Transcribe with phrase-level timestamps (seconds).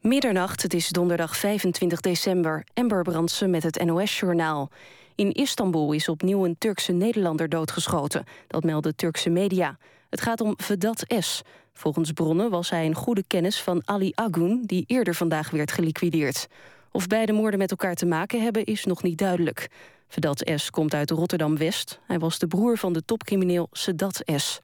[0.00, 2.64] Middernacht, het is donderdag 25 december.
[2.74, 4.70] Ember Brandsen met het NOS-journaal.
[5.14, 8.24] In Istanbul is opnieuw een Turkse Nederlander doodgeschoten.
[8.46, 9.78] Dat melden Turkse media.
[10.10, 11.42] Het gaat om Vedat S.
[11.72, 14.62] Volgens bronnen was hij een goede kennis van Ali Agun...
[14.66, 16.46] die eerder vandaag werd geliquideerd.
[16.92, 19.68] Of beide moorden met elkaar te maken hebben, is nog niet duidelijk.
[20.08, 20.70] Vedat S.
[20.70, 22.00] komt uit Rotterdam-West.
[22.06, 24.60] Hij was de broer van de topcrimineel Sedat S.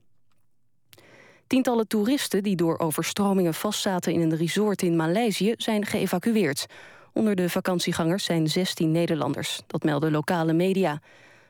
[1.47, 6.67] Tientallen toeristen die door overstromingen vastzaten in een resort in Maleisië zijn geëvacueerd.
[7.13, 11.01] Onder de vakantiegangers zijn 16 Nederlanders, dat melden lokale media.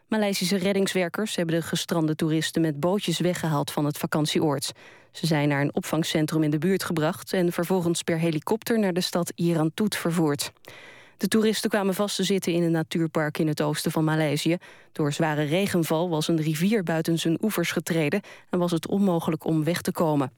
[0.08, 4.72] Maleisische reddingswerkers hebben de gestrande toeristen met bootjes weggehaald van het vakantieoord.
[5.10, 9.00] Ze zijn naar een opvangcentrum in de buurt gebracht en vervolgens per helikopter naar de
[9.00, 10.52] stad Irantut vervoerd.
[11.16, 14.56] De toeristen kwamen vast te zitten in een natuurpark in het oosten van Maleisië.
[14.92, 18.20] Door zware regenval was een rivier buiten zijn oevers getreden...
[18.50, 20.32] en was het onmogelijk om weg te komen.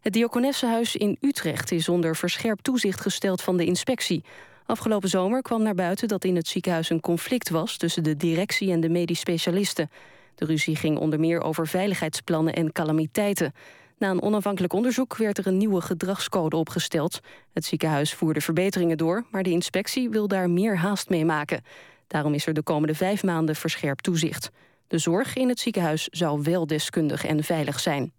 [0.00, 4.24] Het Diakonessenhuis in Utrecht is onder verscherpt toezicht gesteld van de inspectie.
[4.66, 7.76] Afgelopen zomer kwam naar buiten dat in het ziekenhuis een conflict was...
[7.76, 9.90] tussen de directie en de medisch specialisten.
[10.34, 13.52] De ruzie ging onder meer over veiligheidsplannen en calamiteiten.
[14.00, 17.20] Na een onafhankelijk onderzoek werd er een nieuwe gedragscode opgesteld.
[17.52, 21.62] Het ziekenhuis voerde verbeteringen door, maar de inspectie wil daar meer haast mee maken.
[22.06, 24.50] Daarom is er de komende vijf maanden verscherpt toezicht.
[24.86, 28.12] De zorg in het ziekenhuis zou wel deskundig en veilig zijn.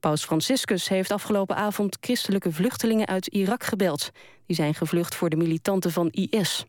[0.00, 4.10] Paus Franciscus heeft afgelopen avond christelijke vluchtelingen uit Irak gebeld.
[4.46, 6.64] Die zijn gevlucht voor de militanten van IS.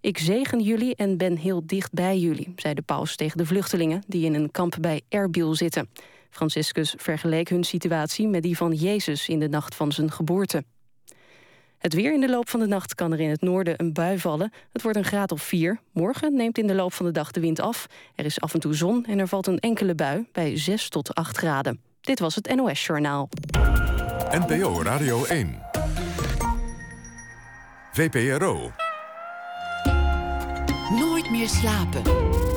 [0.00, 4.02] Ik zegen jullie en ben heel dicht bij jullie, zei de paus tegen de vluchtelingen...
[4.06, 5.88] die in een kamp bij Erbil zitten.
[6.32, 10.64] Franciscus vergeleek hun situatie met die van Jezus in de nacht van zijn geboorte.
[11.78, 14.18] Het weer in de loop van de nacht kan er in het noorden een bui
[14.18, 14.52] vallen.
[14.72, 15.80] Het wordt een graad of 4.
[15.92, 17.86] Morgen neemt in de loop van de dag de wind af.
[18.14, 21.14] Er is af en toe zon en er valt een enkele bui bij 6 tot
[21.14, 21.80] 8 graden.
[22.00, 23.28] Dit was het NOS Journaal.
[24.30, 25.58] NPO Radio 1.
[27.92, 28.70] VPRO.
[30.90, 32.51] Nooit meer slapen.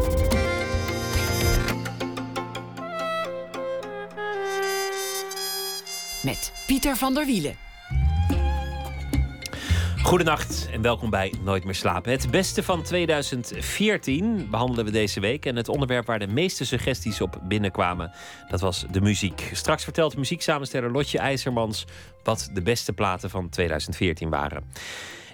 [6.25, 7.55] Met Pieter van der Wielen.
[10.03, 12.11] Goedenacht en welkom bij Nooit meer slapen.
[12.11, 15.45] Het beste van 2014 behandelen we deze week.
[15.45, 18.11] En het onderwerp waar de meeste suggesties op binnenkwamen,
[18.49, 19.49] dat was de muziek.
[19.53, 21.85] Straks vertelt muzieksamensteller Lotje IJzermans
[22.23, 24.63] wat de beste platen van 2014 waren.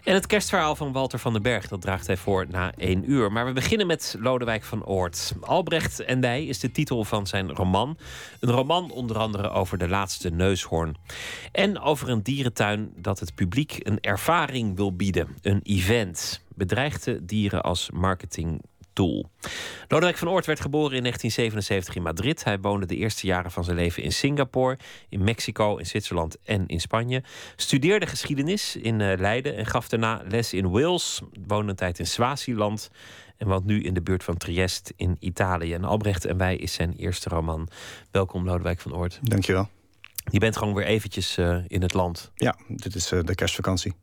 [0.04, 3.32] En het kerstverhaal van Walter van den Berg, dat draagt hij voor na één uur.
[3.32, 5.34] Maar we beginnen met Lodewijk van Oort.
[5.42, 7.98] Albrecht en wij is de titel van zijn roman.
[8.40, 10.96] Een roman onder andere over de laatste neushoorn.
[11.52, 15.28] En over een dierentuin dat het publiek een ervaring wil bieden.
[15.42, 16.46] Een event.
[16.56, 18.62] Bedreigde dieren als marketing
[18.94, 19.30] Tool.
[19.88, 22.44] Lodewijk van Oort werd geboren in 1977 in Madrid.
[22.44, 24.78] Hij woonde de eerste jaren van zijn leven in Singapore,
[25.10, 27.24] in Mexico, in Zwitserland en in Spanje.
[27.56, 31.22] Studeerde geschiedenis in uh, Leiden en gaf daarna les in Wales.
[31.48, 32.90] Woonde een tijd in Swaziland
[33.38, 35.74] en woont nu in de buurt van Trieste in Italië.
[35.74, 37.68] En Albrecht en wij is zijn eerste roman.
[38.12, 39.20] Welkom Lodewijk van Oort.
[39.22, 39.70] Dankjewel.
[40.32, 42.32] Je bent gewoon weer eventjes uh, in het land.
[42.36, 43.94] Ja, dit is uh, de kerstvakantie.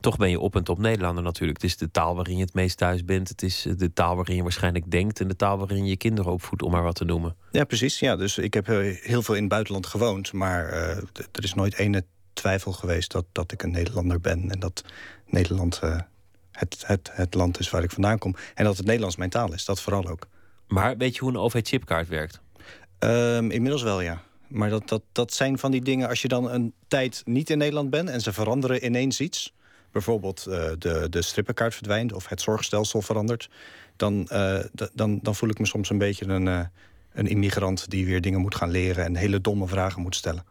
[0.00, 1.62] Toch ben je op en top Nederlander natuurlijk.
[1.62, 3.28] Het is de taal waarin je het meest thuis bent.
[3.28, 5.20] Het is de taal waarin je waarschijnlijk denkt.
[5.20, 7.36] En de taal waarin je je kinderen opvoedt, om maar wat te noemen.
[7.52, 7.98] Ja, precies.
[7.98, 10.32] Ja, dus ik heb heel veel in het buitenland gewoond.
[10.32, 10.78] Maar uh,
[11.32, 14.50] er is nooit ene twijfel geweest dat, dat ik een Nederlander ben.
[14.50, 14.84] En dat
[15.26, 15.98] Nederland uh,
[16.52, 18.36] het, het, het land is waar ik vandaan kom.
[18.54, 19.64] En dat het Nederlands mijn taal is.
[19.64, 20.26] Dat vooral ook.
[20.66, 22.40] Maar weet je hoe een OV-chipkaart werkt?
[22.98, 24.22] Um, inmiddels wel, ja.
[24.48, 27.58] Maar dat, dat, dat zijn van die dingen, als je dan een tijd niet in
[27.58, 28.08] Nederland bent...
[28.08, 29.54] en ze veranderen ineens iets
[29.92, 33.50] bijvoorbeeld uh, de, de strippenkaart verdwijnt of het zorgstelsel verandert,
[33.96, 34.58] dan, uh,
[34.94, 36.60] dan, dan voel ik me soms een beetje een, uh,
[37.12, 40.44] een immigrant die weer dingen moet gaan leren en hele domme vragen moet stellen.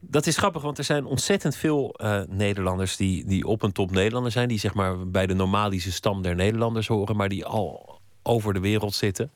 [0.00, 1.94] Dat is grappig, want er zijn ontzettend veel
[2.28, 6.22] Nederlanders die, die op een top Nederlander zijn, die zeg maar bij de normalische stam
[6.22, 9.30] der Nederlanders horen, maar die al over de wereld zitten.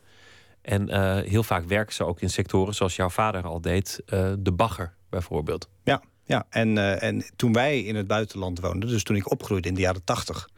[0.62, 0.94] En
[1.24, 4.02] heel vaak werken ze ook in sectoren zoals jouw vader al deed,
[4.38, 5.68] de bagger bijvoorbeeld.
[5.84, 9.68] Ja, ja, en, uh, en toen wij in het buitenland woonden, dus toen ik opgroeide
[9.68, 10.48] in de jaren tachtig,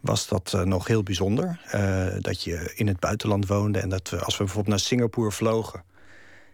[0.00, 1.60] was dat uh, nog heel bijzonder.
[1.74, 5.84] Uh, dat je in het buitenland woonde en dat als we bijvoorbeeld naar Singapore vlogen,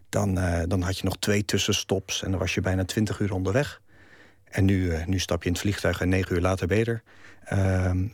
[0.09, 0.35] dan,
[0.69, 3.81] dan had je nog twee tussenstops en dan was je bijna twintig uur onderweg.
[4.45, 7.03] En nu, nu stap je in het vliegtuig en negen uur later ben je er.
[7.45, 8.07] Ehm,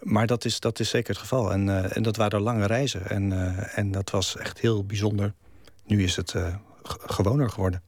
[0.00, 1.52] maar dat is, dat is zeker het geval.
[1.52, 3.08] En, en dat waren lange reizen.
[3.08, 3.32] En,
[3.74, 5.34] en dat was echt heel bijzonder.
[5.86, 6.34] Nu is het
[6.82, 7.82] gewoner geworden.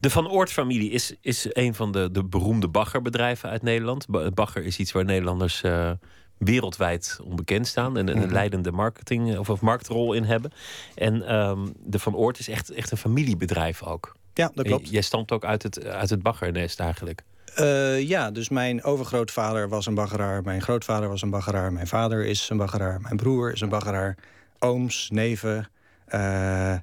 [0.00, 4.06] De Van Oort-familie is, is een van de, de beroemde baggerbedrijven uit Nederland.
[4.34, 5.90] Bagger is iets waar Nederlanders uh,
[6.38, 8.32] wereldwijd onbekend staan en een mhm.
[8.32, 10.52] leidende marketing of, of marktrol in hebben.
[10.94, 14.16] En um, de Van Oort is echt, echt een familiebedrijf ook.
[14.34, 14.90] Ja, dat klopt.
[14.90, 17.22] Jij stamt ook uit het, uit het baggernest eigenlijk.
[17.60, 20.42] Uh, ja, dus mijn overgrootvader was een baggeraar.
[20.42, 21.72] Mijn grootvader was een baggeraar.
[21.72, 23.00] Mijn vader is een baggeraar.
[23.00, 24.16] Mijn broer is een baggeraar.
[24.58, 25.68] Ooms, neven.
[26.08, 26.74] Uh,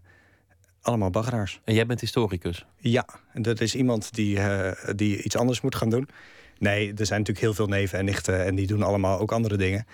[0.82, 1.62] allemaal baggeraars.
[1.64, 2.66] En jij bent historicus?
[2.78, 6.10] Ja, dat is iemand die, uh, die iets anders moet gaan doen.
[6.58, 8.46] Nee, er zijn natuurlijk heel veel neven en nichten...
[8.46, 9.86] en die doen allemaal ook andere dingen.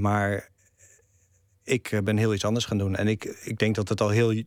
[0.00, 0.48] maar
[1.64, 2.96] ik ben heel iets anders gaan doen.
[2.96, 4.42] En ik, ik denk dat het al heel,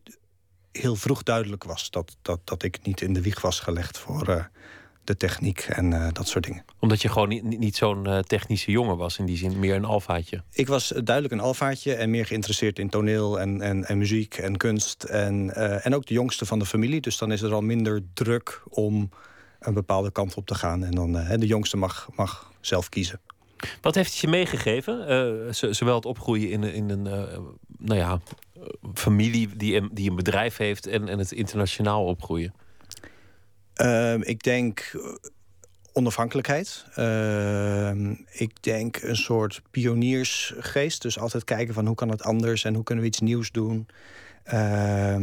[0.72, 1.90] heel vroeg duidelijk was...
[1.90, 4.50] Dat, dat, dat ik niet in de wieg was gelegd voor
[5.04, 6.64] de techniek en uh, dat soort dingen.
[6.78, 9.84] Omdat je gewoon niet, niet zo'n uh, technische jongen was, in die zin meer een
[9.84, 10.42] alfaatje?
[10.52, 14.56] Ik was duidelijk een alfaatje en meer geïnteresseerd in toneel en, en, en muziek en
[14.56, 15.02] kunst.
[15.02, 18.02] En, uh, en ook de jongste van de familie, dus dan is er al minder
[18.14, 19.10] druk om
[19.60, 20.84] een bepaalde kant op te gaan.
[20.84, 23.20] En dan de jongste mag, mag zelf kiezen.
[23.80, 25.54] Wat heeft het je meegegeven?
[25.54, 27.02] zowel het opgroeien in, in een
[27.78, 28.20] nou ja,
[28.94, 32.54] familie die een, die een bedrijf heeft en, en het internationaal opgroeien?
[33.76, 35.00] Uh, ik denk eh,
[35.92, 36.84] onafhankelijkheid.
[36.98, 41.02] Uh, ik denk een soort pioniersgeest.
[41.02, 43.86] Dus altijd kijken van hoe kan het anders en hoe kunnen we iets nieuws doen.
[44.52, 45.14] Uh,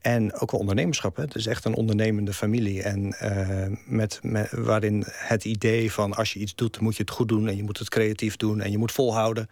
[0.00, 1.16] en ook wel ondernemerschap.
[1.16, 1.22] Hè?
[1.22, 2.82] Het is echt een ondernemende familie.
[2.82, 3.14] En
[3.86, 4.20] met,
[4.50, 7.48] waarin het idee van als je iets doet, moet je het goed doen.
[7.48, 8.60] En je moet het creatief doen.
[8.60, 9.48] En je moet volhouden.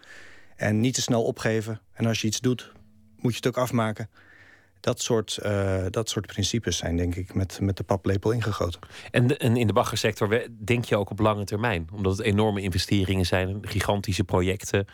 [0.56, 1.81] En niet te snel opgeven.
[1.93, 2.72] En als je iets doet,
[3.17, 4.08] moet je het ook afmaken.
[4.81, 8.81] Dat soort, uh, dat soort principes zijn, denk ik, met, met de paplepel ingegoten.
[9.11, 11.88] En, en in de baggersector denk je ook op lange termijn?
[11.93, 14.87] Omdat het enorme investeringen zijn, gigantische projecten,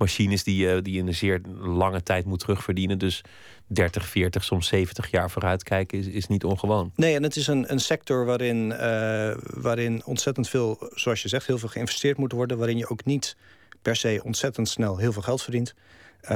[0.00, 2.98] machines die, uh, die in een zeer lange tijd moet terugverdienen.
[2.98, 3.22] Dus
[3.66, 6.92] 30, 40, soms 70 jaar vooruitkijken is, is niet ongewoon.
[6.94, 11.46] Nee, en het is een, een sector waarin, uh, waarin ontzettend veel, zoals je zegt,
[11.46, 12.58] heel veel geïnvesteerd moet worden.
[12.58, 13.36] Waarin je ook niet
[13.82, 15.74] per se ontzettend snel heel veel geld verdient.
[16.24, 16.28] Uh,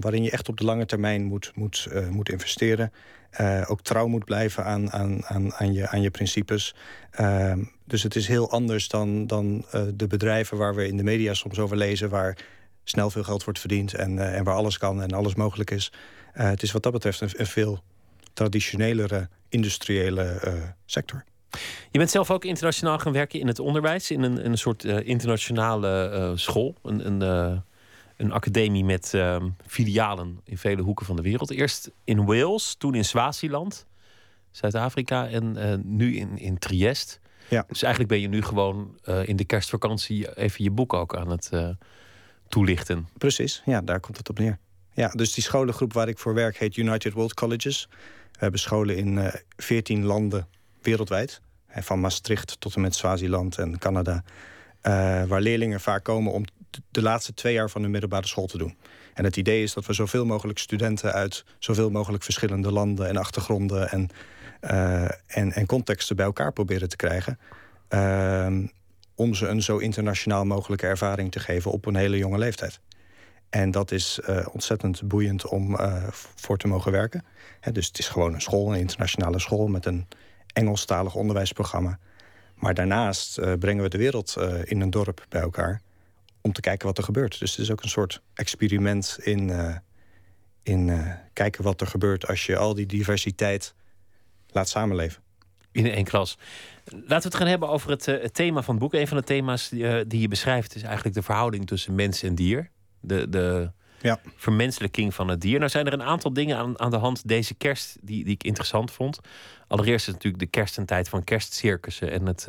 [0.00, 2.92] waarin je echt op de lange termijn moet, moet, uh, moet investeren.
[3.40, 6.74] Uh, ook trouw moet blijven aan, aan, aan, aan, je, aan je principes.
[7.10, 9.64] Ehm, dus het is heel anders dan, dan
[9.94, 12.08] de bedrijven waar we in de media soms over lezen...
[12.08, 12.36] waar
[12.84, 15.92] snel veel geld wordt verdiend en, en waar alles kan en alles mogelijk is.
[16.32, 17.82] het is wat dat betreft een, een veel
[18.32, 20.40] traditionelere industriële
[20.86, 21.24] sector.
[21.90, 24.10] Je bent zelf ook internationaal gaan werken in het onderwijs...
[24.10, 27.06] in een, een soort internationale school, een...
[27.06, 27.62] een
[28.24, 31.50] een academie met uh, filialen in vele hoeken van de wereld.
[31.50, 33.86] Eerst in Wales, toen in Swaziland,
[34.50, 37.20] Zuid-Afrika en uh, nu in, in Triest.
[37.48, 37.64] Ja.
[37.68, 41.30] Dus eigenlijk ben je nu gewoon uh, in de kerstvakantie even je boek ook aan
[41.30, 41.68] het uh,
[42.48, 43.08] toelichten.
[43.18, 44.58] Precies, ja, daar komt het op neer.
[44.92, 47.88] Ja, dus die scholengroep waar ik voor werk heet United World Colleges.
[48.32, 50.46] We hebben scholen in 14 landen
[50.82, 51.40] wereldwijd.
[51.68, 54.24] Van Maastricht tot en met Swaziland en Canada.
[55.26, 56.44] waar leerlingen vaak komen om
[56.90, 58.76] de laatste twee jaar van de middelbare school te doen.
[59.14, 63.16] En het idee is dat we zoveel mogelijk studenten uit zoveel mogelijk verschillende landen en
[63.16, 64.08] achtergronden en,
[64.60, 67.38] uh, en, en contexten bij elkaar proberen te krijgen.
[67.88, 68.46] Uh,
[69.14, 72.80] om ze een zo internationaal mogelijke ervaring te geven op een hele jonge leeftijd.
[73.50, 75.76] En dat is uh, ontzettend boeiend om
[76.34, 77.24] voor te mogen werken.
[77.72, 80.06] dus het is gewoon een school, een internationale school met een
[80.52, 81.98] Engelstalig onderwijsprogramma.
[82.54, 85.80] Maar daarnaast brengen we de wereld in een dorp bij elkaar
[86.44, 87.38] om te kijken wat er gebeurt.
[87.38, 89.76] Dus het is ook een soort experiment in, uh,
[90.62, 93.74] in uh, kijken wat er gebeurt als je al die diversiteit
[94.48, 95.22] laat samenleven.
[95.72, 96.38] In één klas.
[96.84, 98.94] Laten we het gaan hebben over het, uh, het thema van het boek.
[98.94, 102.34] Een van de thema's die, die, je beschrijft is eigenlijk de verhouding tussen mens en
[102.34, 102.70] dier.
[103.00, 104.20] De, de ja.
[104.36, 105.58] vermenselijking van het dier.
[105.58, 108.44] Nou zijn er een aantal dingen aan, aan de hand deze kerst die, die ik
[108.44, 109.18] interessant vond.
[109.66, 112.48] Allereerst is natuurlijk de kerstentijd van kerstcircussen en het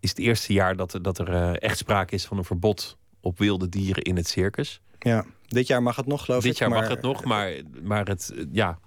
[0.00, 3.68] is het eerste jaar dat, dat er echt sprake is van een verbod op wilde
[3.68, 4.80] dieren in het circus.
[4.98, 6.58] Ja, dit jaar mag het nog, geloof dit ik.
[6.58, 7.52] Dit jaar mag het nog, maar,
[7.82, 8.78] maar het, ja,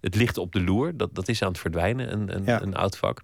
[0.00, 0.96] het ligt op de loer.
[0.96, 2.62] Dat, dat is aan het verdwijnen, een, een, ja.
[2.62, 3.20] een oud vak.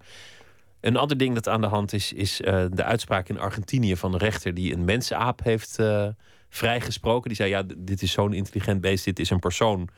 [0.81, 4.13] Een ander ding dat aan de hand is, is uh, de uitspraak in Argentinië van
[4.13, 6.07] een rechter die een mensenaap heeft uh,
[6.49, 7.27] vrijgesproken.
[7.27, 9.89] Die zei: Ja, dit is zo'n intelligent beest, dit is een persoon.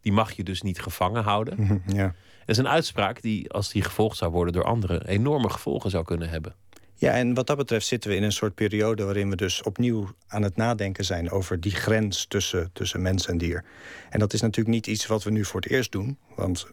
[0.00, 1.82] Die mag je dus niet gevangen houden.
[1.86, 2.14] Ja.
[2.40, 6.04] Dat is een uitspraak die, als die gevolgd zou worden door anderen, enorme gevolgen zou
[6.04, 6.54] kunnen hebben.
[7.00, 10.08] Ja, en wat dat betreft zitten we in een soort periode waarin we dus opnieuw
[10.26, 13.64] aan het nadenken zijn over die grens tussen, tussen mens en dier.
[14.10, 16.66] En dat is natuurlijk niet iets wat we nu voor het eerst doen, want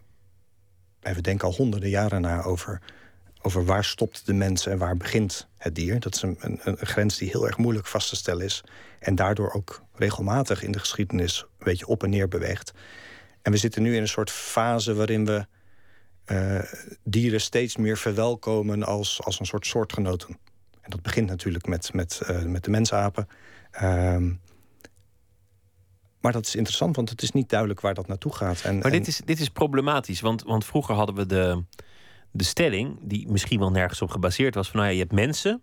[1.00, 2.80] we denken al honderden jaren na over,
[3.42, 6.00] over waar stopt de mens en waar begint het dier.
[6.00, 8.64] Dat is een, een grens die heel erg moeilijk vast te stellen is
[8.98, 12.72] en daardoor ook regelmatig in de geschiedenis een beetje op en neer beweegt.
[13.42, 15.46] En we zitten nu in een soort fase waarin we
[16.30, 16.60] uh,
[17.04, 20.38] dieren steeds meer verwelkomen als, als een soort soortgenoten.
[20.80, 23.28] En dat begint natuurlijk met, met, uh, met de mensapen.
[23.82, 24.16] Uh,
[26.20, 28.62] maar dat is interessant, want het is niet duidelijk waar dat naartoe gaat.
[28.62, 31.64] En, maar dit, is, dit is problematisch, want, want vroeger hadden we de,
[32.30, 35.62] de stelling, die misschien wel nergens op gebaseerd was, van nou ja, je hebt mensen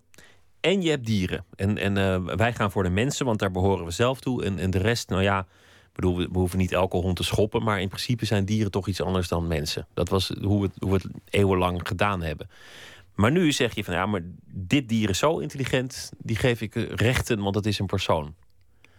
[0.60, 1.46] en je hebt dieren.
[1.56, 4.44] En, en uh, wij gaan voor de mensen, want daar behoren we zelf toe.
[4.44, 5.48] En, en de rest, nou ja,
[5.96, 9.02] bedoel, we hoeven niet elke hond te schoppen, maar in principe zijn dieren toch iets
[9.02, 9.88] anders dan mensen.
[9.94, 12.50] Dat was hoe we, hoe we het eeuwenlang gedaan hebben.
[13.16, 16.74] Maar nu zeg je van ja, maar dit dier is zo intelligent, die geef ik
[16.96, 18.34] rechten, want dat is een persoon.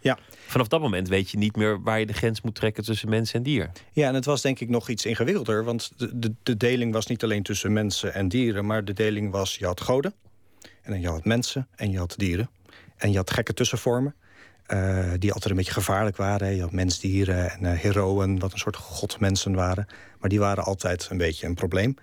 [0.00, 0.18] Ja.
[0.46, 3.32] Vanaf dat moment weet je niet meer waar je de grens moet trekken tussen mens
[3.32, 3.70] en dier.
[3.92, 5.64] Ja, en het was denk ik nog iets ingewikkelder.
[5.64, 9.30] Want de, de, de deling was niet alleen tussen mensen en dieren, maar de deling
[9.30, 10.14] was: je had goden,
[10.82, 12.50] en dan je had mensen en je had dieren.
[12.96, 14.14] En je had gekke tussenvormen.
[14.72, 16.54] Uh, die altijd een beetje gevaarlijk waren.
[16.54, 19.86] Je had mensdieren en uh, heroën, wat een soort godmensen waren.
[20.20, 21.96] Maar die waren altijd een beetje een probleem.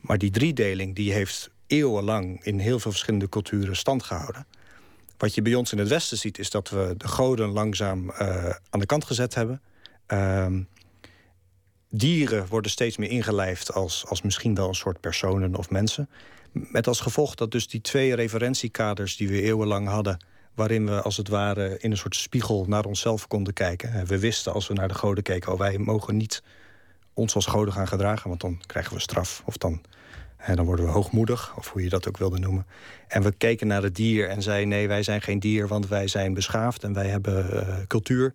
[0.00, 4.46] Maar die driedeling die heeft eeuwenlang in heel veel verschillende culturen stand gehouden.
[5.16, 8.50] Wat je bij ons in het Westen ziet, is dat we de goden langzaam uh,
[8.70, 9.60] aan de kant gezet hebben.
[10.08, 10.46] Uh,
[11.90, 16.08] dieren worden steeds meer ingelijfd als, als misschien wel een soort personen of mensen.
[16.52, 20.24] Met als gevolg dat dus die twee referentiekaders die we eeuwenlang hadden
[20.56, 24.06] waarin we als het ware in een soort spiegel naar onszelf konden kijken.
[24.06, 26.42] We wisten als we naar de goden keken, oh, wij mogen niet
[27.14, 29.42] ons als goden gaan gedragen, want dan krijgen we straf.
[29.44, 29.82] Of dan,
[30.54, 32.66] dan worden we hoogmoedig, of hoe je dat ook wilde noemen.
[33.08, 36.08] En we keken naar het dier en zeiden, nee, wij zijn geen dier, want wij
[36.08, 38.34] zijn beschaafd en wij hebben uh, cultuur.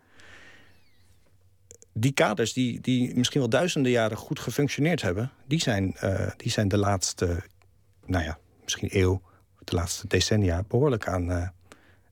[1.94, 6.52] Die kaders die, die misschien wel duizenden jaren goed gefunctioneerd hebben, die zijn, uh, die
[6.52, 7.44] zijn de laatste,
[8.06, 9.22] nou ja, misschien eeuw,
[9.64, 11.48] de laatste decennia behoorlijk aan, uh,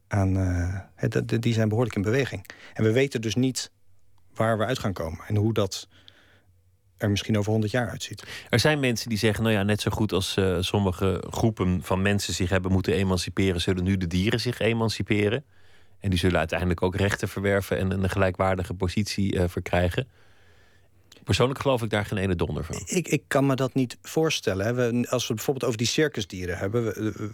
[0.09, 2.49] aan uh, die zijn behoorlijk in beweging.
[2.73, 3.71] En we weten dus niet
[4.33, 5.87] waar we uit gaan komen en hoe dat
[6.97, 8.23] er misschien over 100 jaar uitziet.
[8.49, 12.01] Er zijn mensen die zeggen, nou ja, net zo goed als uh, sommige groepen van
[12.01, 15.43] mensen zich hebben moeten emanciperen, zullen nu de dieren zich emanciperen.
[15.99, 20.07] En die zullen uiteindelijk ook rechten verwerven en een gelijkwaardige positie uh, verkrijgen.
[21.23, 22.81] Persoonlijk geloof ik daar geen ene donder van.
[22.85, 24.65] Ik, ik kan me dat niet voorstellen.
[24.65, 24.73] Hè.
[24.73, 26.83] We, als we bijvoorbeeld over die circusdieren hebben.
[26.83, 27.31] We,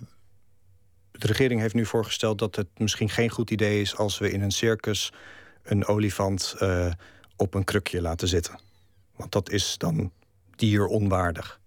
[1.18, 4.42] de regering heeft nu voorgesteld dat het misschien geen goed idee is als we in
[4.42, 5.14] een circus
[5.64, 6.92] een olifant uh,
[7.36, 8.60] op een krukje laten zitten.
[9.16, 10.12] Want dat is dan
[10.56, 11.60] dieronwaardig.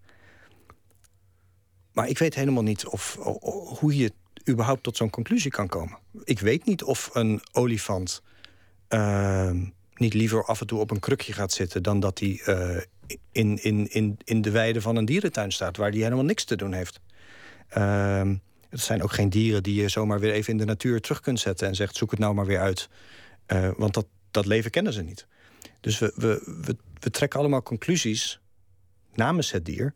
[1.91, 3.17] Maar ik weet helemaal niet of,
[3.79, 4.11] hoe je
[4.49, 5.97] überhaupt tot zo'n conclusie kan komen.
[6.23, 8.21] Ik weet niet of een olifant
[8.89, 9.51] uh,
[9.93, 12.81] niet liever af en toe op een krukje gaat zitten dan dat hij uh,
[13.31, 16.55] in, in, in, in de weide van een dierentuin staat, waar hij helemaal niks te
[16.55, 16.99] doen heeft.
[17.77, 18.31] Uh,
[18.69, 21.39] het zijn ook geen dieren die je zomaar weer even in de natuur terug kunt
[21.39, 22.89] zetten en zegt: zoek het nou maar weer uit.
[23.47, 25.27] Uh, want dat, dat leven kennen ze niet.
[25.79, 28.39] Dus we, we, we, trekken allemaal conclusies
[29.13, 29.93] namens het dier.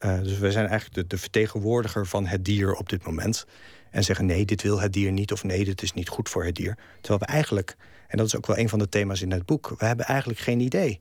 [0.00, 3.46] Uh, dus we zijn eigenlijk de, de, vertegenwoordiger van het dier op dit moment.
[3.90, 6.44] En zeggen: nee, dit wil het dier niet, of nee, dit is niet goed voor
[6.44, 6.78] het dier.
[7.00, 9.74] Terwijl we eigenlijk, en dat is ook wel een van de thema's in het boek,
[9.78, 11.00] we hebben eigenlijk geen idee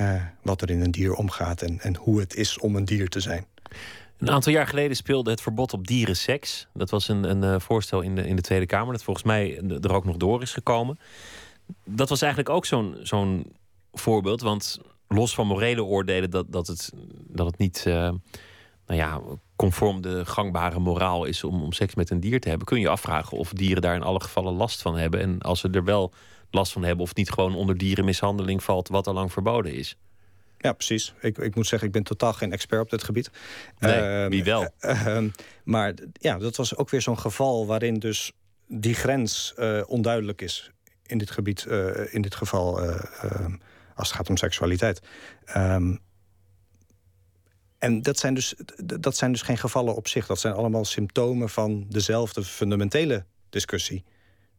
[0.00, 3.08] uh, wat er in een dier omgaat en, en hoe het is om een dier
[3.08, 3.46] te zijn.
[4.18, 6.66] Een aantal jaar geleden speelde het verbod op dierenseks.
[6.74, 9.60] Dat was een, een uh, voorstel in de, in de Tweede Kamer, dat volgens mij
[9.80, 10.98] er ook nog door is gekomen.
[11.84, 13.52] Dat was eigenlijk ook zo'n zo'n
[13.92, 16.92] voorbeeld, want los van morele oordelen dat, dat, het,
[17.26, 17.94] dat het niet uh,
[18.86, 19.20] nou ja,
[19.56, 22.88] conform de gangbare moraal is om, om seks met een dier te hebben, kun je
[22.88, 25.20] afvragen of dieren daar in alle gevallen last van hebben.
[25.20, 26.12] En als ze er wel
[26.50, 29.96] last van hebben, of het niet gewoon onder dierenmishandeling valt, wat al lang verboden is.
[30.58, 31.14] Ja, precies.
[31.20, 33.30] Ik, ik moet zeggen, ik ben totaal geen expert op dit gebied.
[33.78, 34.70] Nee, uh, wie wel.
[34.80, 35.22] Uh,
[35.64, 38.32] maar ja, dat was ook weer zo'n geval waarin dus
[38.66, 40.70] die grens uh, onduidelijk is
[41.06, 41.66] in dit gebied,
[42.10, 43.54] in dit geval ehm,
[43.94, 45.00] als het gaat om seksualiteit.
[45.56, 46.00] Um,
[47.78, 50.26] en dat zijn, dus, dat zijn dus geen gevallen op zich.
[50.26, 54.04] Dat zijn allemaal symptomen van dezelfde fundamentele discussie.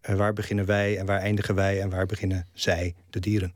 [0.02, 3.54] waar beginnen wij en waar eindigen wij en waar beginnen zij, de dieren?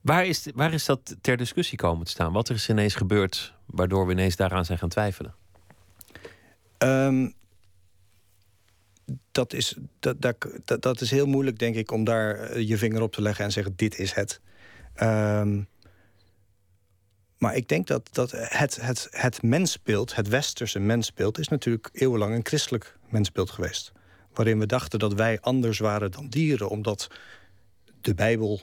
[0.00, 2.32] Waar is, waar is dat ter discussie komen te staan?
[2.32, 5.34] Wat is ineens gebeurd waardoor we ineens daaraan zijn gaan twijfelen?
[6.78, 7.34] Um,
[9.32, 13.12] dat, is, dat, dat, dat, is heel moeilijk, denk ik, om daar je vinger op
[13.12, 14.40] te leggen en zeggen: dit is het.
[15.02, 15.68] Um,
[17.38, 22.34] maar ik denk dat, dat het, het, het mensbeeld, het westerse mensbeeld, is natuurlijk eeuwenlang
[22.34, 23.92] een christelijk mensbeeld geweest.
[24.34, 27.10] Waarin we dachten dat wij anders waren dan dieren, omdat
[28.00, 28.60] de Bijbel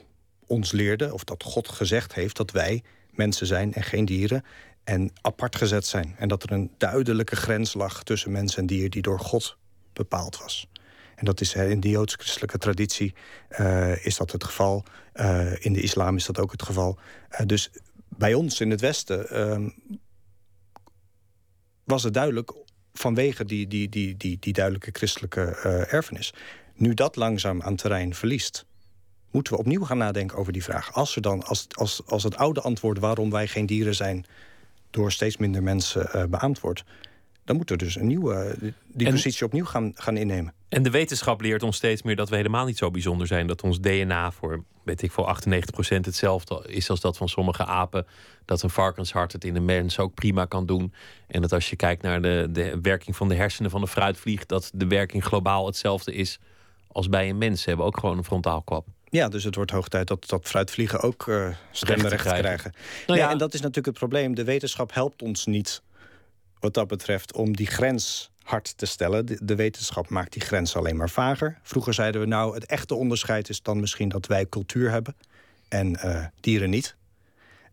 [0.48, 4.44] ons leerde, of dat God gezegd heeft dat wij mensen zijn en geen dieren.
[4.84, 6.16] En apart gezet zijn.
[6.18, 9.58] En dat er een duidelijke grens lag tussen mens en dier die door God
[9.94, 10.68] bepaald was.
[11.16, 13.14] En dat is in de joods-christelijke traditie
[13.60, 14.84] uh, is dat het geval.
[15.14, 17.00] Uh, in de islam is dat ook het geval.
[17.32, 17.70] Uh, dus
[18.10, 19.70] bij ons in het Westen uh,
[21.84, 22.54] was het duidelijk
[22.94, 25.42] vanwege die, die, die, die, die duidelijke christelijke
[25.90, 26.34] erfenis.
[26.74, 28.66] Nu dat langzaam aan terrein verliest,
[29.32, 30.94] moeten we opnieuw gaan nadenken over die vraag.
[30.94, 34.26] Als, er dan, als, als, als het oude antwoord waarom wij geen dieren zijn
[34.90, 36.84] door steeds minder mensen beaamd wordt,
[37.48, 38.56] dan moet er dus een nieuwe,
[38.88, 40.54] die positie opnieuw gaan, gaan innemen.
[40.70, 43.48] En de wetenschap leert ons steeds meer dat we helemaal niet zo bijzonder zijn.
[43.48, 45.40] Dat ons DNA voor, weet ik veel, 98%
[45.88, 48.08] hetzelfde is als dat van sommige apen.
[48.46, 50.94] Dat een varkenshart het in een mens ook prima kan doen.
[51.28, 54.46] En dat als je kijkt naar de, de werking van de hersenen van de fruitvlieg,
[54.46, 56.40] dat de werking globaal hetzelfde is
[56.88, 57.62] als bij een mens.
[57.62, 58.88] Ze hebben ook gewoon een frontaalkwap.
[59.10, 62.44] Ja, dus het wordt hoog tijd dat, dat fruitvliegen ook uh, stemrecht krijgen.
[62.44, 62.74] krijgen.
[63.08, 64.36] Nou ja, en dat is natuurlijk het probleem.
[64.36, 65.82] De wetenschap helpt ons niet
[66.60, 69.26] wat dat betreft om die grens hard te stellen.
[69.46, 71.60] De, wetenschap maakt die grens alleen maar vager.
[71.64, 75.16] Vroeger zeiden we nou, het echte onderscheid is dan misschien dat wij cultuur hebben
[75.68, 76.96] en uh, dieren niet.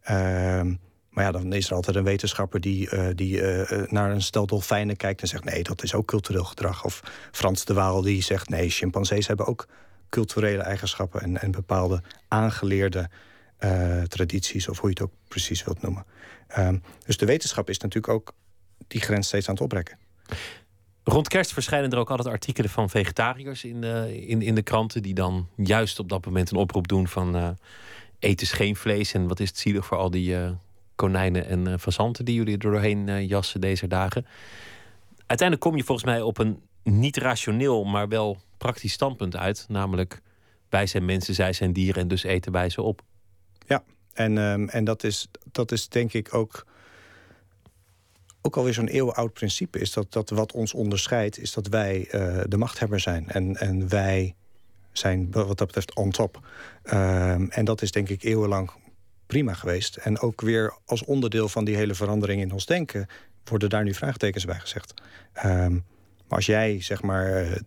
[0.02, 0.74] Ehm,
[1.10, 3.42] maar ja, dan is er altijd een wetenschapper die, uh, die
[3.88, 6.84] naar een stel dolfijnen kijkt en zegt: nee, dat is ook cultureel gedrag.
[6.84, 9.66] Of Frans de Waal die zegt: nee, chimpansees hebben ook
[10.14, 13.10] culturele eigenschappen en, en bepaalde aangeleerde
[14.08, 16.04] tradities, of hoe je het ook precies wilt noemen.
[16.58, 18.34] Um, dus de wetenschap is natuurlijk ook
[18.86, 19.98] die grens steeds aan het oprekken.
[21.04, 25.02] Rond kerst verschijnen er ook altijd artikelen van vegetariërs in de, in, in de kranten.
[25.02, 27.36] die dan juist op dat moment een oproep doen van.
[27.36, 27.48] Uh,
[28.18, 29.14] eet geen vlees.
[29.14, 30.50] En wat is het zielig voor al die uh,
[30.94, 34.26] konijnen en fazanten die jullie er doorheen jassen deze dagen.
[35.26, 39.64] Uiteindelijk kom je volgens mij op een niet rationeel, maar wel praktisch standpunt uit.
[39.68, 40.20] Namelijk,
[40.68, 43.02] wij zijn mensen, zij zijn dieren en dus eten wij ze op.
[43.66, 46.66] Ja, en, um, en dat, is, dat is denk ik ook
[48.40, 52.40] ook alweer zo'n eeuwenoud principe is dat, dat wat ons onderscheidt, is dat wij uh,
[52.48, 53.28] de machthebber zijn.
[53.28, 54.34] En, en wij
[54.92, 56.46] zijn wat dat betreft on top.
[56.84, 58.70] Um, en dat is denk ik eeuwenlang
[59.26, 59.96] prima geweest.
[59.96, 63.06] En ook weer als onderdeel van die hele verandering in ons denken
[63.44, 64.94] worden daar nu vraagtekens bij gezegd.
[65.44, 65.84] Um,
[66.28, 67.58] maar als jij zeg maar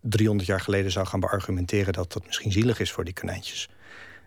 [0.00, 3.68] 300 jaar geleden zou gaan beargumenteren dat dat misschien zielig is voor die konijntjes,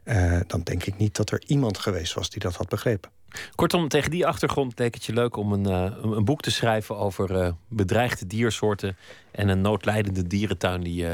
[0.06, 3.12] uh, dan denk ik niet dat er iemand geweest was die dat had begrepen.
[3.56, 6.98] Kortom, tegen die achtergrond leek het je leuk om een, uh, een boek te schrijven
[6.98, 8.98] over uh, bedreigde diersoorten
[9.32, 11.06] en een noodlijdende dierentuin die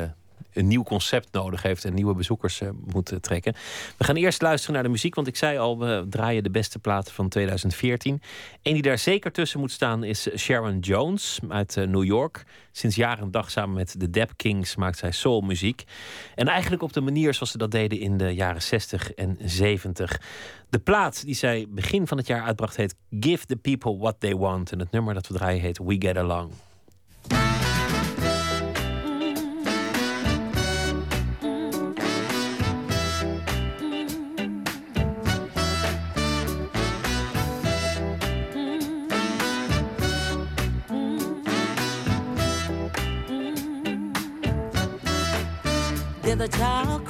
[0.54, 3.54] een nieuw concept nodig heeft en nieuwe bezoekers uh, moet trekken.
[3.98, 6.80] We gaan eerst luisteren naar de muziek, want ik zei al, we draaien de beste
[6.80, 8.22] platen van 2014.
[8.64, 12.44] Eén die daar zeker tussen moet staan is Sharon Jones uit uh, New York.
[12.72, 15.84] Sinds jaren en dag samen met de Dap Kings maakt zij soulmuziek.
[16.36, 20.22] En eigenlijk op de manier zoals ze dat deden in de jaren 60 en 70.
[20.70, 24.36] De plaat die zij begin van het jaar uitbracht heet Give the People What They
[24.36, 24.72] Want.
[24.72, 26.52] En het nummer dat we draaien heet We Get Along.
[46.36, 47.09] The child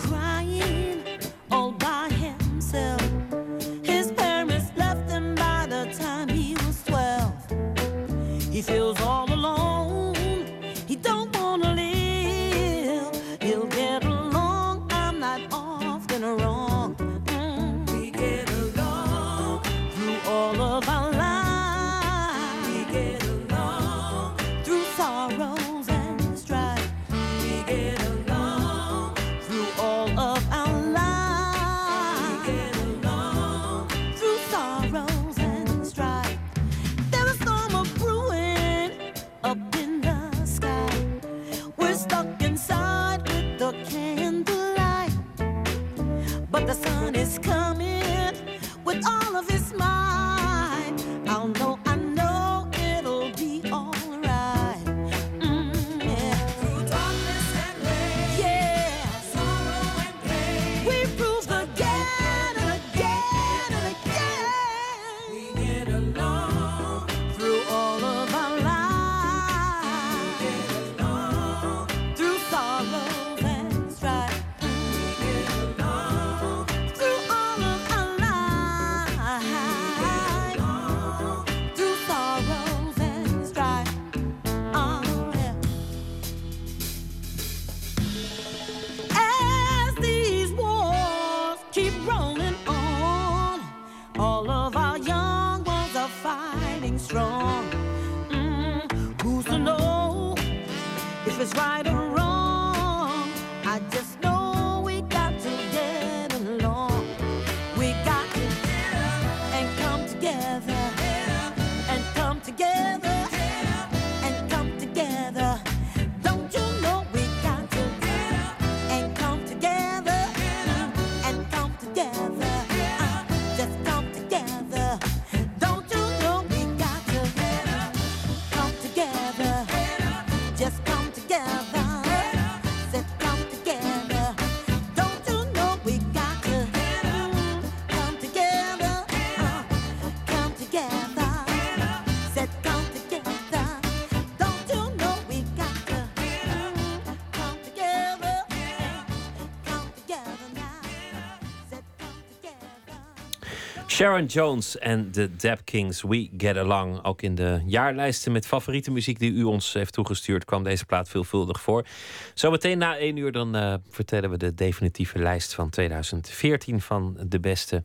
[154.00, 157.04] Sharon Jones en de Dap Kings, We Get Along.
[157.04, 160.46] Ook in de jaarlijsten met favoriete muziek die u ons heeft toegestuurd...
[160.46, 161.86] kwam deze plaat veelvuldig voor.
[162.34, 166.82] Zometeen na één uur dan uh, vertellen we de definitieve lijst van 2014...
[166.82, 167.84] van de beste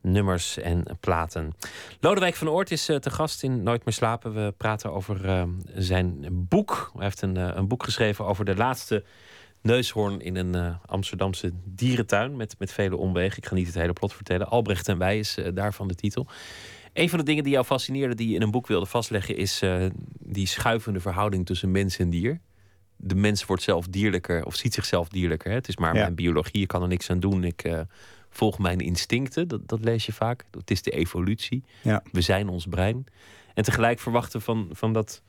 [0.00, 1.52] nummers en platen.
[2.00, 4.34] Lodewijk van Oort is uh, te gast in Nooit meer slapen.
[4.34, 5.42] We praten over uh,
[5.74, 6.90] zijn boek.
[6.94, 9.04] Hij heeft een, een boek geschreven over de laatste
[9.64, 13.38] neushoorn in een uh, Amsterdamse dierentuin met, met vele omwegen.
[13.38, 14.48] Ik ga niet het hele plot vertellen.
[14.48, 16.26] Albrecht en wij is uh, daarvan de titel.
[16.92, 19.62] Een van de dingen die jou fascineerde, die je in een boek wilde vastleggen, is
[19.62, 19.86] uh,
[20.18, 22.40] die schuivende verhouding tussen mens en dier.
[22.96, 25.50] De mens wordt zelf dierlijker of ziet zichzelf dierlijker.
[25.50, 25.56] Hè?
[25.56, 26.00] Het is maar ja.
[26.00, 27.44] mijn biologie, je kan er niks aan doen.
[27.44, 27.84] Ik
[28.30, 30.44] volg mijn instincten, dat, dat, lees je vaak.
[30.50, 31.64] Het is de evolutie.
[31.82, 32.02] Ja.
[32.12, 33.06] We zijn ons brein.
[33.54, 35.22] En tegelijk verwachten van, van dat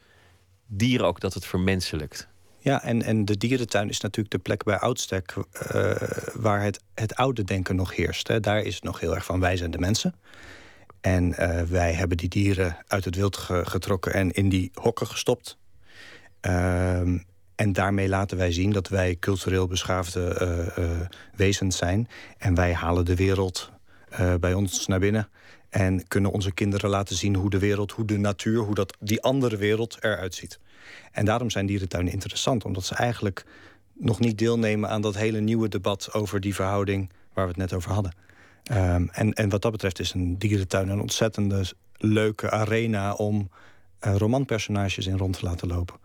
[0.67, 2.27] dier ook dat het vermenselijkt.
[2.65, 5.91] Ja, en, en de dierentuin is natuurlijk de plek bij uitstek uh,
[6.33, 8.43] waar het, het oude denken nog heerst.
[8.43, 10.15] Daar is het nog heel erg van wij zijn de mensen.
[11.01, 15.07] En uh, wij hebben die dieren uit het wild ge getrokken en in die hokken
[15.07, 15.57] gestopt.
[16.41, 16.99] Uh,
[17.55, 20.71] en daarmee laten wij zien dat wij cultureel beschaafde
[21.35, 22.07] wezens zijn.
[22.37, 23.71] En wij halen de wereld
[24.39, 25.29] bij ons naar binnen.
[25.69, 29.21] En kunnen onze kinderen laten zien hoe de wereld, hoe de natuur, hoe dat, die
[29.21, 30.59] andere wereld eruit ziet.
[31.11, 33.45] En daarom zijn dierentuinen interessant, omdat ze eigenlijk
[33.93, 37.73] nog niet deelnemen aan dat hele nieuwe debat over die verhouding waar we het net
[37.73, 38.13] over hadden.
[38.71, 41.65] Um, en, en wat dat betreft is een dierentuin een ontzettende
[41.97, 43.49] leuke arena om
[44.01, 45.95] uh, romanpersonages in rond te laten lopen.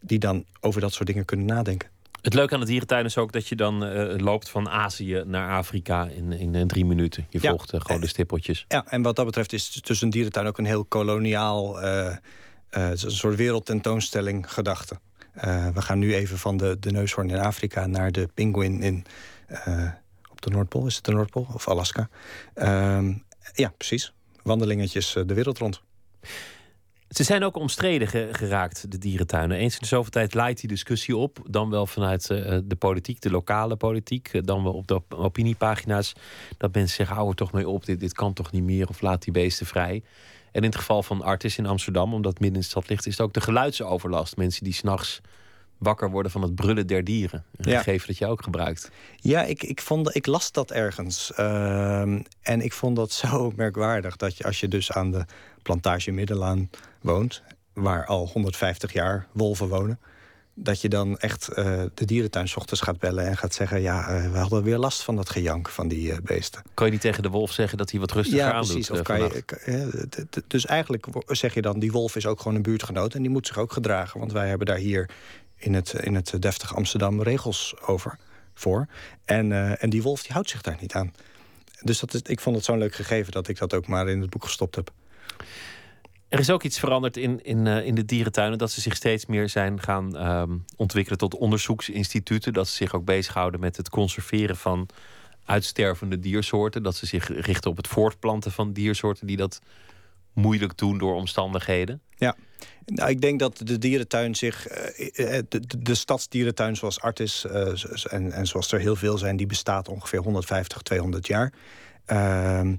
[0.00, 1.88] Die dan over dat soort dingen kunnen nadenken.
[2.20, 5.56] Het leuke aan de dierentuin is ook dat je dan uh, loopt van Azië naar
[5.56, 7.26] Afrika in, in, in drie minuten.
[7.30, 8.64] Je volgt uh, gewoon de stippeltjes.
[8.68, 11.80] Ja, en wat dat betreft is tussen een dierentuin ook een heel koloniaal
[12.76, 14.98] uh, een soort wereldtentoonstelling gedachte.
[15.44, 19.04] Uh, we gaan nu even van de, de neushoorn in Afrika naar de pinguïn in,
[19.50, 19.90] uh,
[20.30, 20.86] op de Noordpool.
[20.86, 22.08] Is het de Noordpool of Alaska?
[22.54, 23.08] Uh,
[23.52, 24.12] ja, precies.
[24.42, 25.82] Wandelingetjes de wereld rond.
[27.08, 29.56] Ze zijn ook omstreden ge geraakt, de dierentuinen.
[29.56, 31.38] Eens in de zoveel tijd leidt die discussie op.
[31.50, 34.46] Dan wel vanuit de politiek, de lokale politiek.
[34.46, 36.12] Dan wel op de opiniepagina's.
[36.56, 37.84] Dat mensen zeggen, hou er toch mee op.
[37.84, 38.88] Dit, dit kan toch niet meer.
[38.88, 40.02] Of laat die beesten vrij.
[40.56, 43.06] En in het geval van Artis in Amsterdam, omdat het midden in de stad ligt,
[43.06, 44.36] is het ook de geluidsoverlast.
[44.36, 45.20] Mensen die s'nachts
[45.78, 47.44] wakker worden van het brullen der dieren.
[47.56, 47.78] Een ja.
[47.78, 48.90] gegeven dat je ook gebruikt.
[49.16, 51.32] Ja, ik, ik, vond, ik las dat ergens.
[51.38, 52.00] Uh,
[52.40, 55.24] en ik vond dat zo merkwaardig dat je als je dus aan de
[55.62, 57.42] plantage Middelaan woont,
[57.72, 59.98] waar al 150 jaar wolven wonen
[60.58, 64.32] dat je dan echt uh, de dierentuin ochtends gaat bellen en gaat zeggen: Ja, uh,
[64.32, 66.62] we hadden weer last van dat gejank van die uh, beesten.
[66.74, 68.70] Kan je niet tegen de wolf zeggen dat hij wat rustiger ja, aandoet?
[68.72, 72.62] Precies, of kan je, dus eigenlijk zeg je dan: die wolf is ook gewoon een
[72.62, 74.20] buurtgenoot en die moet zich ook gedragen.
[74.20, 75.10] Want wij hebben daar hier
[75.56, 78.18] in het, in het deftig Amsterdam regels over
[78.54, 78.86] voor.
[79.24, 81.12] En, en die wolf die houdt zich daar niet aan.
[81.80, 84.20] Dus dat is, ik vond het zo'n leuk gegeven dat ik dat ook maar in
[84.20, 84.92] het boek gestopt heb.
[86.28, 88.58] Er is ook iets veranderd in, in, uh, in de dierentuinen.
[88.58, 92.52] Dat ze zich steeds meer zijn gaan um, ontwikkelen tot onderzoeksinstituten.
[92.52, 94.88] Dat ze zich ook bezighouden met het conserveren van
[95.44, 96.82] uitstervende diersoorten.
[96.82, 99.60] Dat ze zich richten op het voortplanten van diersoorten die dat
[100.32, 102.00] moeilijk doen door omstandigheden.
[102.16, 102.36] Ja,
[102.84, 104.70] nou, ik denk dat de dierentuin zich.
[104.70, 104.76] Uh,
[105.14, 107.44] de, de, de, stadsdierentuin zoals Artis
[108.10, 111.52] en, en zoals er heel veel zijn, die bestaat ongeveer 150, 200 jaar.
[112.04, 112.76] Ehm,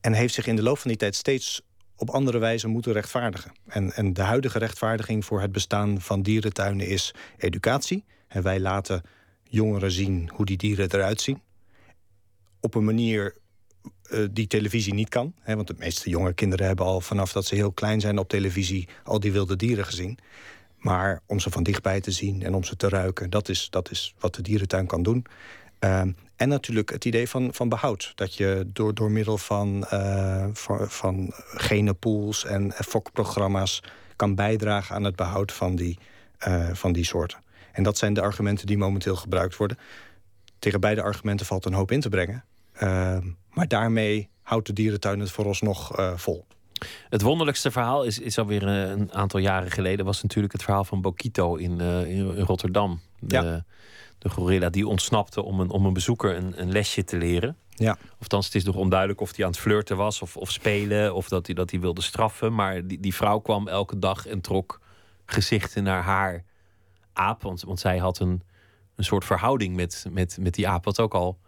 [0.00, 1.62] en heeft zich in de loop van die tijd steeds
[1.96, 3.52] op andere wijze moeten rechtvaardigen.
[3.66, 8.04] En, en de huidige rechtvaardiging voor het bestaan van dierentuinen is educatie.
[8.28, 9.02] En wij laten
[9.42, 11.42] jongeren zien hoe die dieren eruit zien.
[12.60, 13.36] Op een manier
[14.10, 15.34] uh, die televisie niet kan.
[15.40, 18.28] Hè, want de meeste jonge kinderen hebben al vanaf dat ze heel klein zijn op
[18.28, 20.18] televisie al die wilde dieren gezien.
[20.78, 23.90] Maar om ze van dichtbij te zien en om ze te ruiken, dat is, dat
[23.90, 25.26] is wat de dierentuin kan doen.
[25.80, 26.02] Uh,
[26.36, 28.12] en natuurlijk het idee van, van behoud.
[28.14, 33.82] Dat je door, door middel van, uh, van, van genenpools en fokprogramma's
[34.16, 35.98] kan bijdragen aan het behoud van die,
[36.48, 37.38] uh, van die soorten.
[37.72, 39.78] En dat zijn de argumenten die momenteel gebruikt worden.
[40.58, 42.44] Tegen beide argumenten valt een hoop in te brengen.
[42.82, 43.18] Uh,
[43.50, 46.46] maar daarmee houdt de dierentuin het vooralsnog uh, vol.
[47.08, 50.04] Het wonderlijkste verhaal is, is alweer een aantal jaren geleden...
[50.04, 53.00] was natuurlijk het verhaal van Bokito in, uh, in Rotterdam.
[53.18, 53.64] De, ja
[54.24, 57.56] de gorilla die ontsnapte om een, om een bezoeker een, een lesje te leren.
[57.68, 57.96] Ja.
[58.20, 61.28] Ofthans, het is nog onduidelijk of hij aan het flirten was of, of spelen of
[61.28, 62.54] dat hij, dat hij wilde straffen.
[62.54, 64.80] Maar die, die vrouw kwam elke dag en trok
[65.26, 66.44] gezichten naar haar
[67.12, 67.42] aap.
[67.42, 68.42] Want, want zij had een,
[68.96, 70.84] een soort verhouding met, met, met die aap.
[70.84, 71.38] Wat ook al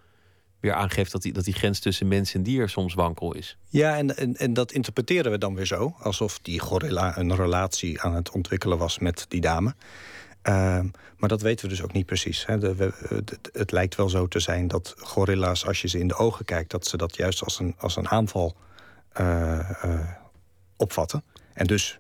[0.61, 3.59] weer aangeeft dat die, dat die grens tussen mens en dier soms wankel is.
[3.69, 5.95] Ja, en, en, en dat interpreteren we dan weer zo.
[5.99, 9.75] Alsof die gorilla een relatie aan het ontwikkelen was met die dame.
[10.47, 12.47] Ehm, maar dat weten we dus ook niet precies.
[12.47, 12.59] Hè.
[12.59, 12.93] De,
[13.53, 16.71] het lijkt wel zo te zijn dat gorilla's, als je ze in de ogen kijkt,
[16.71, 18.57] dat ze dat juist als een, als een aanval
[19.13, 20.09] eh, eh,
[20.77, 21.25] opvatten.
[21.53, 21.99] En dus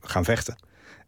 [0.00, 0.56] gaan vechten.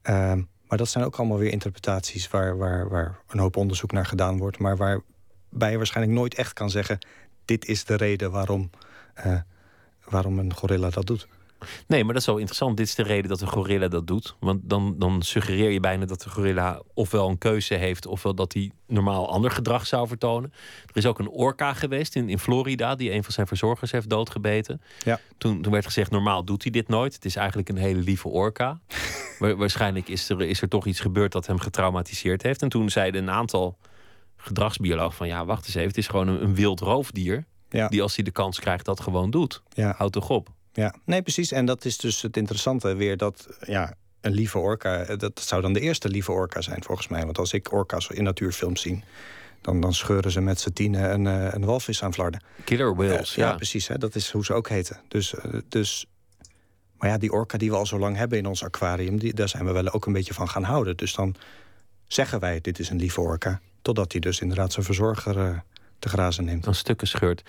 [0.03, 4.07] Ehm, maar dat zijn ook allemaal weer interpretaties waar, waar, waar een hoop onderzoek naar
[4.07, 4.59] gedaan wordt.
[4.59, 6.99] Maar waarbij je waarschijnlijk nooit echt kan zeggen:
[7.45, 8.71] dit is de reden waarom,
[9.15, 9.41] eh,
[10.05, 11.29] waarom een gorilla dat doet.
[11.87, 12.77] Nee, maar dat is wel interessant.
[12.77, 14.37] Dit is de reden dat een gorilla dat doet.
[14.41, 18.53] Want dan, dan suggereer je bijna dat de gorilla ofwel een keuze heeft, ofwel dat
[18.53, 20.53] hij normaal ander gedrag zou vertonen.
[20.87, 24.09] Er is ook een orka geweest in, in Florida, die een van zijn verzorgers heeft
[24.09, 24.81] doodgebeten.
[25.05, 25.21] Ja.
[25.39, 27.15] Toen, toen werd gezegd, normaal doet hij dit nooit.
[27.15, 28.81] Het is eigenlijk een hele lieve orka.
[29.39, 32.63] Wa- waarschijnlijk is er, is er toch iets gebeurd dat hem getraumatiseerd heeft.
[32.63, 33.79] En toen zeiden een aantal
[34.37, 37.45] gedragsbiologen van ja, wacht eens even, het is gewoon een, een wild roofdier.
[37.69, 37.89] Ja.
[37.89, 39.63] Die als hij de kans krijgt dat gewoon doet.
[39.69, 39.95] Ja.
[39.97, 40.49] Houd toch op.
[40.73, 41.53] Ja, nee, precies.
[41.53, 45.63] En dat is dus het interessante weer dat ja, een lieve orka, eh, dat zou
[45.63, 47.25] dan de eerste lieve orka zijn volgens mij.
[47.25, 49.05] Want als ik orka's in natuurfilms zie,
[49.61, 52.43] dan, dan scheuren ze met z'n tienen een, eh, een walvis aan flarden.
[52.65, 53.55] Killer whales, Eh, ja, ja.
[53.55, 53.89] precies.
[53.89, 53.99] Hè?
[53.99, 55.01] Dat is hoe ze ook heten.
[55.09, 55.35] Dus,
[55.69, 56.07] dus,
[56.99, 59.49] maar ja, die orka die we al zo lang hebben in ons aquarium, die, daar
[59.49, 60.97] zijn we wel ook een beetje van gaan houden.
[60.97, 61.35] Dus dan
[62.07, 63.61] zeggen wij, dit is een lieve orka.
[63.83, 65.59] Totdat hij dus inderdaad zijn verzorger eh,
[65.99, 66.65] te grazen neemt.
[66.65, 67.43] Dan stukken scheurt.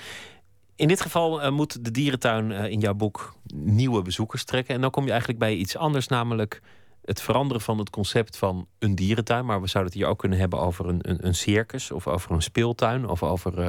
[0.84, 4.76] In dit geval eh, moet de dierentuin eh, in jouw boek nieuwe bezoekers trekken.
[4.76, 6.62] En dan kom je eigenlijk bij iets anders, namelijk
[7.06, 9.46] het veranderen van het concept van een dierentuin.
[9.46, 12.32] Maar we zouden het hier ook kunnen hebben over een, een, een circus of over
[12.32, 13.66] een speeltuin of over eh,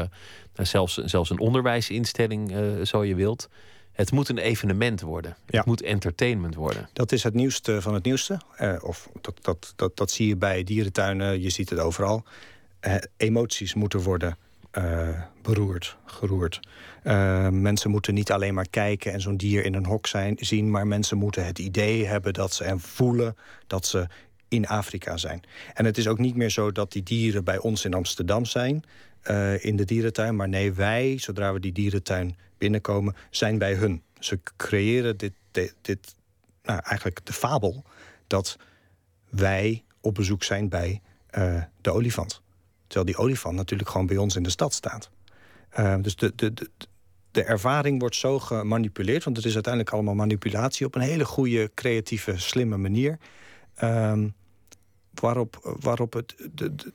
[0.54, 3.48] nou, zelfs, zelfs een onderwijsinstelling, zo je wilt.
[3.92, 5.36] Het moet een evenement worden.
[5.46, 5.56] Ja.
[5.58, 6.88] Het moet entertainment worden.
[6.92, 8.40] Dat is het nieuwste van het nieuwste.
[8.80, 12.24] Of dat, dat, dat, dat zie je bij dierentuinen, je ziet het overal.
[13.16, 14.36] Emoties moeten worden
[14.74, 16.60] eh, beroerd, geroerd.
[17.02, 20.70] Eh, mensen moeten niet alleen maar kijken en zo'n dier in een hok zijn, zien...
[20.70, 24.06] maar mensen moeten het idee hebben dat ze en voelen dat ze
[24.48, 25.42] in Afrika zijn.
[25.74, 28.84] En het is ook niet meer zo dat die dieren bij ons in Amsterdam zijn...
[29.22, 33.14] eh, in de dierentuin, maar nee, wij, zodra we die dierentuin binnenkomen...
[33.30, 34.02] zijn bij hun.
[34.18, 35.32] Ze creëren dit,
[35.80, 36.14] dit,
[36.62, 37.84] nou, eigenlijk de fabel
[38.26, 38.58] dat
[39.30, 41.00] wij op bezoek zijn bij
[41.80, 42.43] de olifant.
[42.94, 45.10] Terwijl die olifant natuurlijk gewoon bij ons in de stad staat.
[45.68, 46.52] Eh, dus de, de,
[47.30, 51.70] de, ervaring wordt zo gemanipuleerd, want het is uiteindelijk allemaal manipulatie op een hele goede,
[51.74, 53.18] creatieve, slimme manier.
[53.74, 54.28] Ehm,
[55.14, 56.92] waarop, waarop het, de, de,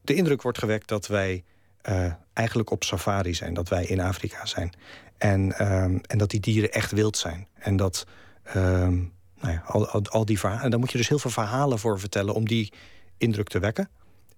[0.00, 1.44] de indruk wordt gewekt dat wij
[1.80, 4.72] eh, eigenlijk op safari zijn, dat wij in Afrika zijn.
[5.18, 7.46] En, ehm, en dat die dieren echt wild zijn.
[7.54, 8.06] En dat
[8.42, 8.94] ehm,
[9.40, 10.64] nou ja, al, al, al die verhalen.
[10.64, 12.72] En daar moet je dus heel veel verhalen voor vertellen om die
[13.16, 13.88] indruk te wekken.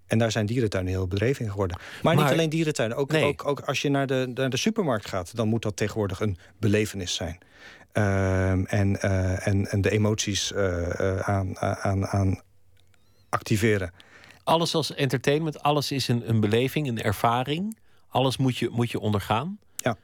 [0.06, 1.76] En daar zijn dierentuinen heel bedreven in geworden.
[2.02, 2.96] Maar, Maar- niet alleen dierentuinen.
[2.96, 3.24] Ook, Nee.
[3.24, 6.36] ook, ook als je naar de, naar de supermarkt gaat, dan moet dat tegenwoordig een
[6.58, 7.38] belevenis zijn.
[7.92, 12.40] Ehm, en, eh, en, en de emoties eh, eh, aan, aan, aan
[13.28, 13.92] activeren.
[14.44, 17.78] Alles als entertainment, alles is een, een beleving, een ervaring.
[18.08, 19.58] Alles moet je, moet je ondergaan.
[19.76, 19.96] Ja.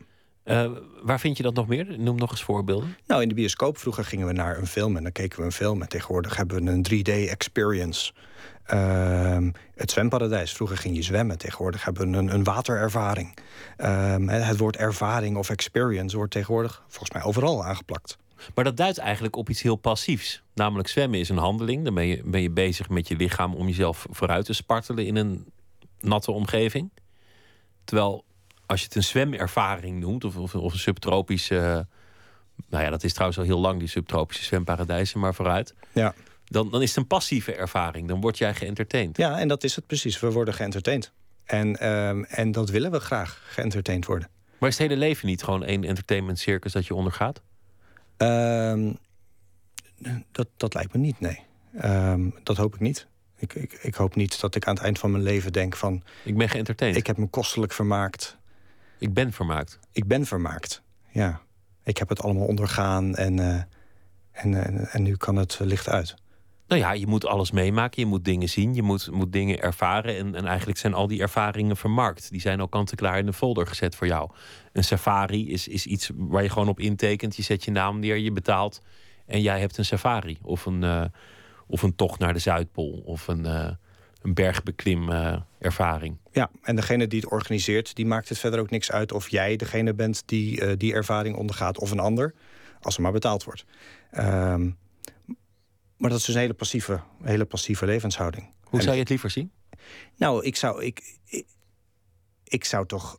[1.03, 1.99] Waar vind je dat nog meer?
[1.99, 2.97] Noem nog eens voorbeelden.
[3.07, 5.53] Nou, in de bioscoop vroeger gingen we naar een film en dan keken we een
[5.53, 5.83] film.
[5.83, 8.13] En tegenwoordig hebben we een 3D-experience.
[8.71, 10.53] Ehm, het zwemparadijs.
[10.53, 11.39] Vroeger ging je zwemmen.
[11.39, 13.37] Tegenwoordig hebben we een, een waterervaring.
[13.77, 18.19] Ehm, het woord ervaring of experience wordt tegenwoordig volgens mij overal aangeplakt.
[18.55, 20.43] Maar dat duidt eigenlijk op iets heel passiefs.
[20.55, 21.85] Namelijk zwemmen is een handeling.
[21.85, 25.17] Dan ben je, ben je bezig met je lichaam om jezelf vooruit te spartelen in
[25.17, 25.47] een
[26.01, 26.91] natte omgeving.
[27.85, 28.25] Terwijl
[28.67, 31.87] als je het een zwemervaring noemt, of, of, of een subtropische.
[32.69, 35.75] Nou ja, dat is trouwens al heel lang, die subtropische zwemparadijzen, maar vooruit.
[35.93, 36.15] Ja.
[36.51, 38.09] Dan, dan is het een passieve ervaring.
[38.09, 39.17] Dan word jij geëntertained.
[39.17, 40.21] ja, en dat is het precies.
[40.21, 41.13] We worden geëntertained.
[41.45, 44.29] En, ehm, en dat willen we graag, geëntertained worden.
[44.59, 47.43] Maar is het hele leven niet gewoon één entertainment circus dat je ondergaat?
[48.17, 48.93] Ehm,
[50.33, 51.41] dat, dat lijkt me niet, nee.
[51.77, 53.07] Ehm, dat hoop ik niet.
[53.37, 56.03] Ik, ik, ik hoop niet dat ik aan het eind van mijn leven denk van...
[56.25, 56.99] Ik ben geëntertained.
[56.99, 58.37] ik heb me kostelijk vermaakt.
[58.99, 59.79] Ik ben vermaakt.
[59.93, 61.41] Ik ben vermaakt, ja.
[61.85, 63.63] Ik heb het allemaal ondergaan en, eh,
[64.31, 66.15] en, en, en nu kan het licht uit.
[66.71, 70.17] Nou ja, je moet alles meemaken, je moet dingen zien, je moet, moet dingen ervaren.
[70.17, 72.31] En, en eigenlijk zijn al die ervaringen vermarkt.
[72.31, 74.31] Die zijn al kant-en-klaar in de folder gezet voor jou.
[74.73, 77.37] Een safari is, is iets waar je gewoon op intekent.
[77.37, 78.83] Je zet je naam neer, je betaalt
[79.27, 80.39] en jij hebt een safari.
[80.43, 81.05] Of een, eh,
[81.67, 83.03] of een tocht naar de Zuidpool.
[83.05, 83.71] Of een, eh
[84.23, 86.17] een bergbeklim eh, ervaring.
[86.33, 89.13] Ja, en degene die het organiseert, die maakt het verder ook niks uit...
[89.13, 92.35] of jij degene bent die die ervaring ondergaat of een ander...
[92.81, 93.65] als er maar betaald wordt.
[94.11, 94.71] Ehm,
[96.01, 98.55] maar dat is dus een hele passieve, hele passieve levenshouding.
[98.63, 99.53] Hoe En- zou je het liever zien?
[100.17, 101.47] Nou, ik zou, ik, ik,
[102.45, 103.19] ik zou toch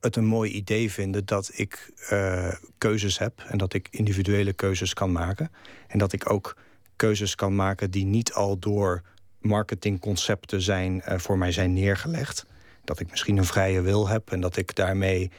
[0.00, 4.94] het een mooi idee vinden dat ik eh, keuzes heb en dat ik individuele keuzes
[4.94, 5.50] kan maken.
[5.86, 6.56] En dat ik ook
[6.96, 9.02] keuzes kan maken die niet al door
[9.40, 12.46] marketingconcepten zijn, uh, voor mij zijn neergelegd.
[12.84, 15.30] Dat ik misschien een vrije wil heb en dat ik daarmee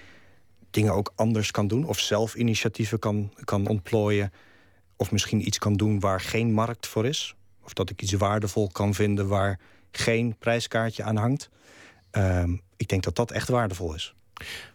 [0.70, 1.86] dingen ook anders kan doen.
[1.86, 4.32] Of zelf initiatieven kan, kan ontplooien.
[5.00, 7.36] Of misschien iets kan doen waar geen markt voor is.
[7.64, 9.60] Of dat ik iets waardevol kan vinden waar
[9.92, 11.50] geen prijskaartje aan hangt.
[12.12, 14.14] Ehm, ik denk dat dat echt waardevol is.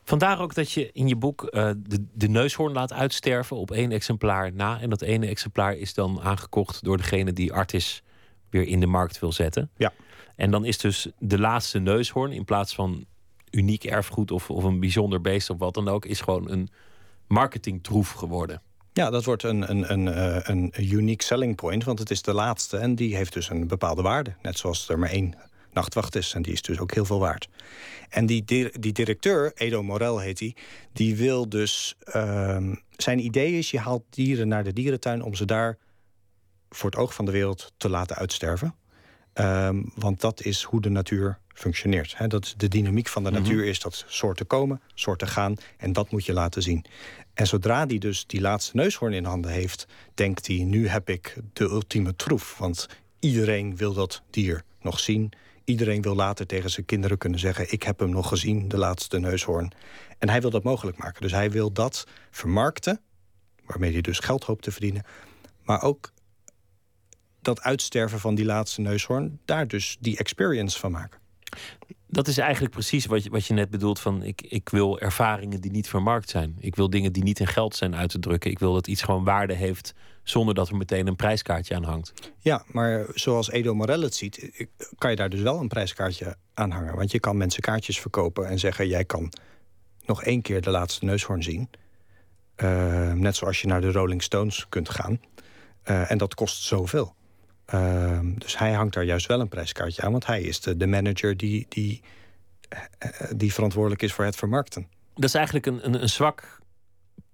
[0.05, 3.93] Vandaar ook dat je in je boek uh, de, de neushoorn laat uitsterven op één
[3.93, 4.81] exemplaar na.
[4.81, 8.03] En dat ene exemplaar is dan aangekocht door degene die Artis
[8.51, 9.71] weer in de markt wil zetten.
[9.77, 9.93] Ja.
[10.37, 13.05] En dan is dus de laatste neushoorn in plaats van
[13.51, 16.69] uniek erfgoed of, of een bijzonder beest of wat dan ook, is gewoon een
[17.27, 18.63] marketingtroef geworden.
[18.95, 22.33] Ja, dat wordt een, een, een, eh, een unique selling point, want het is de
[22.33, 24.35] laatste en die heeft dus een bepaalde waarde.
[24.43, 25.35] Net zoals er maar één
[25.73, 27.49] nachtwacht is en die is dus ook heel veel waard.
[28.09, 28.45] En die,
[28.79, 30.57] die directeur, Edo Morel heet hij, die,
[30.93, 31.95] die wil dus.
[32.17, 35.79] Uh, zijn idee is: je haalt dieren naar de dierentuin om ze daar
[36.69, 38.75] voor het oog van de wereld te laten uitsterven.
[39.35, 42.17] Um, want dat is hoe de natuur functioneert.
[42.29, 43.43] Dat de dynamiek van de mhm.
[43.43, 45.57] natuur is dat soorten komen, soorten gaan.
[45.77, 46.85] En dat moet je laten zien.
[47.35, 51.37] En zodra hij dus die laatste neushoorn in handen heeft, denkt hij: nu heb ik
[51.53, 52.59] de ultieme troef.
[52.59, 52.89] Want
[53.19, 55.33] iedereen wil dat dier nog zien.
[55.65, 59.19] Iedereen wil later tegen zijn kinderen kunnen zeggen: Ik heb hem nog gezien, de laatste
[59.19, 59.73] neushoorn.
[60.19, 61.23] En hij wil dat mogelijk maken.
[61.23, 63.01] Dus hij wil dat vermarkten,
[63.65, 65.05] waarmee hij dus geld hoopt te verdienen.
[65.63, 66.13] Maar ook
[67.43, 71.21] dat uitsterven van die laatste neushoorn, daar dus die experience van maken.
[72.07, 75.61] Dat is eigenlijk precies wat je, wat je net bedoelt van ik, ik wil ervaringen
[75.61, 76.57] die niet vermarkt zijn.
[76.59, 78.51] Ik wil dingen die niet in geld zijn uit te drukken.
[78.51, 82.13] Ik wil dat iets gewoon waarde heeft zonder dat er meteen een prijskaartje aan hangt.
[82.39, 86.71] Ja, maar zoals Edo Morel het ziet, kan je daar dus wel een prijskaartje aan
[86.71, 86.97] hangen.
[86.97, 89.33] Want je kan mensen kaartjes verkopen en zeggen: jij kan
[90.07, 91.71] nog één keer de laatste neushoorn zien.
[92.57, 95.21] Uh, net zoals je naar de Rolling Stones kunt gaan.
[95.85, 97.15] Uh, en dat kost zoveel.
[97.75, 100.87] Uh, dus hij hangt daar juist wel een prijskaartje aan, want hij is de, de
[100.87, 102.03] manager die, die,
[102.73, 104.89] uh, die verantwoordelijk is voor het vermarkten.
[105.15, 106.63] Dat is eigenlijk een, een, een zwak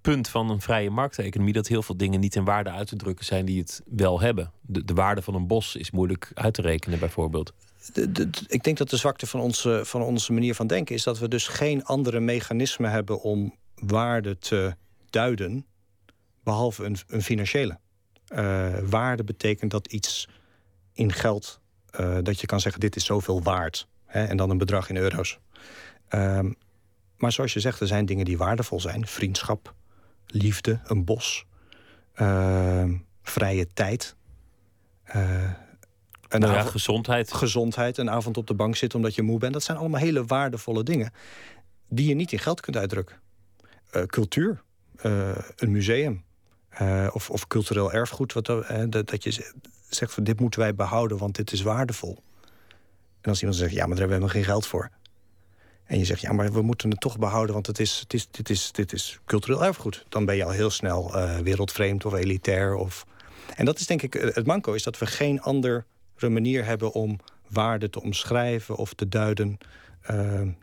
[0.01, 3.25] punt van een vrije markteconomie dat heel veel dingen niet in waarde uit te drukken
[3.25, 4.53] zijn die het wel hebben.
[4.61, 7.53] De, de waarde van een bos is moeilijk uit te rekenen, bijvoorbeeld.
[7.93, 11.03] De, de, ik denk dat de zwakte van onze, van onze manier van denken is
[11.03, 14.75] dat we dus geen andere mechanisme hebben om waarde te
[15.11, 15.67] duiden,
[16.43, 17.79] behalve een, een financiële.
[18.31, 20.29] Uh, waarde betekent dat iets
[20.93, 21.61] in geld,
[22.01, 23.89] uh, dat je kan zeggen: dit is zoveel waard.
[24.05, 25.39] Hè, en dan een bedrag in euro's.
[26.11, 26.57] Um,
[27.17, 29.75] maar zoals je zegt, er zijn dingen die waardevol zijn: vriendschap,
[30.27, 31.47] liefde, een bos,
[32.17, 32.85] uh,
[33.23, 34.17] vrije tijd.
[35.17, 35.51] Uh,
[36.29, 37.33] een nou ja, gezondheid.
[37.33, 39.53] Gezondheid, een avond op de bank zitten omdat je moe bent.
[39.53, 41.13] Dat zijn allemaal hele waardevolle dingen
[41.89, 43.17] die je niet in geld kunt uitdrukken.
[44.07, 44.63] Cultuur,
[45.57, 46.25] een museum
[47.13, 48.33] of, of, cultureel erfgoed.
[48.33, 49.53] Wat, dat, dat je
[49.89, 52.23] zegt van dit moeten wij behouden, want dit is waardevol.
[53.21, 54.91] En als iemand zegt, ja, maar daar hebben we helemaal geen geld voor.
[55.85, 58.31] En je zegt, ja, maar we moeten het toch behouden, want het is, het is,
[58.31, 60.05] dit, is, dit is cultureel erfgoed.
[60.09, 62.75] Dan ben je al heel snel uh, wereldvreemd of elitair.
[62.75, 63.07] Of...
[63.55, 65.85] En dat is denk ik het manco, is dat we geen andere
[66.19, 69.59] manier hebben om waarde te omschrijven of te duiden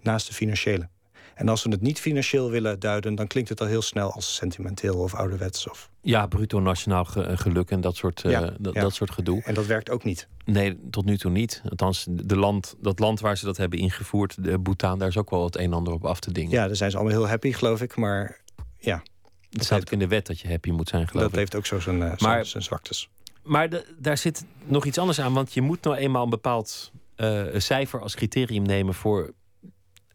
[0.01, 0.89] naast de financiële.
[1.37, 4.35] En als we het niet financieel willen duiden, dan klinkt het al heel snel als
[4.35, 5.69] sentimenteel of ouderwets.
[5.69, 5.89] Of...
[6.01, 9.41] Ja, bruto nationaal geluk en dat soort, uh, ja, dat, soort gedoe.
[9.43, 10.27] En dat werkt ook niet.
[10.45, 11.61] Nee, tot nu toe niet.
[11.69, 15.29] Althans, de land, dat land waar ze dat hebben ingevoerd, de Bhutan, daar is ook
[15.29, 16.51] wel het een en ander op af te dingen.
[16.51, 17.95] Ja, daar zijn ze allemaal heel happy, geloof ik.
[17.95, 18.41] Maar
[18.79, 19.03] ja.
[19.49, 21.29] Het staat ook in de wet dat je happy moet zijn, geloof dat ik.
[21.29, 23.09] Dat heeft ook zo zijn, uh, maar, zijn zwaktes.
[23.43, 26.91] Maar de, daar zit nog iets anders aan, want je moet nou eenmaal een bepaald
[27.17, 29.33] uh, cijfer als criterium nemen voor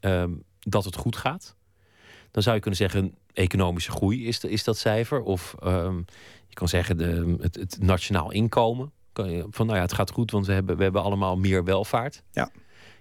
[0.01, 0.25] uh,
[0.69, 1.57] dat het goed gaat.
[2.31, 5.23] Dan zou je kunnen zeggen, economische groei is, de, is dat cijfer.
[5.23, 6.05] Of um,
[6.47, 8.93] je kan zeggen, de, het, het nationaal inkomen
[9.51, 12.23] van nou ja, het gaat goed, want we hebben, we hebben allemaal meer welvaart.
[12.31, 12.51] Ja.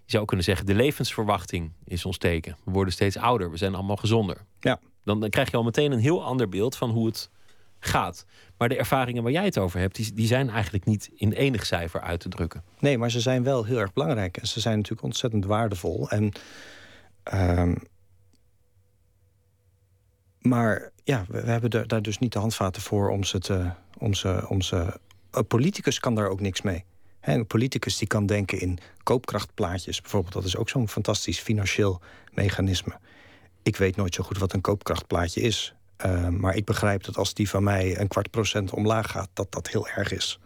[0.06, 2.58] Je zou kunnen zeggen, de levensverwachting is ons teken.
[2.64, 4.38] We worden steeds ouder, we zijn allemaal gezonder.
[4.60, 4.80] Ja.
[5.04, 7.30] Dan, dan krijg je al meteen een heel ander beeld van hoe het
[7.80, 8.26] gaat.
[8.58, 11.66] Maar de ervaringen waar jij het over hebt, die, die zijn eigenlijk niet in enig
[11.66, 12.64] cijfer uit te drukken.
[12.80, 14.38] Nee, maar ze zijn wel heel erg belangrijk.
[14.38, 16.10] En ze zijn natuurlijk ontzettend waardevol.
[16.10, 16.32] En,
[17.34, 17.78] um,
[20.40, 24.46] maar ja, we, hebben daar dus niet de handvaten voor om ze, te, om ze,
[24.48, 25.00] om ze
[25.32, 26.86] een politicus kan daar ook niks mee.
[27.22, 30.34] een politicus die kan denken in koopkrachtplaatjes bijvoorbeeld.
[30.34, 32.02] Dat is ook zo'n fantastisch financieel
[32.34, 33.00] mechanisme.
[33.64, 35.74] Ik weet nooit zo goed wat een koopkrachtplaatje is.
[36.06, 39.52] Uh, maar ik begrijp dat als die van mij een kwart procent omlaag gaat, dat
[39.52, 40.40] dat heel erg is.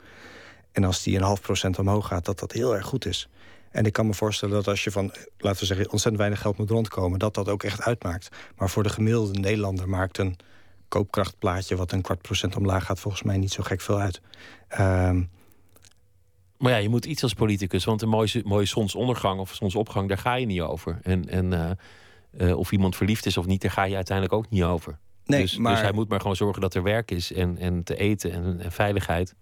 [0.72, 3.30] En als die een half procent omhoog gaat, dat dat heel erg goed is.
[3.76, 6.58] En ik kan me voorstellen dat als je van, laten we zeggen, ontzettend weinig geld
[6.58, 8.30] moet rondkomen, dat dat ook echt uitmaakt.
[8.58, 10.36] Maar voor de gemiddelde Nederlander maakt een
[10.88, 14.22] koopkrachtplaatje, wat een kwart procent omlaag gaat, volgens mij niet zo gek veel uit.
[14.68, 15.24] Ehm,
[16.58, 20.18] Maar ja, je moet iets als politicus, want een mooie, mooie zonsondergang of zonsopgang, daar
[20.18, 21.00] ga je niet over.
[21.04, 24.50] En, en eh, eh, of iemand verliefd is of niet, daar ga je uiteindelijk ook
[24.50, 24.98] niet over.
[25.26, 27.84] Nee, dus, maar- dus hij moet maar gewoon zorgen dat er werk is en, en
[27.84, 29.36] te eten en, en veiligheid.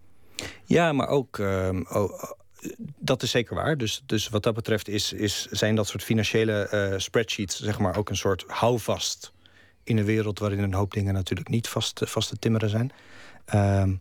[0.64, 1.40] Ja, maar ook.
[1.40, 1.82] ehm,
[3.00, 3.78] dat is zeker waar.
[3.78, 7.98] Dus, dus wat dat betreft is, is, zijn dat soort financiële eh, spreadsheets, zeg maar,
[7.98, 9.32] ook een soort houvast
[9.84, 12.92] in een wereld waarin een hoop dingen natuurlijk niet vast, vast te timmeren zijn.
[13.46, 13.96] Ehm,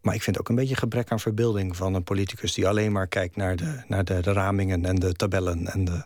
[0.00, 3.06] maar ik vind ook een beetje gebrek aan verbeelding van een politicus die alleen maar
[3.06, 6.04] kijkt naar de, naar de, de ramingen en de tabellen en de.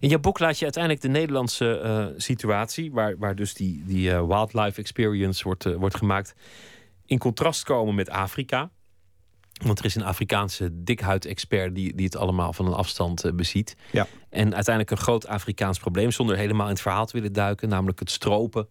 [0.00, 4.12] In jouw boek laat je uiteindelijk de Nederlandse eh, situatie, waar, waar dus die, die
[4.12, 6.34] eh, wildlife experience wordt, eh, wordt gemaakt,
[7.06, 8.70] in contrast komen met Afrika.
[9.58, 13.76] Want er is een Afrikaanse dikhuid-expert die, die het allemaal van een afstand eh, beziet.
[13.92, 14.06] Ja.
[14.30, 17.98] En uiteindelijk een groot Afrikaans probleem, zonder helemaal in het verhaal te willen duiken, namelijk
[17.98, 18.68] het stropen.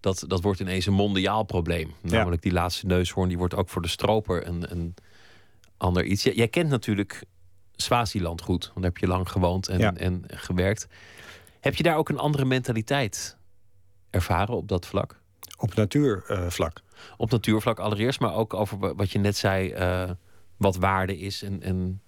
[0.00, 1.94] Dat, dat wordt ineens een mondiaal probleem.
[2.02, 2.10] Ja.
[2.16, 4.94] Namelijk die laatste neushoorn, die wordt ook voor de stroper een, een
[5.76, 6.22] ander iets.
[6.22, 7.24] Jij, jij kent natuurlijk
[7.76, 9.94] Swaziland goed, want daar heb je lang gewoond en, Ja.
[9.94, 10.86] en gewerkt.
[11.60, 13.36] Heb je daar ook een andere mentaliteit
[14.10, 15.18] ervaren op dat vlak?
[15.58, 16.80] Op natuurvlak.
[17.16, 20.10] Op natuurvlak allereerst, maar ook over wa- wat je net zei, eh,
[20.56, 22.02] wat waarde is en, en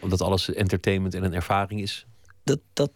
[0.00, 2.06] omdat alles entertainment en een ervaring is.
[2.44, 2.90] dat, dat,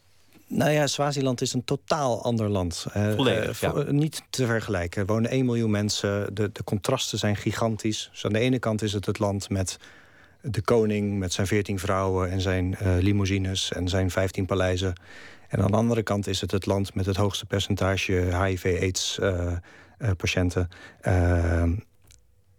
[0.46, 2.86] nou ja, Swaziland is een totaal ander land.
[2.92, 3.90] Eh, Volledig, eh, ja.
[3.92, 5.00] Niet te vergelijken.
[5.00, 6.34] Er wonen 1 miljoen mensen.
[6.34, 8.08] De, de contrasten zijn gigantisch.
[8.12, 9.76] Dus aan de ene kant is het het land met
[10.42, 11.18] de koning...
[11.18, 14.92] met zijn 14 vrouwen en zijn eh, limousines en zijn 15 paleizen.
[15.48, 19.62] En aan de andere kant is het het land met het hoogste percentage HIV-AIDS-patiënten.
[20.00, 21.62] Eh,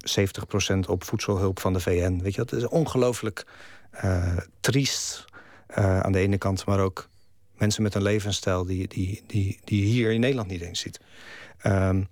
[0.03, 2.19] 70% op voedselhulp van de VN.
[2.21, 3.45] Weet je, dat is ongelooflijk
[3.91, 5.25] eh, triest
[5.67, 7.09] eh, aan de ene kant, maar ook
[7.57, 10.99] mensen met een levensstijl die, die, die, die hier in Nederland niet eens ziet.
[11.57, 12.03] Ehm,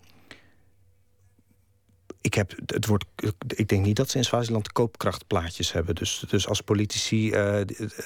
[2.22, 3.06] ik, heb het woord,
[3.48, 5.96] ik denk niet dat ze in Swaziland koopkrachtplaatjes hebben.
[5.96, 7.32] Dus, dus als politici.
[7.32, 7.60] eh,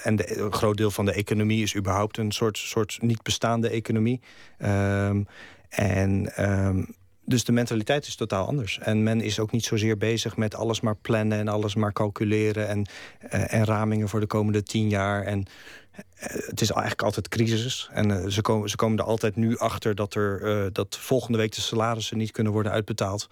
[0.03, 3.69] en de, een groot deel van de economie is überhaupt een soort, soort niet bestaande
[3.69, 4.21] economie.
[4.57, 5.23] Ehm,
[5.69, 6.35] en.
[6.35, 6.83] ehm,
[7.25, 8.79] dus de mentaliteit is totaal anders.
[8.79, 12.67] En men is ook niet zozeer bezig met alles maar plannen en alles maar calculeren
[12.67, 12.85] en,
[13.19, 15.23] eh, en ramingen voor de komende tien jaar.
[15.23, 15.45] En
[15.91, 17.89] eh, het is eigenlijk altijd crisis.
[17.91, 21.55] En eh, ze, komen, ze komen er altijd nu achter dat, er, dat volgende week
[21.55, 23.27] de salarissen niet kunnen worden uitbetaald.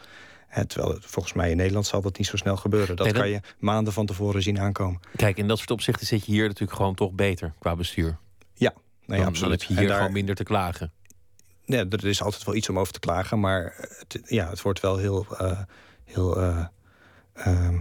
[0.48, 2.96] Hè, terwijl het, volgens mij in Nederland zal dat niet zo snel gebeuren.
[2.96, 5.00] Dat Nee, dat- kan je maanden van tevoren zien aankomen.
[5.16, 8.18] Kijk, in dat soort opzichten zit je hier natuurlijk gewoon toch beter qua bestuur.
[8.54, 8.74] Ja,
[9.06, 9.40] nee, dan, absoluut.
[9.42, 10.92] dan heb je En hier daar- gewoon minder te klagen.
[11.66, 14.80] Ja, er is altijd wel iets om over te klagen, maar het, ja, het wordt
[14.80, 15.60] wel heel, eh,
[16.04, 16.66] heel eh,
[17.34, 17.80] ehm,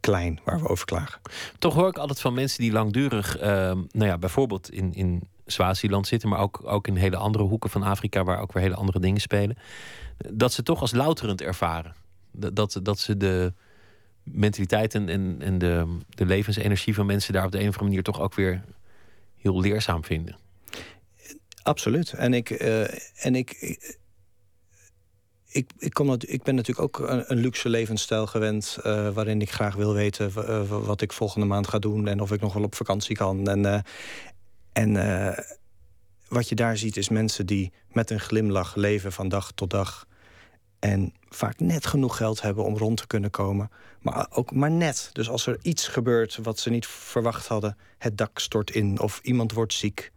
[0.00, 1.20] klein waar we over klagen.
[1.58, 6.06] Toch hoor ik altijd van mensen die langdurig, ehm, nou ja, bijvoorbeeld in, in Swaziland
[6.06, 9.00] zitten, maar ook, ook in hele andere hoeken van Afrika waar ook weer hele andere
[9.00, 9.56] dingen spelen,
[10.16, 11.94] dat ze toch als louterend ervaren.
[12.32, 13.52] Dat, dat, ze de
[14.22, 17.88] mentaliteit en, en, en de, de levensenergie van mensen daar op de een of andere
[17.88, 18.64] manier toch ook weer
[19.36, 20.36] heel leerzaam vinden.
[21.66, 22.12] Absoluut.
[22.12, 23.50] En ik, eh, en ik,
[25.46, 28.78] ik, ik, ik ben natuurlijk ook een, een luxe levensstijl gewend.
[28.82, 32.08] eh, waarin ik graag wil weten eh, wat ik volgende maand ga doen.
[32.08, 33.48] En of ik nog wel op vakantie kan.
[33.48, 33.84] En,
[34.72, 34.92] en
[36.28, 40.06] wat je daar ziet is mensen die met een glimlach leven van dag tot dag.
[40.78, 43.70] En vaak net genoeg geld hebben om rond te kunnen komen.
[44.00, 45.10] Maar ook maar net.
[45.12, 47.76] Dus als er iets gebeurt wat ze niet verwacht hadden.
[47.98, 50.12] Het dak stort in of iemand wordt ziek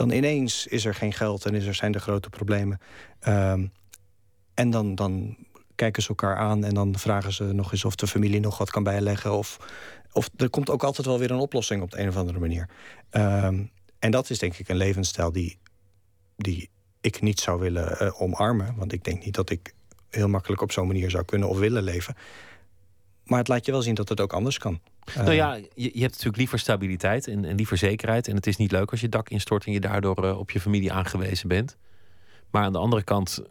[0.00, 2.80] dan ineens is er geen geld en is er, zijn er grote problemen.
[3.20, 3.66] Ehm,
[4.54, 5.36] en dan, dan
[5.74, 8.70] kijken ze elkaar aan en dan vragen ze nog eens of de familie nog wat
[8.70, 9.32] kan bijleggen.
[9.32, 9.58] Of,
[10.12, 12.68] of er komt ook altijd wel weer een oplossing op de een of andere manier.
[13.10, 13.64] Ehm,
[13.98, 15.58] en dat is denk ik een levensstijl die,
[16.36, 16.70] die
[17.00, 18.74] ik niet zou willen eh, omarmen.
[18.76, 19.74] Want ik denk niet dat ik
[20.10, 22.16] heel makkelijk op zo'n manier zou kunnen of willen leven.
[23.24, 24.80] Maar het laat je wel zien dat het ook anders kan.
[25.14, 28.28] Nou ja, je, je hebt natuurlijk liever stabiliteit en, en liever zekerheid.
[28.28, 30.60] En het is niet leuk als je dak instort en je daardoor eh, op je
[30.60, 31.76] familie aangewezen bent.
[32.50, 33.42] Maar aan de andere kant,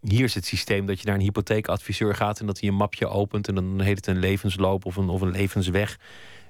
[0.00, 3.06] hier is het systeem dat je naar een hypotheekadviseur gaat en dat hij een mapje
[3.06, 5.98] opent en dan heet het een levensloop of een, of een levensweg.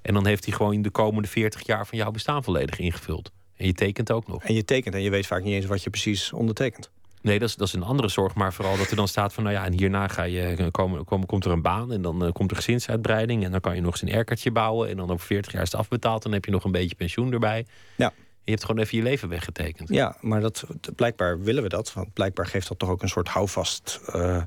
[0.02, 3.32] En dan heeft hij gewoon de komende 40 jaar van jouw bestaan volledig ingevuld.
[3.56, 4.44] En je tekent ook nog.
[4.44, 6.90] En je tekent en je weet vaak niet eens wat je precies ondertekent.
[7.22, 8.34] Nee, dat is, dat is een andere zorg.
[8.34, 11.04] Maar vooral dat er dan staat van, nou ja, en hierna ga je, eh, komen,
[11.04, 13.44] komen, komt er een baan en dan eh, komt er gezinsuitbreiding.
[13.44, 14.88] En dan kan je nog eens een erkertje bouwen.
[14.88, 16.22] En dan over 40 jaar is het afbetaald.
[16.22, 17.66] Dan heb je nog een beetje pensioen erbij.
[17.96, 18.12] Ja.
[18.44, 19.88] Je hebt gewoon even je leven weggetekend.
[19.88, 21.92] Ja, maar dat, dat- blijkbaar willen we dat.
[21.92, 24.42] Want blijkbaar geeft dat toch ook een soort houvast eh,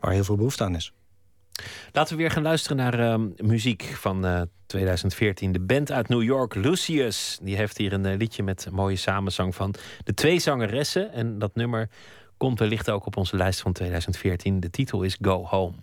[0.00, 0.92] waar heel veel behoefte aan is.
[1.92, 5.52] Laten we weer gaan luisteren naar ehm, muziek van eh, 2014.
[5.52, 7.38] De band uit New York, Lucius.
[7.42, 11.12] Die heeft hier een eh, liedje met een mooie samenzang van de twee zangeressen.
[11.12, 11.88] En dat nummer
[12.36, 14.60] komt wellicht ook op onze lijst van 2014.
[14.60, 15.74] De titel is Go Home.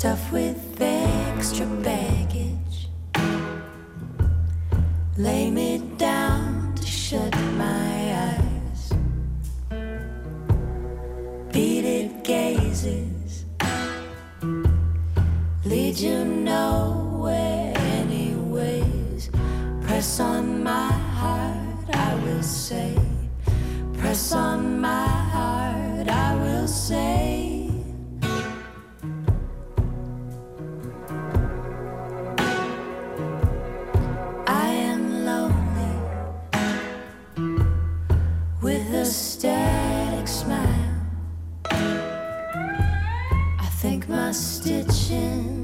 [0.00, 2.88] Stuffed with extra baggage.
[5.18, 7.92] Lay me down to shut my
[8.30, 8.82] eyes.
[11.52, 13.44] Beaded gazes
[15.66, 19.28] lead you nowhere, anyways.
[19.82, 22.96] Press on my heart, I will say.
[23.98, 27.49] Press on my heart, I will say.
[39.10, 41.02] Static smile.
[41.64, 45.59] I think my stitching's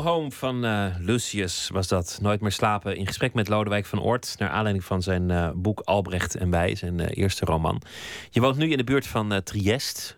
[0.00, 2.18] Go Home van eh, Lucius was dat.
[2.22, 2.96] Nooit meer slapen.
[2.96, 4.34] In gesprek met Lodewijk van Oort.
[4.38, 7.82] Naar aanleiding van zijn eh, boek Albrecht en Wij, zijn eh, eerste roman.
[8.30, 10.16] Je woont nu in de buurt van Triest,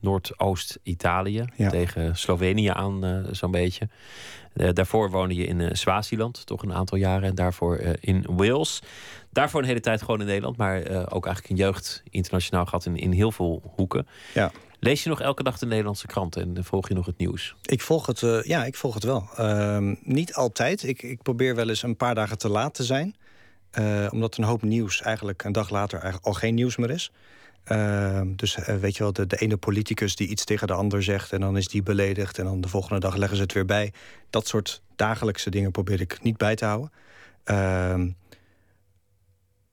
[0.00, 1.44] Noordoost-Italië.
[1.56, 1.70] Ja.
[1.70, 3.88] Tegen Slovenië aan, zo'n beetje.
[4.72, 7.28] Daarvoor woonde je in Swaziland, toch een aantal jaren.
[7.28, 8.82] En daarvoor in Wales.
[9.32, 10.56] Daarvoor een hele tijd gewoon in Nederland.
[10.56, 10.78] Maar
[11.10, 14.06] ook eigenlijk een jeugd internationaal gehad in, in heel veel hoeken.
[14.34, 14.50] Ja.
[14.80, 17.54] Lees je nog elke dag de Nederlandse kranten en volg je nog het nieuws?
[17.62, 19.28] Ik volg het, eh, ja, ik volg het wel.
[19.36, 20.82] Ehm, niet altijd.
[20.82, 23.16] Ik, ik probeer wel eens een paar dagen te laat te zijn.
[23.70, 27.12] Eh, omdat een hoop nieuws eigenlijk een dag later al geen nieuws meer is.
[27.64, 31.02] Ehm, dus eh, weet je wel, de, de ene politicus die iets tegen de ander
[31.02, 31.32] zegt...
[31.32, 33.92] en dan is die beledigd en dan de volgende dag leggen ze het weer bij.
[34.30, 36.90] Dat soort dagelijkse dingen probeer ik niet bij te houden.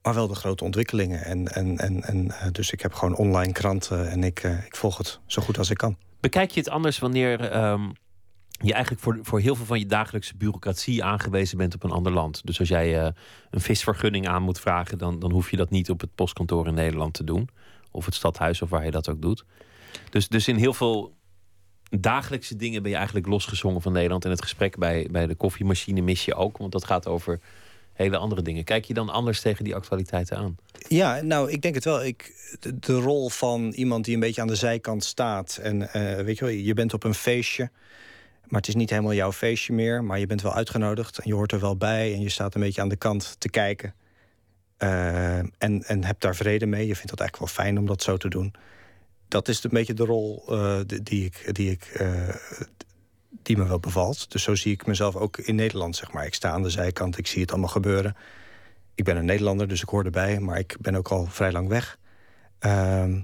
[0.05, 1.23] Maar wel de grote ontwikkelingen.
[1.23, 4.75] En, en, en, en, eh, dus ik heb gewoon online kranten en ik, eh, ik
[4.75, 5.97] volg het zo goed als ik kan.
[6.19, 7.89] Bekijk je het anders wanneer ehm,
[8.49, 12.11] je eigenlijk voor, voor heel veel van je dagelijkse bureaucratie aangewezen bent op een ander
[12.11, 12.41] land?
[12.45, 13.11] Dus als jij eh,
[13.49, 16.73] een visvergunning aan moet vragen, dan, dan hoef je dat niet op het postkantoor in
[16.73, 17.49] Nederland te doen.
[17.91, 19.45] Of het stadhuis of waar je dat ook doet.
[20.09, 21.15] Dus, dus in heel veel
[21.89, 24.25] dagelijkse dingen ben je eigenlijk losgezongen van Nederland.
[24.25, 27.39] En het gesprek bij, bij de koffiemachine mis je ook, want dat gaat over
[27.95, 28.63] hele andere dingen.
[28.63, 30.55] Kijk je dan anders tegen die actualiteiten aan?
[30.87, 32.03] Ja, nou, ik denk het wel.
[32.05, 32.33] Ik,
[32.79, 35.57] de, rol van iemand die een beetje aan de zijkant staat.
[35.61, 37.69] En eh, weet je wel, je bent op een feestje.
[38.47, 40.03] Maar het is niet helemaal jouw feestje meer.
[40.03, 42.13] Maar je bent wel uitgenodigd en je hoort er wel bij.
[42.13, 43.93] En je staat een beetje aan de kant te kijken.
[44.77, 46.87] Eh, en, en heb daar vrede mee.
[46.87, 48.53] Je vindt dat eigenlijk wel fijn om dat zo te doen.
[49.27, 51.55] Dat is een beetje de rol eh, die- die ik.
[51.55, 52.01] Die ik
[53.41, 54.31] die me wel bevalt.
[54.31, 56.25] Dus zo zie ik mezelf ook in Nederland, zeg maar.
[56.25, 58.15] Ik sta aan de zijkant, ik zie het allemaal gebeuren.
[58.95, 60.39] Ik ben een Nederlander, dus ik hoor erbij.
[60.39, 61.97] Maar ik ben ook al vrij lang weg.
[62.59, 63.21] Ehm,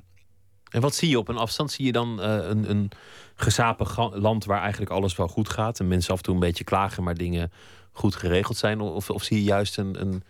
[0.70, 1.72] En wat zie je op een afstand?
[1.72, 2.92] Zie je dan eh, een, een
[4.14, 7.04] land waar eigenlijk alles wel goed gaat en mensen af en toe een beetje klagen,
[7.04, 7.52] maar dingen
[7.92, 8.80] goed geregeld zijn?
[8.80, 10.24] Of, of zie je juist een, een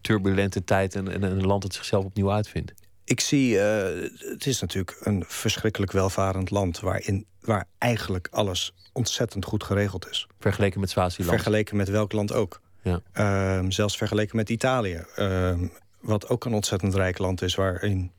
[0.00, 2.72] turbulente tijd en, en een land dat zichzelf opnieuw uitvindt?
[3.06, 6.80] ik zie, eh, het is natuurlijk een verschrikkelijk welvarend land...
[6.80, 10.26] waarin, waar eigenlijk alles ontzettend goed geregeld is.
[10.38, 11.30] Vergeleken met Swaziland.
[11.30, 12.60] Vergeleken met welk land ook.
[12.82, 13.00] Ja.
[13.12, 15.04] Ehm, zelfs vergeleken met Italië.
[15.16, 15.66] ehm,
[16.00, 17.54] wat ook een ontzettend rijk land is...
[17.54, 18.12] waarin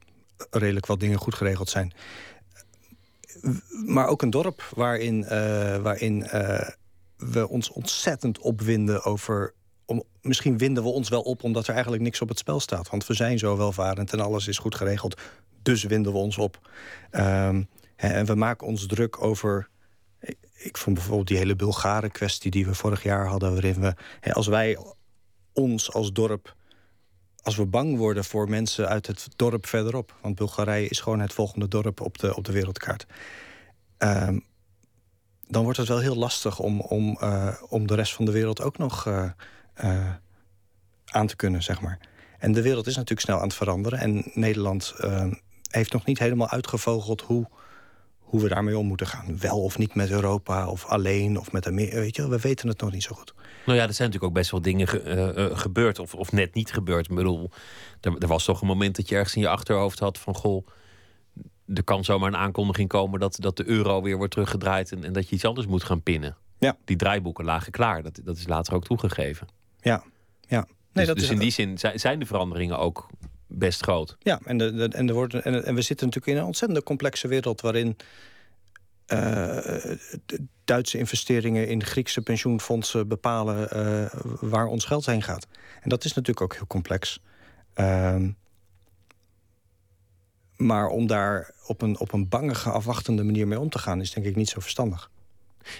[0.50, 1.94] redelijk wat dingen goed geregeld zijn.
[3.86, 6.70] Maar ook een dorp waarin, eh, waarin eh,
[7.18, 9.54] we ons ontzettend opwinden over...
[9.86, 12.90] Om, misschien winden we ons wel op omdat er eigenlijk niks op het spel staat.
[12.90, 15.22] Want we zijn zo welvarend en alles is goed geregeld.
[15.62, 16.70] Dus winden we ons op.
[17.12, 17.64] Ehm,
[17.98, 19.70] en we maken ons druk over
[20.54, 23.94] ik vond bijvoorbeeld die hele Bulgaren kwestie die we vorig jaar hadden, waarin we,
[24.32, 24.78] als wij
[25.54, 26.56] ons als dorp,
[27.42, 31.34] als we bang worden voor mensen uit het dorp verderop, want Bulgarije is gewoon het
[31.34, 33.06] volgende dorp op de, op de wereldkaart,
[33.98, 34.40] ehm,
[35.48, 38.62] dan wordt het wel heel lastig om, om, eh, om de rest van de wereld
[38.62, 39.30] ook nog eh,
[39.74, 40.14] eh,
[41.06, 42.00] aan te kunnen, zeg maar.
[42.38, 45.26] En de wereld is natuurlijk snel aan het veranderen en Nederland eh,
[45.70, 47.48] heeft nog niet helemaal uitgevogeld hoe
[48.28, 49.40] hoe we daarmee om moeten gaan.
[49.40, 51.96] Wel of niet met Europa, of alleen, of met Amerika.
[51.96, 53.34] Weet je, we weten het nog niet zo goed.
[53.66, 56.32] Nou ja, er zijn natuurlijk ook best wel dingen ge- eh, eh, gebeurd of, of
[56.32, 57.10] net niet gebeurd.
[57.10, 57.50] Ik bedoel,
[58.02, 60.36] er, er was toch een moment dat je ergens in je achterhoofd had van...
[60.36, 60.68] goh,
[61.74, 64.92] er kan zomaar een aankondiging komen dat, dat de euro weer wordt teruggedraaid...
[64.92, 66.38] En, en dat je iets anders moet gaan pinnen.
[66.60, 66.78] Ja.
[66.86, 68.04] Die draaiboeken lagen klaar.
[68.04, 69.48] Dat, dat is later ook toegegeven.
[69.80, 70.04] Ja,
[70.48, 70.58] ja.
[70.58, 73.08] Nee, dus dat dus is, in die zin zijn de veranderingen ook
[73.48, 74.16] best groot.
[74.20, 76.84] Ja, en, de, de- en, er wordt, en, en we zitten natuurlijk in een ontzettend
[76.84, 77.62] complexe wereld...
[77.62, 77.98] waarin
[79.06, 79.96] eh,
[80.66, 83.70] Duitse investeringen in Griekse pensioenfondsen bepalen...
[83.70, 85.48] eh, waar ons geld heen gaat.
[85.82, 87.20] En dat is natuurlijk ook heel complex.
[87.74, 88.30] Ehm,
[90.56, 94.02] maar om daar op een, op een bangige, afwachtende manier mee om te gaan...
[94.02, 95.12] is denk ik niet zo verstandig.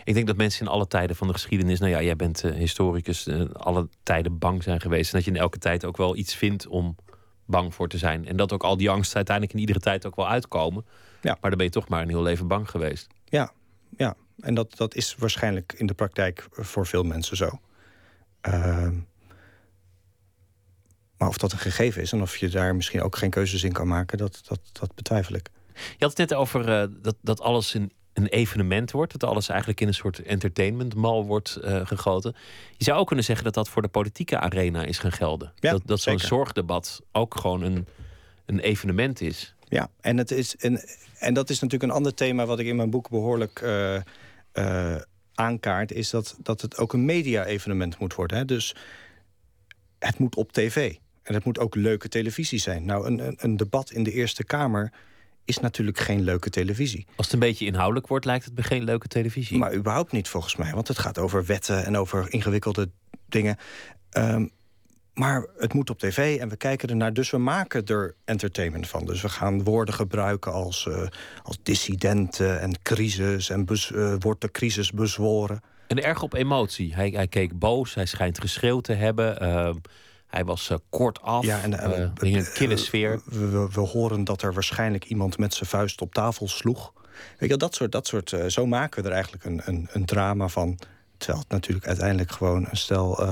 [0.04, 1.80] Ik denk dat mensen in alle tijden van de geschiedenis...
[1.80, 5.12] nou ja, jij bent eh, historicus, alle tijden bang zijn geweest.
[5.12, 6.96] En dat je in elke tijd ook wel iets vindt om
[7.48, 8.28] bang voor te zijn.
[8.28, 10.86] En dat ook al die angsten uiteindelijk in iedere tijd ook wel uitkomen.
[11.22, 11.38] Ja.
[11.42, 13.08] Maar dan ben je toch maar een heel leven bang geweest.
[13.26, 13.52] Ja,
[13.98, 14.16] ja.
[14.40, 17.60] en dat, dat is waarschijnlijk in de praktijk voor veel mensen zo.
[18.42, 18.96] Ehm,
[21.18, 23.72] maar of dat een gegeven is en of je daar misschien ook geen keuzes in
[23.72, 25.50] kan maken, dat, dat, dat betwijfel ik.
[25.74, 29.12] Je had het net over eh, dat, dat alles een, een evenement wordt.
[29.12, 32.36] Dat alles eigenlijk in een soort entertainmentmal wordt eh, gegoten.
[32.78, 35.54] Je zou ook kunnen zeggen dat dat voor de politieke arena is gaan gelden.
[35.56, 37.88] Ja, dat dat zo'n zorgdebat ook gewoon een,
[38.46, 39.56] een evenement is.
[39.64, 40.82] Ja, en, het is, en,
[41.20, 43.96] en dat is natuurlijk een ander thema wat ik in mijn boek behoorlijk eh,
[44.52, 45.02] eh,
[45.34, 48.38] aankaart, is dat, dat het ook een media-evenement moet worden.
[48.38, 48.46] Hè?
[48.46, 48.76] Dus
[50.00, 50.96] het moet op tv.
[51.24, 52.86] En het moet ook leuke televisie zijn.
[52.86, 54.92] Nou, een, een, een debat in de Eerste Kamer
[55.48, 57.06] is natuurlijk geen leuke televisie.
[57.16, 59.58] Als het een beetje inhoudelijk wordt, lijkt het me geen leuke televisie.
[59.58, 62.90] Maar überhaupt niet volgens mij, want het gaat over wetten en over ingewikkelde
[63.26, 63.58] dingen.
[64.10, 64.48] Ehm,
[65.14, 69.06] maar het moet op tv en we kijken ernaar, dus we maken er entertainment van.
[69.06, 71.08] Dus we gaan woorden gebruiken als, eh,
[71.44, 75.62] als dissidenten en crisis en bez- eh, wordt de crisis bezworen.
[75.88, 76.96] En erg op emotie.
[76.96, 79.40] Hij, hij keek boos, hij schijnt geschreeuwd te hebben.
[79.40, 79.76] ehm,
[80.28, 81.46] hij was eh, kort af.
[81.46, 83.22] Ja, en, eh, eh, in een kille sfeer.
[83.26, 86.94] We, we, we horen dat er waarschijnlijk iemand met zijn vuist op tafel sloeg.
[87.38, 90.48] Weet je, dat soort, dat soort, zo maken we er eigenlijk een, een, een drama
[90.48, 90.80] van.
[91.18, 93.28] Terwijl het natuurlijk uiteindelijk gewoon een stel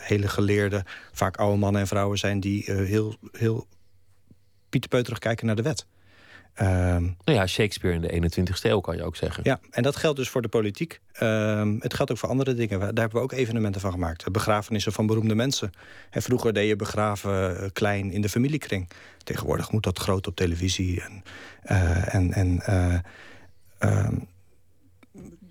[0.00, 3.66] hele geleerde, vaak oude mannen en vrouwen zijn die heel, heel
[4.68, 5.86] pieterpeuterig kijken naar de wet.
[6.58, 9.44] Ehm, Nou ja, Shakespeare in de 21ste eeuw kan je ook zeggen.
[9.46, 11.00] ja, en dat geldt dus voor de politiek.
[11.12, 12.78] Ehm, het geldt ook voor andere dingen.
[12.78, 14.32] Daar hebben we ook evenementen van gemaakt.
[14.32, 15.72] Begrafenissen van beroemde mensen.
[16.10, 18.88] En vroeger deed je begraven eh, klein in de familiekring.
[19.24, 21.02] Tegenwoordig moet dat groot op televisie.
[21.02, 21.22] En,
[21.62, 22.98] eh, en, en eh,
[23.78, 24.14] ehm,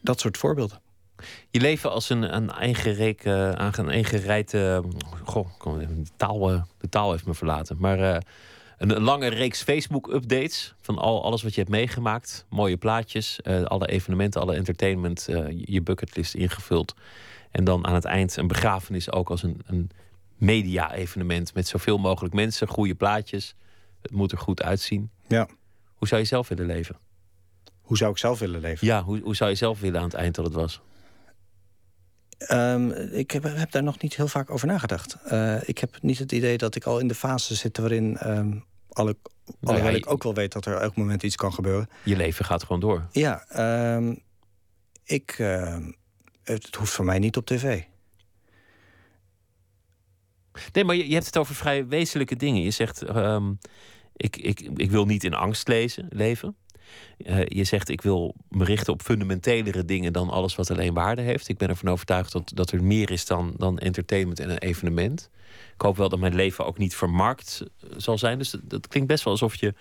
[0.02, 0.80] dat soort voorbeelden.
[1.50, 4.84] Je leven als een, een eigen reek, eh, aan een eigen rijte.
[5.24, 5.88] goh, de
[6.18, 6.48] taal,
[6.78, 7.76] de taal heeft me verlaten.
[7.80, 8.24] Maar
[8.78, 12.46] een, lange reeks Facebook-updates van al, alles wat je hebt meegemaakt.
[12.50, 16.96] Mooie plaatjes, eh, alle evenementen, alle entertainment, eh, je bucketlist ingevuld.
[17.52, 19.90] En dan aan het eind een begrafenis ook als een, een
[20.36, 23.56] media-evenement met zoveel mogelijk mensen, goede plaatjes.
[24.02, 25.10] Het moet er goed uitzien.
[25.28, 25.48] Ja.
[25.96, 26.96] Hoe zou je zelf willen leven?
[27.82, 28.88] Hoe zou ik zelf willen leven?
[28.88, 30.82] Ja, hoe, hoe zou je zelf willen aan het eind dat het was?
[32.38, 35.14] Ehm, ik heb, heb daar nog niet heel vaak over nagedacht.
[35.26, 38.18] Eh, ik heb niet het idee dat ik al in de fase zit waarin...
[38.28, 39.16] Um, alle,
[39.62, 41.90] alhoewel ja, je- ik ook wel weet dat er elk moment iets kan gebeuren.
[42.04, 43.08] Je leven gaat gewoon door.
[43.12, 44.16] Ja, ehm,
[45.04, 45.92] ik, ehm,
[46.44, 47.82] het, het hoeft voor mij niet op tv.
[50.74, 52.62] Nee, maar je, je hebt het over vrij wezenlijke dingen.
[52.62, 53.54] Je zegt, ehm,
[54.16, 56.56] ik, ik, ik wil niet in angst lezen, leven.
[57.18, 61.22] Eh, je zegt, ik wil me richten op fundamentelere dingen dan alles wat alleen waarde
[61.22, 61.48] heeft.
[61.48, 65.30] Ik ben ervan overtuigd dat, dat er meer is dan, dan entertainment en een evenement.
[65.74, 68.38] Ik hoop wel dat mijn leven ook niet vermarkt eh, zal zijn.
[68.38, 69.74] Dus dat, klinkt best wel alsof je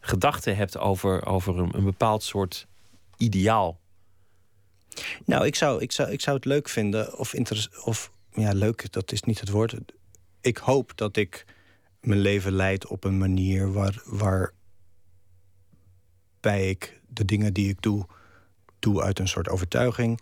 [0.00, 2.66] gedachten hebt over, over een, een bepaald soort
[3.16, 3.78] ideaal.
[5.24, 7.34] Nou, ik zou, ik zou, ik zou het leuk vinden, of,
[7.84, 9.74] of ja, leuk, dat is niet het woord.
[10.40, 11.44] Ik hoop dat ik
[12.00, 13.72] mijn leven leid op een manier
[14.04, 14.52] waar,
[16.46, 18.06] waarbij ik de dingen die ik doe,
[18.78, 20.20] doe uit een soort overtuiging.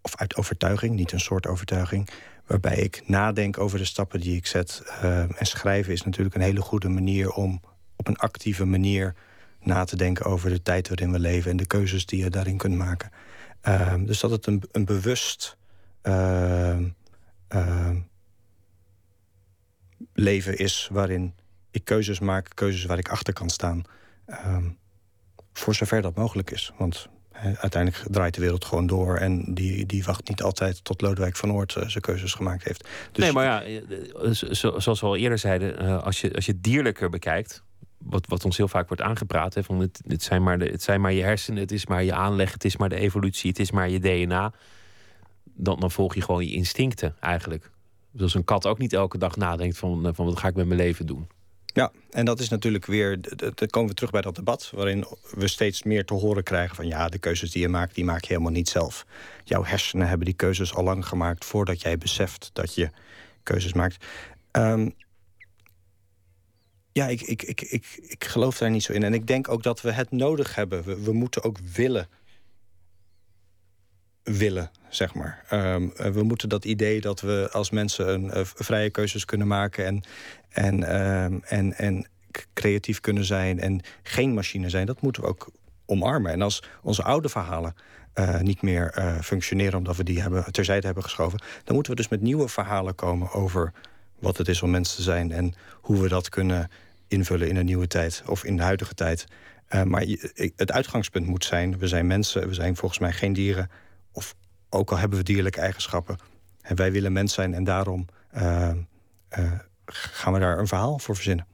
[0.00, 2.08] Of uit overtuiging, niet een soort overtuiging.
[2.46, 4.82] Waarbij ik nadenk over de stappen die ik zet.
[4.84, 7.60] Eh, en schrijven is natuurlijk een hele goede manier om
[7.96, 9.14] op een actieve manier
[9.60, 12.56] na te denken over de tijd waarin we leven en de keuzes die je daarin
[12.56, 13.10] kunt maken.
[13.60, 15.56] Ehm, dus dat het een, een bewust
[16.02, 16.88] ehm,
[17.48, 18.00] ehm,
[20.12, 21.34] leven is waarin
[21.70, 23.84] ik keuzes maak, keuzes waar ik achter kan staan.
[25.58, 26.72] Voor zover dat mogelijk is.
[26.78, 31.00] Want hè, uiteindelijk draait de wereld gewoon door en die, die wacht niet altijd tot
[31.00, 32.88] Lodewijk van Oort eh, zijn keuzes gemaakt heeft.
[33.12, 36.34] Dus nee, maar ja, eh, zo- zo- zoals we al eerder zeiden, eh, als je,
[36.34, 37.62] als je dierlijker bekijkt,
[37.98, 40.82] wat, wat ons heel vaak wordt aangepraat, hè, van het, het, zijn maar de, het
[40.82, 43.58] zijn maar je hersenen, het is maar je aanleg, het is maar de evolutie, het
[43.58, 44.52] is maar je DNA,
[45.54, 47.70] dan, dan volg je gewoon je instincten eigenlijk.
[48.14, 50.66] Zoals een kat ook niet elke dag nadenkt van, eh, van wat ga ik met
[50.66, 51.26] mijn leven doen.
[51.76, 53.20] Ja, en dat is natuurlijk weer.
[53.54, 54.70] Dan komen we terug bij dat debat.
[54.74, 56.86] waarin we steeds meer te horen krijgen van.
[56.86, 59.06] ja, de keuzes die je maakt, die maak je helemaal niet zelf.
[59.44, 61.44] Jouw hersenen hebben die keuzes al lang gemaakt.
[61.44, 62.90] voordat jij beseft dat je
[63.42, 64.04] keuzes maakt.
[64.50, 64.88] Ehm,
[66.92, 69.02] ja, ik, ik, ik, ik, ik geloof daar niet zo in.
[69.02, 71.04] En ik denk ook dat we het nodig hebben.
[71.04, 72.08] We, moeten ook willen.
[74.22, 75.44] Willen, zeg maar.
[75.48, 79.46] Ehm, eh, we moeten dat idee dat we als mensen een, eh, vrije keuzes kunnen
[79.46, 79.84] maken.
[79.84, 80.02] en
[80.48, 85.28] en, ehm, en, en k- creatief kunnen zijn en geen machine zijn, dat moeten we
[85.28, 85.50] ook
[85.86, 86.32] omarmen.
[86.32, 87.74] En als onze oude verhalen
[88.12, 91.98] eh, niet meer eh, functioneren omdat we die hebben, terzijde hebben geschoven, dan moeten we
[91.98, 93.72] dus met nieuwe verhalen komen over
[94.18, 96.70] wat het is om mens te zijn en hoe we dat kunnen
[97.08, 99.26] invullen in een nieuwe tijd of in de huidige tijd.
[99.66, 100.04] Eh, maar
[100.56, 103.70] het uitgangspunt moet zijn: we zijn mensen, we zijn volgens mij geen dieren,
[104.12, 104.34] of
[104.68, 106.18] ook al hebben we dierlijke eigenschappen.
[106.60, 108.06] En wij willen mens zijn en daarom
[109.92, 111.46] gaan we daar een verhaal voor verzinnen.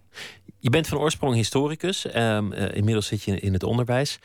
[0.59, 2.07] Je bent van oorsprong historicus.
[2.07, 4.19] ehm, eh, inmiddels zit je in het onderwijs.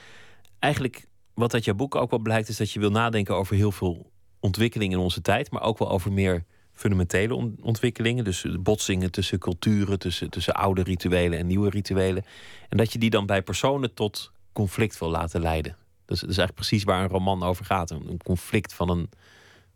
[0.59, 3.71] Eigenlijk wat uit jouw boek ook wel blijkt, is dat je wil nadenken over heel
[3.71, 6.43] veel ontwikkelingen in onze tijd, maar ook wel over meer
[6.73, 8.23] fundamentele on- ontwikkelingen.
[8.23, 12.25] Dus botsingen tussen culturen, tussen, tussen oude rituelen en nieuwe rituelen.
[12.69, 15.75] En dat je die dan bij personen tot conflict wil laten leiden.
[16.05, 17.89] Dus dat is eigenlijk precies waar een roman over gaat.
[17.91, 19.09] Een conflict van een,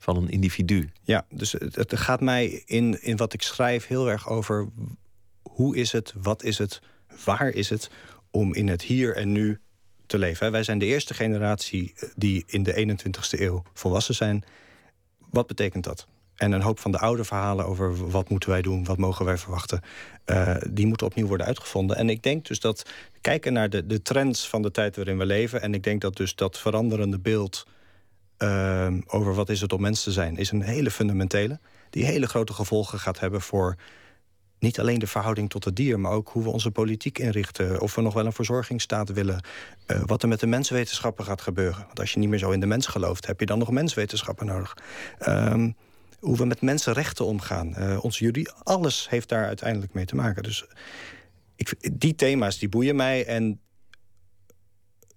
[0.01, 0.89] van een individu.
[1.03, 4.69] Ja, dus het, gaat mij in, in wat ik schrijf heel erg over
[5.41, 6.81] hoe is het, wat is het,
[7.25, 7.89] waar is het
[8.31, 9.59] om in het hier en nu
[10.05, 10.51] te leven.
[10.51, 14.43] Wij zijn de eerste generatie eh, die in de 21ste eeuw volwassen zijn.
[15.29, 16.07] Wat betekent dat?
[16.35, 19.37] En een hoop van de oude verhalen over wat moeten wij doen, wat mogen wij
[19.37, 19.81] verwachten,
[20.25, 21.97] eh, die moeten opnieuw worden uitgevonden.
[21.97, 22.85] En ik denk dus dat
[23.21, 26.15] kijken naar de, de trends van de tijd waarin we leven, en ik denk dat
[26.15, 27.67] dus dat veranderende beeld
[28.41, 31.59] ehm, over wat is het om mens te zijn, is een hele fundamentele.
[31.89, 33.75] Die hele grote gevolgen gaat hebben voor
[34.59, 37.81] niet alleen de verhouding tot het dier, maar ook hoe we onze politiek inrichten.
[37.81, 39.43] Of we nog wel een verzorgingsstaat willen.
[39.85, 41.83] eh, wat er met de menswetenschappen gaat gebeuren.
[41.85, 44.45] Want als je niet meer zo in de mens gelooft, heb je dan nog menswetenschappen
[44.45, 44.77] nodig.
[45.19, 45.71] Ehm,
[46.19, 47.75] hoe we met mensenrechten omgaan.
[47.75, 50.43] eh onze jury, alles heeft daar uiteindelijk mee te maken.
[50.43, 50.65] Dus
[51.55, 53.25] ik, die thema's die boeien mij.
[53.25, 53.59] En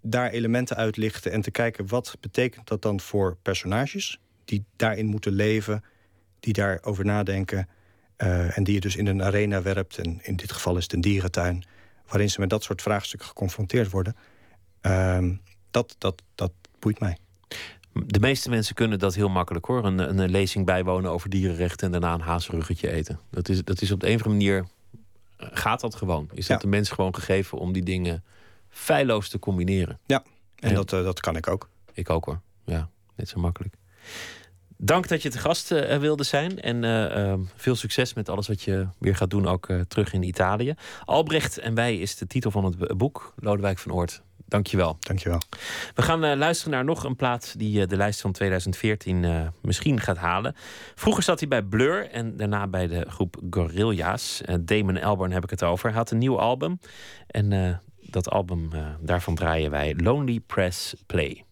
[0.07, 5.33] daar elementen uitlichten en te kijken wat betekent dat dan voor personages die daarin moeten
[5.33, 5.85] leven,
[6.41, 7.69] die daarover nadenken
[8.17, 9.99] eh, en die je dus in een arena werpt.
[9.99, 11.65] En in dit geval is het een dierentuin,
[12.09, 14.17] waarin ze met dat soort vraagstukken geconfronteerd worden.
[14.81, 15.35] Ehm,
[15.71, 17.17] dat, dat, dat boeit mij.
[18.07, 19.85] De meeste mensen kunnen dat heel makkelijk hoor.
[19.85, 23.21] Een, een, lezing bijwonen over dierenrechten en daarna een hazenruggetje eten.
[23.31, 24.65] Dat is, dat is op de een of andere manier.
[25.37, 26.29] eh, Gaat dat gewoon?
[26.35, 26.63] Is dat Ja.
[26.63, 28.25] de mens gewoon gegeven om die dingen
[28.75, 29.99] feilloos te combineren?
[30.07, 30.23] Ja,
[30.59, 30.75] en Ja.
[30.75, 31.69] Dat, eh, dat kan ik ook.
[31.93, 32.41] Ik ook hoor.
[32.65, 33.75] Ja, net zo makkelijk.
[34.77, 36.61] Dank dat je te gast eh, wilde zijn.
[36.61, 40.23] En eh, eh, veel succes met alles wat je weer gaat doen, ook terug in
[40.23, 40.75] Italië.
[41.05, 43.35] Albrecht en wij is de titel van het boek.
[43.37, 44.23] Lodewijk van Oort,
[44.55, 44.97] Dankjewel.
[45.01, 45.41] Dankjewel.
[45.95, 50.17] We gaan luisteren naar nog een plaat die de lijst van 2014 eh, misschien gaat
[50.17, 50.55] halen.
[50.95, 54.41] Vroeger zat hij bij Blur en daarna bij de groep Gorilla's.
[54.61, 55.89] Damon Albarn heb ik het over.
[55.89, 56.79] Hij had een nieuw album.
[57.27, 57.81] En
[58.15, 61.45] dat album, eh, daarvan draaien wij Lonely Press Play.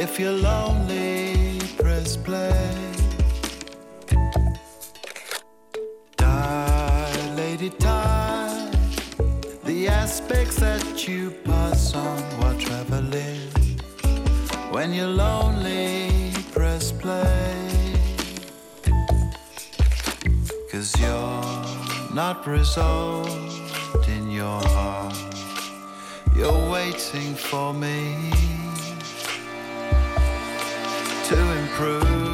[0.00, 2.74] If you're lonely, press play.
[6.16, 8.70] Dilated time,
[9.64, 13.50] the aspects that you pass on while traveling.
[14.72, 17.68] When you're lonely, press play.
[20.72, 25.14] Cause you're not resolved in your heart.
[26.34, 28.59] You're waiting for me
[31.30, 32.29] to improve.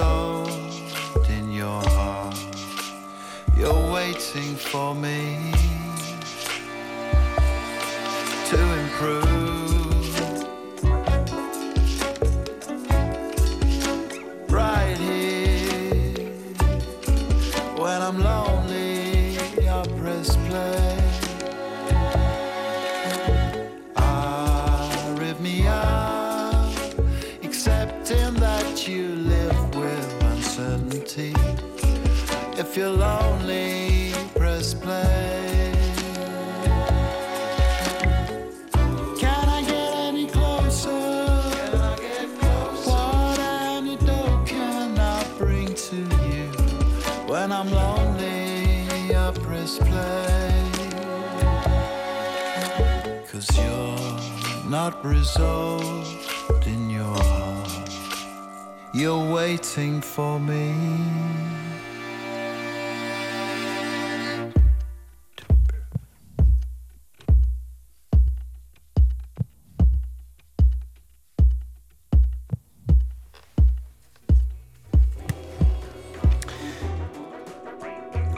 [0.00, 0.29] soul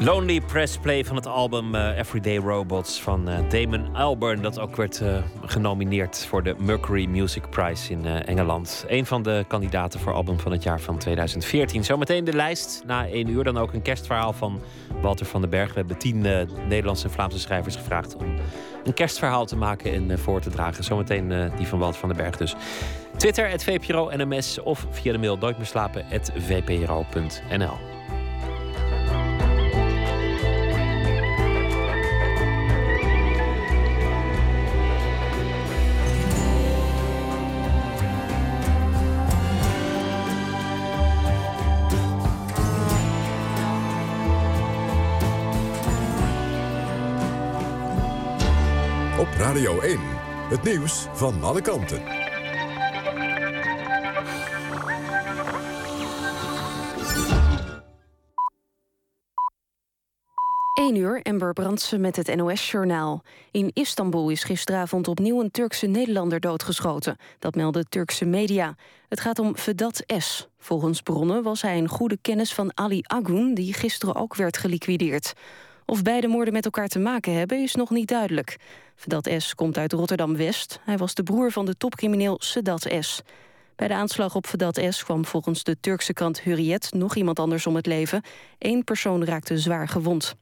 [0.04, 4.42] Lonely Press Play van het album eh, Everyday Robots van eh, Damon Albarn.
[4.42, 8.84] Dat ook werd eh, genomineerd voor de Mercury Music Prize in Engeland.
[8.88, 11.84] Een van de kandidaten voor album van het jaar van 2014.
[11.84, 12.82] Zometeen de lijst.
[12.86, 14.60] Na één uur dan ook een kerstverhaal van
[15.00, 15.68] Walter van den Berg.
[15.68, 16.20] We hebben tien
[16.68, 18.34] Nederlandse en Vlaamse schrijvers gevraagd om
[18.84, 20.84] een kerstverhaal te maken en voor te dragen.
[20.84, 22.54] Zometeen die van Walter van den Berg dus.
[23.16, 26.04] Twitter, het VPRO NMS of via de mail nooitmeerslapen,
[26.36, 27.91] vpro.nl.
[50.64, 52.02] Nieuws van alle kanten.
[60.74, 63.22] 1 uur, Ember Brandsen met het NOS-journaal.
[63.50, 67.16] In Istanbul is gisteravond opnieuw een Turkse Nederlander doodgeschoten.
[67.38, 68.76] Dat melden Turkse media.
[69.08, 70.48] Het gaat om Vedat S.
[70.58, 73.54] Volgens bronnen was hij een goede kennis van Ali Agun...
[73.54, 75.34] die gisteren ook werd geliquideerd.
[75.92, 78.56] Of beide moorden met elkaar te maken hebben, is nog niet duidelijk.
[78.96, 79.54] Vedat S.
[79.54, 80.80] komt uit Rotterdam-West.
[80.84, 83.22] Hij was de broer van de topcrimineel Sedat S.
[83.76, 85.04] Bij de aanslag op Vedat S.
[85.04, 86.92] kwam volgens de Turkse krant Hurriyet...
[86.92, 88.22] nog iemand anders om het leven.
[88.58, 90.34] Eén persoon raakte zwaar gewond.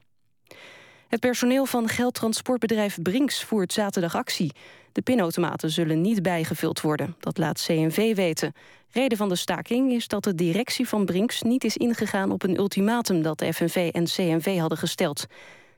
[1.11, 4.53] Het personeel van geldtransportbedrijf Brinks voert zaterdag actie.
[4.93, 8.53] De pinautomaten zullen niet bijgevuld worden, dat laat CNV weten.
[8.91, 12.59] Reden van de staking is dat de directie van Brinks niet is ingegaan op een
[12.59, 15.27] ultimatum dat FNV en CNV hadden gesteld.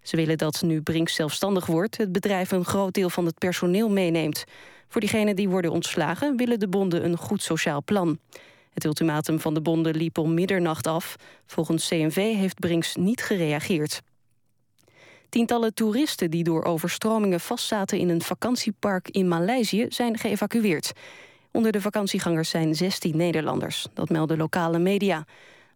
[0.03, 3.91] Ze willen dat nu Brinks zelfstandig wordt, het bedrijf een groot deel van het personeel
[3.91, 4.45] meeneemt.
[4.89, 8.19] Voor diegenen die worden ontslagen willen de bonden een goed sociaal plan.
[8.73, 11.17] Het ultimatum van de bonden liep om middernacht af.
[11.47, 14.01] Volgens CNV heeft Brinks niet gereageerd.
[15.33, 20.93] Tientallen toeristen die door overstromingen vastzaten in een vakantiepark in Maleisië zijn geëvacueerd.
[21.51, 25.25] Onder de vakantiegangers zijn 16 Nederlanders, dat melden lokale media.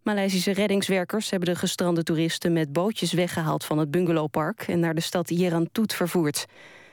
[0.03, 5.01] Maleisische reddingswerkers hebben de gestrande toeristen met bootjes weggehaald van het bungalowpark en naar de
[5.01, 6.45] stad Jerantut vervoerd.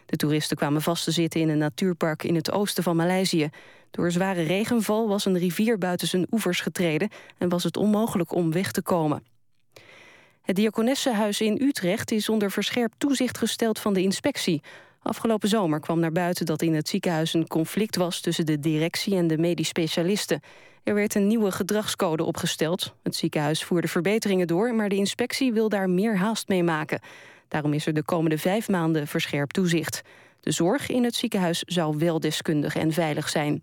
[0.07, 3.49] De toeristen kwamen vast te zitten in een natuurpark in het oosten van Maleisië.
[3.91, 7.09] Door zware regenval was een rivier buiten zijn oevers getreden
[7.39, 9.34] en was het onmogelijk om weg te komen.
[10.45, 14.63] Het Diakonessenhuis in Utrecht is onder verscherpt toezicht gesteld van de inspectie.
[15.03, 19.17] Afgelopen zomer kwam naar buiten dat in het ziekenhuis een conflict was tussen de directie
[19.17, 20.41] en de medisch specialisten.
[20.83, 22.95] Er werd een nieuwe gedragscode opgesteld.
[23.03, 27.01] Het ziekenhuis voerde verbeteringen door, maar de inspectie wil daar meer haast mee maken.
[27.49, 30.03] Daarom is er de komende vijf maanden verscherpt toezicht.
[30.41, 33.63] De zorg in het ziekenhuis zou wel deskundig en veilig zijn.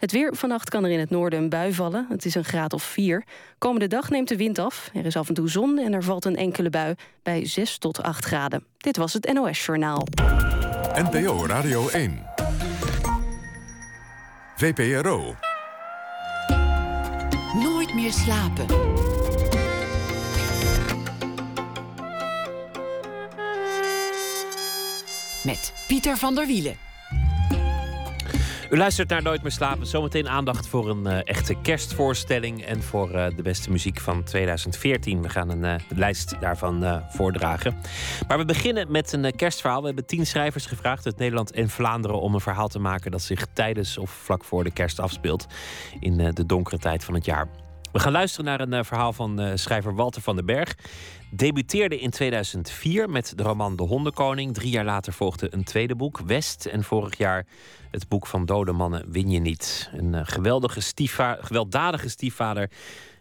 [0.00, 2.06] Het weer vannacht kan er in het noorden een bui vallen.
[2.08, 3.24] Het is een graad of 4.
[3.58, 4.90] Komende dag neemt de wind af.
[4.94, 8.02] Er is af en toe zon en er valt een enkele bui bij 6 tot
[8.02, 8.64] 8 graden.
[8.76, 10.06] Dit was het NOS Journaal.
[10.94, 12.26] NPO Radio 1.
[14.56, 15.34] VPRO.
[17.54, 18.66] Nooit meer slapen.
[25.44, 26.89] Met Pieter van der Wielen.
[28.70, 29.86] U luistert naar Nooit meer slapen.
[29.86, 35.22] Zometeen aandacht voor een uh, echte kerstvoorstelling en voor uh, de beste muziek van 2014.
[35.22, 37.76] We gaan een uh, lijst daarvan voordragen.
[38.28, 39.80] Maar we beginnen met een kerstverhaal.
[39.80, 43.22] We hebben tien schrijvers gevraagd uit Nederland en Vlaanderen om een verhaal te maken dat
[43.22, 45.46] zich tijdens of vlak voor de kerst afspeelt
[46.00, 47.48] in de donkere tijd van het jaar.
[47.92, 50.74] We gaan luisteren naar een verhaal van schrijver Walter van den Berg
[51.30, 54.54] debuteerde in 2004 met de roman De Hondenkoning.
[54.54, 56.66] Drie jaar later volgde een tweede boek, West.
[56.66, 57.46] En vorig jaar
[57.90, 59.90] het boek van Dode Mannen Win Je Niet.
[59.92, 62.70] Een uh, geweldige stiefvader, gewelddadige stiefvader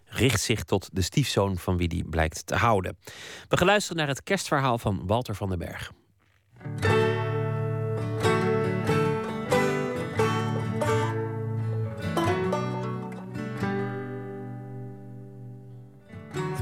[0.05, 2.97] richt zich tot de stiefzoon van wie die blijkt te houden.
[3.47, 5.91] We gaan luisteren naar het kerstverhaal van Walter van den Berg.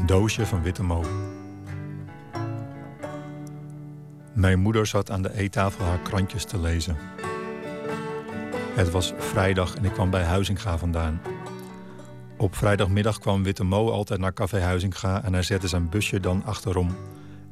[0.08, 1.04] Doosje van witte mo.
[4.34, 6.98] Mijn moeder zat aan de eettafel haar krantjes te lezen.
[8.76, 11.22] Het was vrijdag en ik kwam bij Huizinga vandaan.
[12.38, 16.44] Op vrijdagmiddag kwam Witte Mo altijd naar Café Huizinga en hij zette zijn busje dan
[16.44, 16.96] achterom.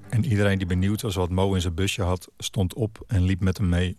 [0.10, 3.42] En iedereen die benieuwd was wat Mo in zijn busje had, stond op en liep
[3.42, 3.98] met hem mee.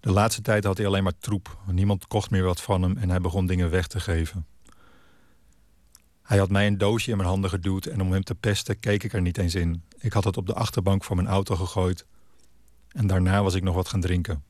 [0.00, 1.58] De laatste tijd had hij alleen maar troep.
[1.70, 4.46] Niemand kocht meer wat van hem en hij begon dingen weg te geven.
[6.30, 9.02] Hij had mij een doosje in mijn handen geduwd en om hem te pesten keek
[9.02, 9.82] ik er niet eens in.
[9.98, 12.06] Ik had het op de achterbank van mijn auto gegooid.
[12.88, 14.44] En daarna was ik nog wat gaan drinken.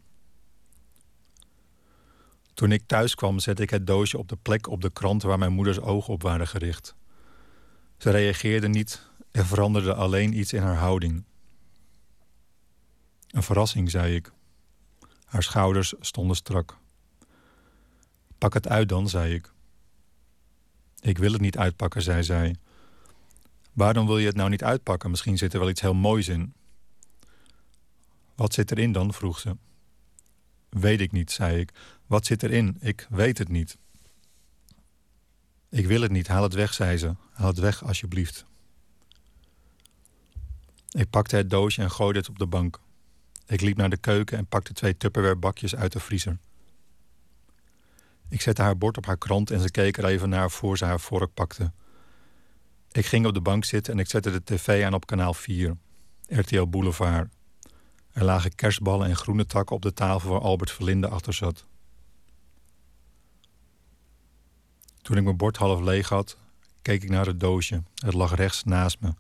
[2.54, 5.38] Toen ik thuis kwam, zette ik het doosje op de plek op de krant waar
[5.38, 6.94] mijn moeders ogen op waren gericht.
[7.98, 11.24] Ze reageerde niet, er veranderde alleen iets in haar houding.
[13.28, 14.32] Een verrassing, zei ik.
[15.24, 16.78] Haar schouders stonden strak.
[18.38, 19.52] Pak het uit dan, zei ik.
[21.00, 22.56] Ik wil het niet uitpakken, zei zij.
[23.72, 25.10] Waarom wil je het nou niet uitpakken?
[25.10, 26.54] Misschien zit er wel iets heel moois in.
[28.34, 29.12] Wat zit erin dan?
[29.12, 29.56] vroeg ze.
[30.68, 31.72] Weet ik niet, zei ik.
[32.06, 32.76] Wat zit erin?
[32.80, 33.76] Ik weet het niet.
[35.68, 37.14] Ik wil het niet, haal het weg, zei ze.
[37.32, 38.44] Haal het weg, alsjeblieft.
[40.90, 42.80] Ik pakte het doosje en gooide het op de bank.
[43.46, 46.38] Ik liep naar de keuken en pakte twee Tupperware bakjes uit de vriezer.
[48.30, 50.84] Ik zette haar bord op haar krant en ze keek er even naar voor ze
[50.84, 51.72] haar vork pakte.
[52.92, 55.76] Ik ging op de bank zitten en ik zette de tv aan op kanaal 4,
[56.26, 57.28] RTL Boulevard.
[58.12, 61.64] Er lagen kerstballen en groene takken op de tafel waar Albert Verlinde achter zat.
[65.02, 66.36] Toen ik mijn bord half leeg had,
[66.82, 67.82] keek ik naar het doosje.
[67.94, 69.14] Het lag rechts naast me.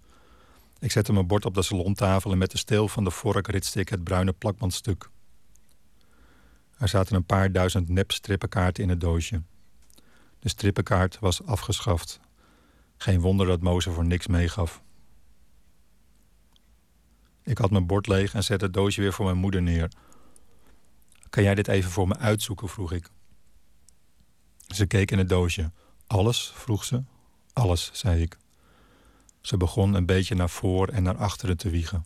[0.78, 3.80] Ik zette mijn bord op de salontafel en met de steel van de vork ritste
[3.80, 5.10] ik het bruine plakbandstuk.
[6.80, 9.42] Er zaten een paar duizend nep strippenkaarten in het doosje.
[10.38, 12.20] De strippenkaart was afgeschaft.
[12.96, 14.82] Geen wonder dat Moze voor niks meegaf.
[17.42, 19.90] Ik had mijn bord leeg en zette het doosje weer voor mijn moeder neer.
[21.30, 22.68] Kan jij dit even voor me uitzoeken?
[22.68, 23.08] vroeg ik.
[24.66, 25.70] Ze keek in het doosje.
[26.06, 26.52] Alles?
[26.54, 27.02] vroeg ze.
[27.52, 28.38] Alles, zei ik.
[29.40, 32.04] Ze begon een beetje naar voren en naar achteren te wiegen.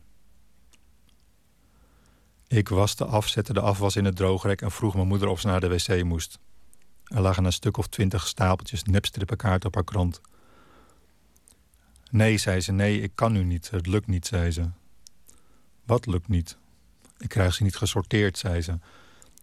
[2.55, 5.47] Ik waste af, zette de afwas in het droogrek en vroeg mijn moeder of ze
[5.47, 6.39] naar de wc moest.
[7.05, 10.21] Er lagen een stuk of twintig stapeltjes nepstrippenkaarten op haar krant.
[12.11, 13.71] Nee, zei ze, nee, ik kan nu niet.
[13.71, 14.71] Het lukt niet, zei ze.
[15.85, 16.59] Wat lukt niet?
[17.19, 18.79] Ik krijg ze niet gesorteerd, zei ze.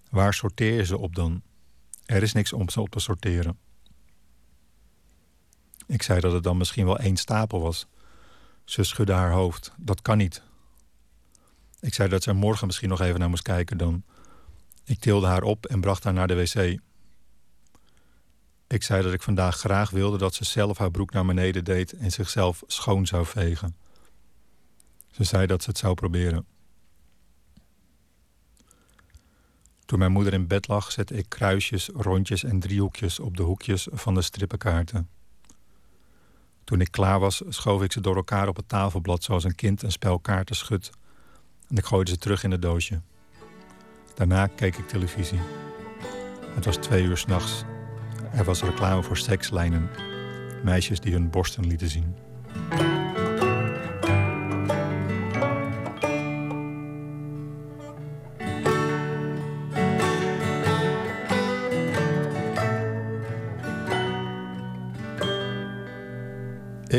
[0.09, 1.41] Waar sorteer je ze op dan?
[2.05, 3.57] Er is niks om ze op te sorteren.
[5.87, 7.87] Ik zei dat het dan misschien wel één stapel was.
[8.63, 9.73] Ze schudde haar hoofd.
[9.77, 10.49] Dat kan niet.
[11.81, 14.03] Ik zei dat ze morgen misschien nog even naar moest kijken dan.
[14.83, 16.79] Ik tilde haar op en bracht haar naar de wc.
[18.67, 21.93] Ik zei dat ik vandaag graag wilde dat ze zelf haar broek naar beneden deed
[21.93, 23.75] en zichzelf schoon zou vegen.
[25.11, 26.45] Ze zei dat ze het zou proberen.
[29.85, 33.87] Toen mijn moeder in bed lag, zette ik kruisjes, rondjes en driehoekjes op de hoekjes
[33.91, 35.09] van de strippenkaarten.
[36.63, 39.83] Toen ik klaar was, schoof ik ze door elkaar op het tafelblad zoals een kind
[39.83, 40.91] een spel kaarten schudt.
[41.71, 43.01] En ik gooide ze terug in het doosje.
[44.15, 45.39] Daarna keek ik televisie.
[46.55, 47.63] Het was twee uur s'nachts.
[48.33, 49.89] Er was reclame voor sekslijnen.
[50.63, 52.15] Meisjes die hun borsten lieten zien.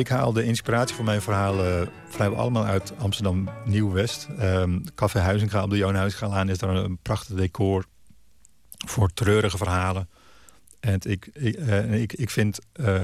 [0.02, 4.28] Ik haal de inspiratie voor mijn verhalen vrijwel allemaal uit Amsterdam Nieuw-West.
[4.40, 7.84] Um, Café Huizinga op de Johan Huizingalaan is daar een prachtig decor
[8.86, 10.08] voor treurige verhalen.
[10.80, 13.00] En ik, ik, uh, ik, ik vind uh,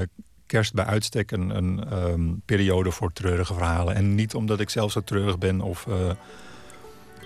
[0.46, 3.94] kerst bij uitstek een, een um, periode voor treurige verhalen.
[3.94, 5.86] En niet omdat ik zelf zo treurig ben of...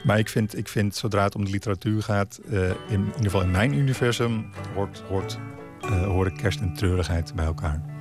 [0.04, 3.42] Maar ik vind, ik vind, zodra het om de literatuur gaat, in, in ieder geval
[3.42, 5.38] in mijn universum, hoort, hoort,
[5.80, 7.91] horen kerst en treurigheid bij elkaar.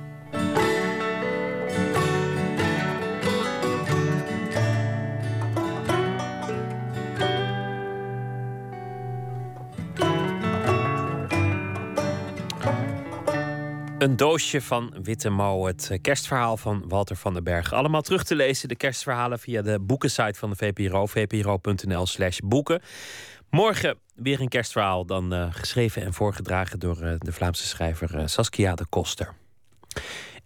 [14.02, 17.72] Een doosje van Witte Mo, het kerstverhaal van Walter van den Berg.
[17.72, 22.82] Allemaal terug te lezen, de kerstverhalen, via de boekensite van de VPRO, vpro.nl slash boeken.
[23.50, 28.74] Morgen weer een kerstverhaal, dan uh, geschreven en voorgedragen door uh, de Vlaamse schrijver Saskia
[28.74, 29.34] de Koster.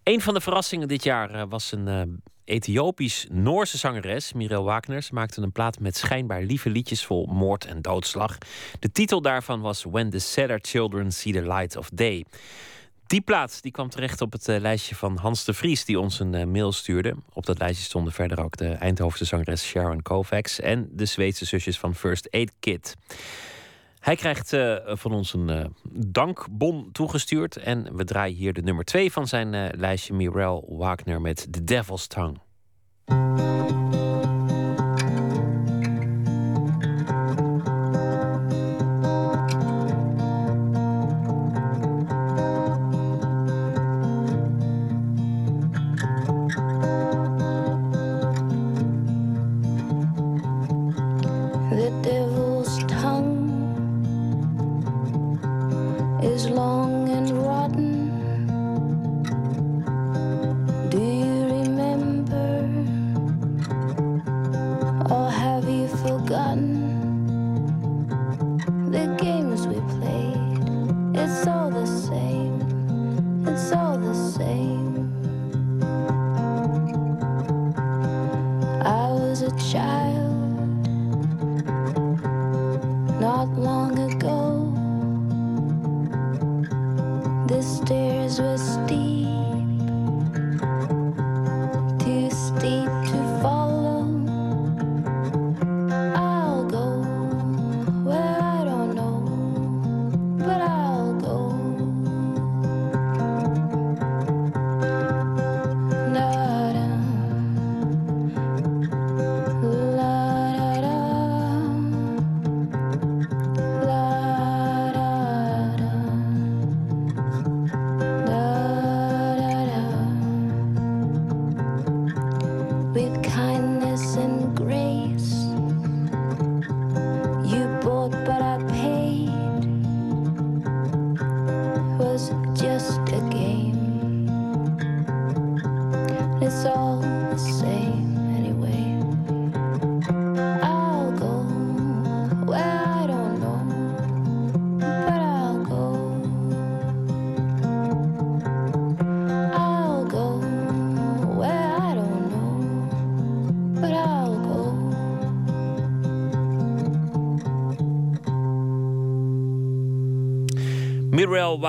[0.06, 5.02] Een van de verrassingen dit jaar was een Ethiopisch-Noorse zangeres, Mirel Wagner.
[5.02, 8.38] Ze maakte een plaat met schijnbaar lieve liedjes vol moord en doodslag.
[8.78, 12.24] De titel daarvan was When the Sadder Children See the Light of Day.
[13.06, 16.20] Die plaats die kwam terecht op het uh, lijstje van Hans de Vries, die ons
[16.20, 17.14] een mail stuurde.
[17.32, 21.78] Op dat lijstje stonden verder ook de Eindhovense zangeres Sharon Kovacs en de Zweedse zusjes
[21.78, 22.94] van First Aid Kit.
[24.06, 27.56] Hij krijgt uh, van ons een dankbon toegestuurd.
[27.56, 32.06] En we draaien hier de nummer 2 van zijn lijstje, Mirel Wagner met The Devil's
[32.06, 32.36] Tongue.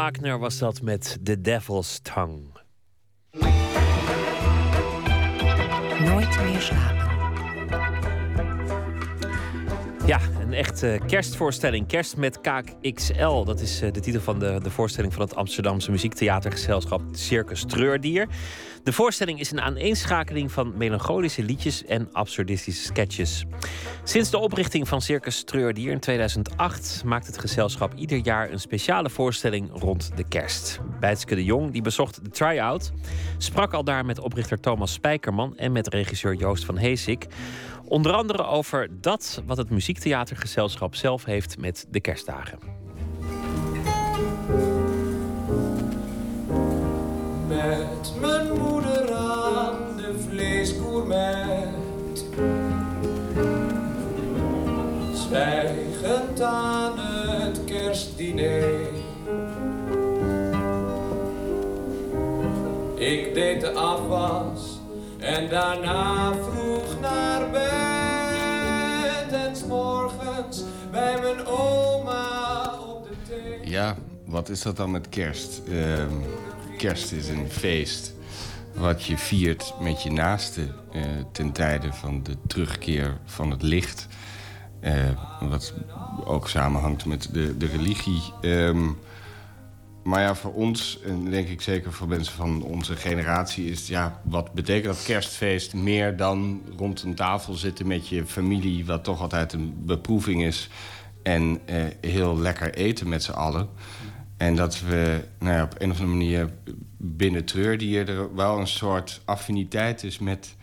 [0.08, 2.52] Wagner was dat met The Devil's Tongue.
[6.00, 7.08] Nooit meer slapen.
[10.06, 11.88] Ja, een echte kerstvoorstelling.
[11.88, 13.44] Kerst met Kaak XL.
[13.44, 18.28] Dat is eh, de titel van de, de voorstelling van het Amsterdamse muziektheatergezelschap Circus Treurdier.
[18.88, 23.46] De voorstelling is een aaneenschakeling van melancholische liedjes en absurdistische sketches.
[24.04, 29.10] Sinds de oprichting van Circus Treurdier in 2008 maakt het gezelschap ieder jaar een speciale
[29.10, 30.80] voorstelling rond de kerst.
[31.00, 32.92] Bijtske de Jong, die bezocht de try-out,
[33.38, 37.26] sprak al daar met oprichter Thomas Spijkerman en met regisseur Joost van Heesik.
[37.86, 42.60] Onder andere over dat wat het muziektheatergezelschap zelf heeft met de kerstdagen.
[47.48, 48.14] Met
[55.28, 58.80] Zwijgend aan het kerstdiner.
[62.96, 64.80] Ik deed de afwas
[65.20, 69.32] en daarna vroeg naar bed.
[69.32, 73.70] En morgens bij mijn oma op de thee.
[73.70, 73.96] Ja,
[74.26, 75.62] wat is dat dan met kerst?
[75.70, 76.14] Ehm,
[76.78, 78.14] kerst is een feest
[78.74, 81.02] wat je viert met je naasten eh,
[81.32, 84.08] ten tijde van de terugkeer van het licht.
[84.80, 85.10] Eh,
[85.50, 85.74] wat
[86.26, 88.22] ook samenhangt met de, de religie.
[88.42, 88.90] Ehm,
[90.04, 93.70] maar ja, voor ons, en denk ik zeker voor mensen van onze generatie...
[93.70, 98.86] is ja, wat betekent dat kerstfeest meer dan rond een tafel zitten met je familie...
[98.86, 100.70] wat toch altijd een beproeving is.
[101.24, 103.70] En eh, heel lekker eten met z'n allen.
[104.38, 106.50] En dat we nou ja, op een of andere manier
[106.98, 108.10] binnen Treurdier...
[108.10, 110.56] er wel een soort affiniteit is met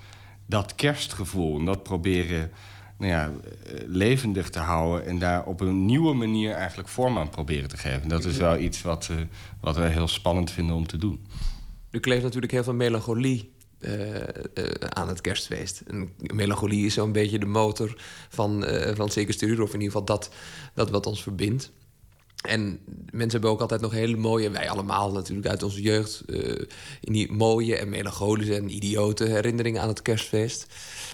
[0.47, 1.59] dat kerstgevoel.
[1.59, 2.51] En dat proberen
[2.99, 3.33] nou ja,
[3.67, 5.07] eh, levendig te houden...
[5.07, 8.09] en daar op een nieuwe manier eigenlijk vorm aan proberen te geven.
[8.09, 9.17] Dat is wel iets wat, eh,
[9.61, 11.27] wat we heel spannend vinden om te doen.
[11.91, 14.21] Er kleeft natuurlijk heel veel melancholie eh,
[14.89, 15.83] aan het kerstfeest.
[15.87, 17.97] En melancholie is zo'n beetje de motor
[18.29, 20.31] van, eh van Circus Terror, of in ieder geval dat,
[20.75, 21.73] dat wat ons verbindt.
[22.43, 22.79] En
[23.11, 26.23] mensen hebben ook altijd nog hele mooie, wij allemaal natuurlijk uit onze jeugd,
[27.01, 30.67] in die mooie en melancholische en idiote herinneringen aan het kerstfeest.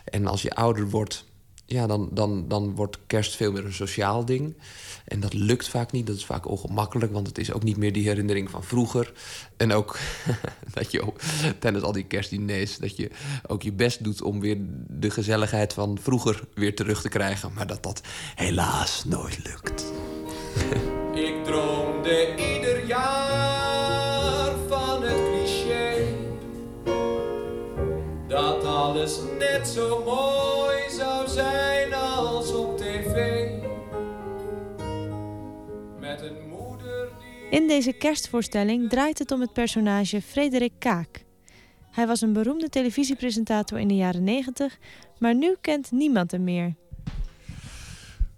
[0.05, 1.25] En als je ouder wordt,
[1.73, 4.55] ja, dan, dan, dan wordt kerst veel meer een sociaal ding.
[5.05, 7.93] En dat lukt vaak niet, dat is vaak ongemakkelijk, want het is ook niet meer
[7.93, 9.13] die herinnering van vroeger.
[9.57, 9.99] En ook
[10.75, 11.13] dat je
[11.59, 13.11] tijdens al die kerstdiners, dat je
[13.47, 14.57] ook je best doet om weer
[14.89, 17.53] de gezelligheid van vroeger weer terug te krijgen.
[17.53, 18.01] Maar dat dat
[18.35, 19.85] helaas nooit lukt.
[21.27, 26.19] Ik droomde ieder jaar van het cliché
[28.29, 30.50] dat alles net zo mooi
[37.51, 41.25] In deze kerstvoorstelling draait het om het personage Frederik Kaak.
[41.91, 44.79] Hij was een beroemde televisiepresentator in de jaren 90,
[45.19, 46.75] maar nu kent niemand hem meer.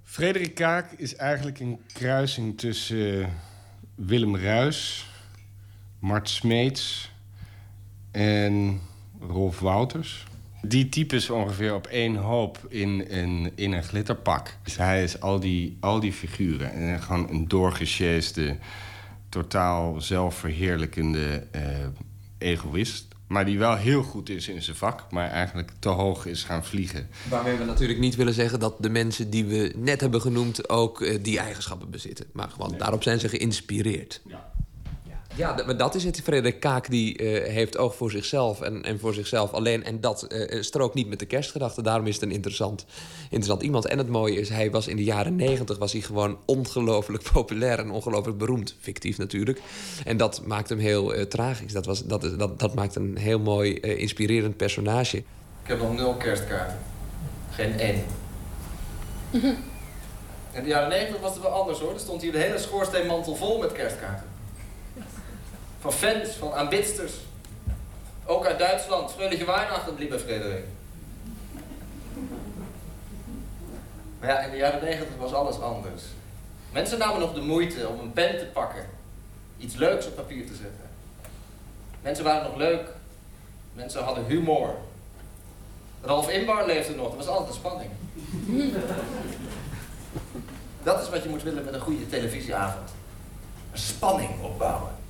[0.03, 3.29] Frederik Kaak is eigenlijk een kruising tussen eh,
[3.95, 5.07] Willem Ruis,
[5.99, 7.11] Mart Smeets
[8.11, 8.81] en
[9.21, 10.27] Rolf Wouters.
[10.63, 14.57] Die types ongeveer op één hoop in een, in een glitterpak.
[14.63, 16.73] Dus hij is al die, al die figuren.
[16.73, 18.57] En gewoon een doorgesjeesde,
[19.33, 21.63] totaal zelfverheerlijkende eh,
[22.39, 23.07] egoïst.
[23.27, 26.65] Maar die wel heel goed is in zijn vak, maar eigenlijk te hoog is gaan
[26.65, 27.09] vliegen.
[27.29, 31.01] Waarmee we natuurlijk niet willen zeggen dat de mensen die we net hebben genoemd ook
[31.01, 32.27] eh, die eigenschappen bezitten.
[32.33, 34.21] Maar gewoon daarop zijn ze geïnspireerd.
[34.25, 34.52] Ja.
[35.37, 36.21] Ja, maar dat is het.
[36.23, 39.85] Frederik Kaak die eh, heeft oog voor zichzelf en, en voor zichzelf alleen.
[39.85, 41.83] En dat eh, eh, strookt niet met de kerstgedachte.
[41.83, 42.85] Daarom is het een interessant,
[43.23, 43.87] interessant iemand.
[43.87, 47.79] En het mooie is, hij was in de jaren negentig was hij gewoon ongelooflijk populair
[47.79, 48.75] en ongelooflijk beroemd.
[48.81, 49.61] Fictief natuurlijk.
[50.05, 51.73] En dat maakt hem heel eh, tragisch.
[51.73, 55.17] Dat, was, dat, is- dat, dat maakt een heel mooi, eh, inspirerend personage.
[55.17, 55.25] Ik
[55.69, 56.79] heb nog nul kerstkaarten.
[57.51, 58.05] Geen één.
[60.53, 61.93] In de jaren 90 was het wel anders hoor.
[61.93, 64.31] Er stond hier de hele schoorsteenmantel vol met kerstkaarten
[65.83, 67.13] van fans, van aanbidsters.
[68.25, 69.13] Ook uit Duitsland.
[69.13, 70.65] Freudige Weihnachten, lieve Frederik.
[74.21, 76.03] Maar ja, in de jaren negentig was alles anders.
[76.73, 78.87] Mensen namen nog de moeite om een pen te pakken.
[79.59, 80.91] Iets leuks op papier te zetten.
[82.03, 82.89] Mensen waren nog leuk.
[83.73, 84.75] Mensen hadden humor.
[86.03, 87.11] Ralf Inbar leefde nog.
[87.11, 87.91] Er was altijd een spanning.
[90.83, 92.91] Dat is wat je moet willen met een goede televisieavond.
[93.73, 95.01] Een spanning opbouwen.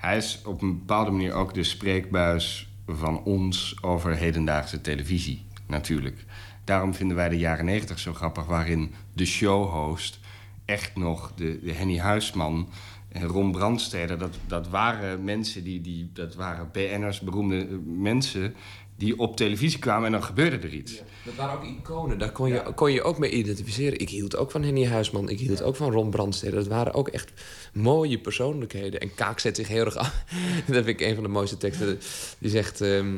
[0.00, 6.24] Hij is op een bepaalde manier ook de spreekbuis van ons over hedendaagse televisie, natuurlijk.
[6.64, 10.18] Daarom vinden wij de jaren negentig zo grappig, waarin de showhost
[10.64, 12.68] echt nog de, de Henny Huisman
[13.08, 18.54] en Ron Brandsteder, dat, dat waren mensen die, die dat waren BN'ers, beroemde eh, mensen
[18.96, 21.02] die op televisie kwamen en dan gebeurde er iets.
[21.24, 23.98] Dat waren ook iconen, daar kon je, kon je ook mee identificeren.
[23.98, 26.56] Ik hield ook van Henny Huisman, ik hield ook van Ron Brandstede.
[26.56, 27.32] Dat waren ook echt
[27.72, 29.00] mooie persoonlijkheden.
[29.00, 30.24] En Kaak zet zich heel erg af.
[30.66, 32.00] dat vind ik een van de mooiste teksten.
[32.38, 32.80] Die zegt...
[32.80, 33.16] ehm,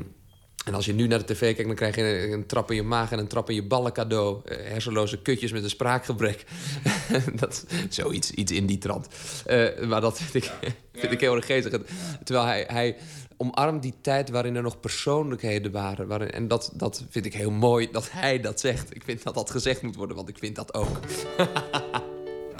[0.64, 2.76] en als je nu naar de tv kijkt, dan krijg je een, een trap in
[2.76, 4.40] je maag en een trap in je ballen cadeau.
[4.44, 6.44] Eh, hersenloze kutjes met een spraakgebrek.
[7.40, 9.06] dat, zoiets iets in die trant.
[9.46, 10.52] Eh, maar dat vind ik,
[11.00, 11.80] vind ik heel erg geestig.
[12.24, 12.96] Terwijl hij, hij
[13.36, 16.06] omarmt die tijd waarin er nog persoonlijkheden waren.
[16.06, 18.94] Waarin, en dat, dat vind ik heel mooi dat hij dat zegt.
[18.94, 21.00] Ik vind dat dat gezegd moet worden, want ik vind dat ook.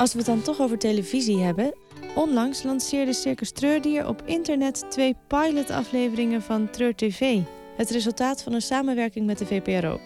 [0.03, 1.75] Als we het dan toch over televisie hebben.
[2.15, 7.39] Onlangs lanceerde Circus Treurdier op internet twee pilotafleveringen van Treur TV.
[7.77, 10.01] Het resultaat van een samenwerking met de VPRO.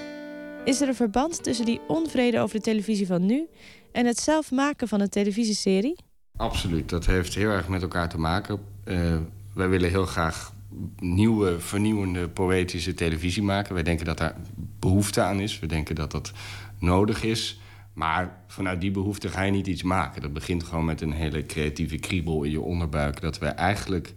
[0.64, 3.46] Is er een verband tussen die onvrede over de televisie van nu
[3.92, 5.96] en het zelf maken van een televisieserie?
[6.36, 8.60] Absoluut, dat heeft heel erg met elkaar te maken.
[8.84, 9.16] Eh,
[9.54, 10.52] wij willen heel graag
[10.98, 13.74] nieuwe, vernieuwende, poëtische televisie maken.
[13.74, 14.36] Wij denken dat daar
[14.80, 15.58] behoefte aan is.
[15.58, 16.32] We denken dat dat
[16.78, 17.60] nodig is.
[17.96, 20.22] Maar vanuit die behoefte ga je niet iets maken.
[20.22, 23.20] Dat begint gewoon met een hele creatieve kriebel in je onderbuik.
[23.20, 24.12] Dat we eigenlijk...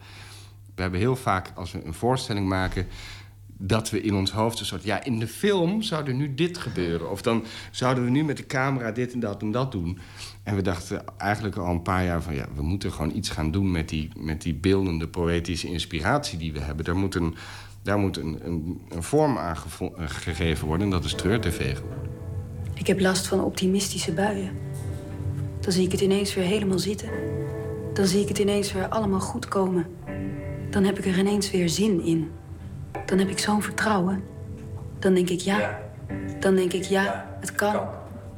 [0.76, 2.88] We hebben heel vaak, als we een voorstelling maken...
[3.58, 4.84] dat we in ons hoofd een soort...
[4.84, 7.12] ja, in de film zou er nu dit gebeuren.
[7.12, 10.00] Of dan zouden we nu met de camera dit en dat en dat doen.
[10.44, 12.36] En we dachten eigenlijk al een paar jaar van...
[12.36, 16.54] ja, we moeten gewoon iets gaan doen met die, met die beeldende, poëtische inspiratie die
[16.54, 16.86] we hebben.
[16.86, 17.36] Daar moet een,
[17.82, 18.40] daar moet een,
[18.90, 19.58] een, vorm aan
[19.96, 20.86] gegeven worden.
[20.86, 21.78] En dat is treur-tv.
[22.80, 24.52] Ik heb last van optimistische buien.
[25.60, 27.10] Dan zie ik het ineens weer helemaal zitten.
[27.94, 29.86] Dan zie ik het ineens weer allemaal goed komen.
[30.70, 32.32] Dan heb ik er ineens weer zin in.
[33.06, 34.24] Dan heb ik zo'n vertrouwen.
[35.00, 35.80] Dan denk ik ja.
[36.40, 37.88] Dan denk ik ja, het kan.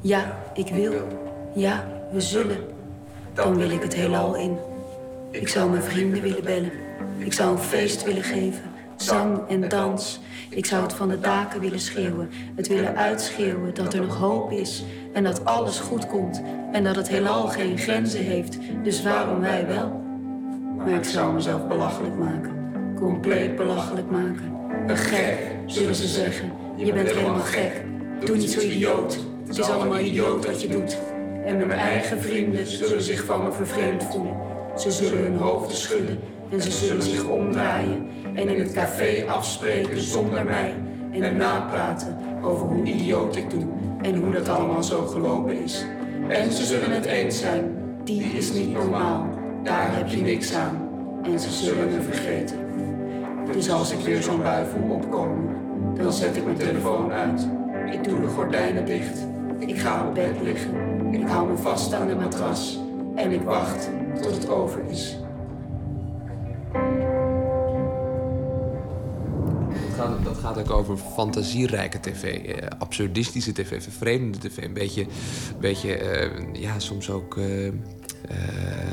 [0.00, 0.92] Ja, ik wil.
[1.54, 2.58] Ja, we zullen.
[3.34, 4.56] Dan wil ik het heelal in.
[5.30, 6.72] Ik zou mijn vrienden willen bellen.
[7.18, 8.62] Ik zou een feest willen geven.
[8.96, 10.20] Zang en dans.
[10.54, 12.30] Ik zou het van de daken willen schreeuwen.
[12.54, 14.84] Het willen uitschreeuwen dat er nog hoop is.
[15.12, 16.42] En dat alles goed komt.
[16.72, 18.58] En dat het heelal geen grenzen heeft.
[18.82, 20.02] Dus waarom wij wel?
[20.76, 22.70] Maar ik zou mezelf belachelijk maken.
[22.96, 24.52] Compleet belachelijk maken.
[24.86, 26.52] Een gek, zullen ze zeggen.
[26.76, 27.84] Je bent helemaal gek.
[28.24, 29.18] Doe niet zo idioot.
[29.46, 30.98] Het is allemaal idioot wat je doet.
[31.44, 34.36] En mijn eigen vrienden zullen zich van me vervreemd voelen.
[34.76, 36.18] Ze zullen hun hoofden schudden
[36.52, 38.06] en ze zullen zich omdraaien.
[38.34, 40.74] En in het café afspreken zonder mij.
[41.10, 43.64] En daarna praten over hoe idioot ik doe.
[44.02, 45.84] En hoe dat allemaal zo gelopen is.
[46.28, 47.76] En ze zullen het eens zijn.
[48.04, 49.26] Die is niet normaal.
[49.62, 50.88] Daar heb je niks aan.
[51.22, 52.56] En ze zullen me vergeten.
[53.52, 55.56] Dus als ik weer zo'n bui voel opkomen,
[55.96, 57.48] dan zet ik mijn telefoon uit.
[57.92, 59.26] Ik doe de gordijnen dicht.
[59.58, 60.70] Ik ga op bed liggen.
[61.10, 62.78] Ik hou me vast aan de matras.
[63.14, 65.21] En ik wacht tot het over is.
[69.86, 74.64] Dat gaat, dat gaat ook over fantasierijke tv, eh, absurdistische tv, vervreemdende tv.
[74.64, 75.06] Een beetje,
[75.60, 76.30] beetje eh,
[76.62, 77.36] ja, soms ook.
[77.36, 77.66] eh,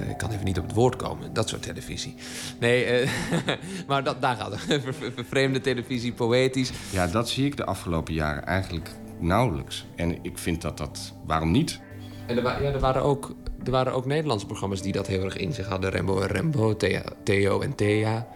[0.10, 2.15] ik kan even niet op het woord komen, dat soort televisie.
[2.60, 3.06] Nee,
[3.88, 4.60] maar dat, daar gaat het.
[4.84, 6.72] Ver- ver- Vervreemde televisie, poëtisch.
[6.89, 8.89] Ja, dat zie ik de afgelopen jaren eigenlijk
[9.19, 9.85] nauwelijks.
[9.95, 11.14] En ik vind dat dat...
[11.26, 11.80] Waarom niet?
[12.26, 13.35] En er, wa- ja, er, waren ook,
[13.69, 15.89] er waren ook Nederlandse programma's die dat heel erg in zich hadden.
[15.89, 18.27] Rembo en Rembo, Thea, Theo en Thea.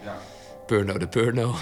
[0.65, 1.53] Purno de Purno.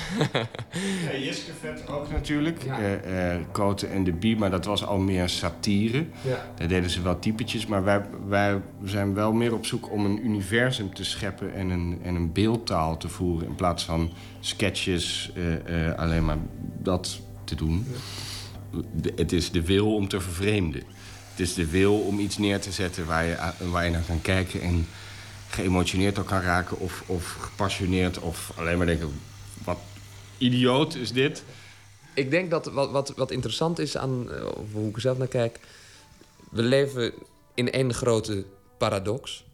[1.11, 2.63] Ja, Jiske Vet ook natuurlijk.
[2.63, 6.05] Eh, eh, Koten en de Bie, maar dat was al meer satire.
[6.21, 6.51] Ja.
[6.55, 10.25] Daar deden ze wel typetjes, maar wij, wij zijn wel meer op zoek om een
[10.25, 13.47] universum te scheppen en een, en een beeldtaal te voeren.
[13.47, 16.37] In plaats van sketches, eh, eh, alleen maar
[16.77, 17.85] dat te doen.
[19.15, 20.83] Het is de wil om te vervreemden.
[21.41, 23.37] Is de wil om iets neer te zetten waar je,
[23.71, 24.87] waar je naar kan kijken en
[25.47, 29.21] geëmotioneerd door kan raken of, of gepassioneerd of alleen maar denken,
[29.63, 29.77] wat
[30.37, 31.43] idioot is dit.
[32.13, 35.27] Ik denk dat wat, wat, wat interessant is aan eh, hoe ik er zelf naar
[35.27, 35.59] kijk.
[36.51, 37.13] We leven
[37.53, 38.45] in één grote
[38.77, 39.45] paradox.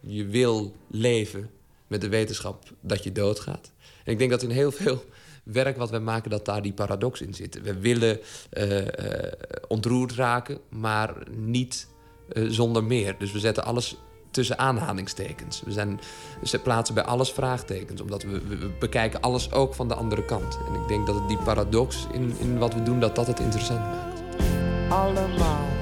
[0.00, 1.50] Je wil leven
[1.86, 3.70] met de wetenschap dat je doodgaat.
[4.04, 5.04] En ik denk dat in heel veel
[5.42, 7.62] werk wat we maken, dat daar die paradox in zit.
[7.62, 8.20] We willen
[8.50, 9.32] eh, eh,
[9.68, 11.88] ontroerd raken, maar niet
[12.28, 13.14] eh, zonder meer.
[13.18, 13.96] Dus we zetten alles
[14.30, 15.62] tussen aanhalingstekens.
[15.64, 16.00] We, zijn,
[16.50, 20.58] we plaatsen bij alles vraagtekens, omdat we bekijken alles ook van de andere kant.
[20.68, 23.40] En ik denk dat het die paradox in, in wat we doen, dat dat het
[23.40, 24.22] interessant maakt.
[24.88, 25.81] Allemaal.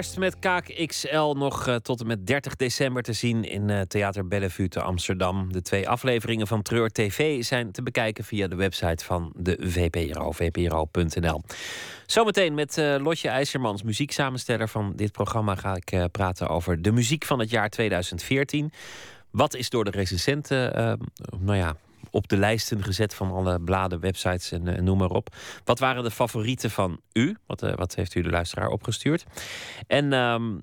[0.00, 3.80] Kerst met Kaak XL nog uh, tot en met 30 december te zien in uh,
[3.80, 5.52] Theater Bellevue te Amsterdam.
[5.52, 10.32] De twee afleveringen van Treur TV zijn te bekijken via de website van de VPRO,
[10.32, 11.42] vpro.nl.
[12.06, 17.24] Zometeen met uh, Lotje IJzermans, muzieksamensteller van dit programma, ga ik praten over de muziek
[17.24, 18.72] van het jaar 2014.
[19.30, 20.72] Wat is door de recensenten,
[21.38, 21.76] nou ja,
[22.10, 25.36] op de lijsten gezet van alle bladen, websites en, uh, noem maar op.
[25.64, 27.36] Wat waren de favorieten van u?
[27.46, 29.24] Wat, uh, wat heeft u de luisteraar opgestuurd?
[29.86, 30.62] En um,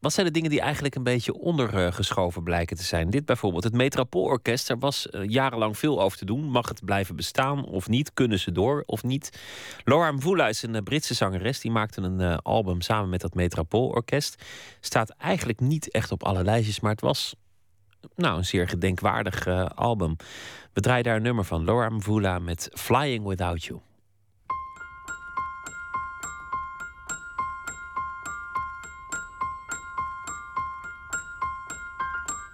[0.00, 3.10] wat zijn de dingen die eigenlijk een beetje ondergeschoven blijken te zijn?
[3.10, 4.70] Dit bijvoorbeeld, het Metropoolorkest.
[4.70, 6.50] Er was uh, jarenlang veel over te doen.
[6.50, 8.12] Mag het blijven bestaan of niet?
[8.14, 9.38] Kunnen ze door of niet?
[9.84, 11.60] Laura Mvula is een Britse zangeres.
[11.60, 14.42] Die maakte een album samen met dat Metropoolorkest.
[14.80, 17.34] Staat eigenlijk niet echt op alle lijstjes, maar het was
[18.14, 20.16] nou, een zeer gedenkwaardig uh, album.
[20.72, 23.80] We draaien daar een nummer van Laura Mvula met Flying Without You.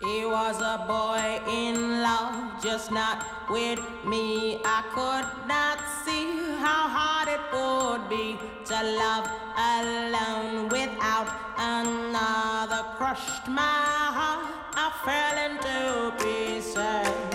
[0.05, 4.61] He was a boy in love, just not with me.
[4.63, 6.27] I could not see
[6.61, 8.37] how hard it would be
[8.67, 9.27] to love
[9.57, 12.83] alone without another.
[12.99, 13.63] Crushed my
[14.19, 14.45] heart,
[14.77, 17.34] I fell into pieces.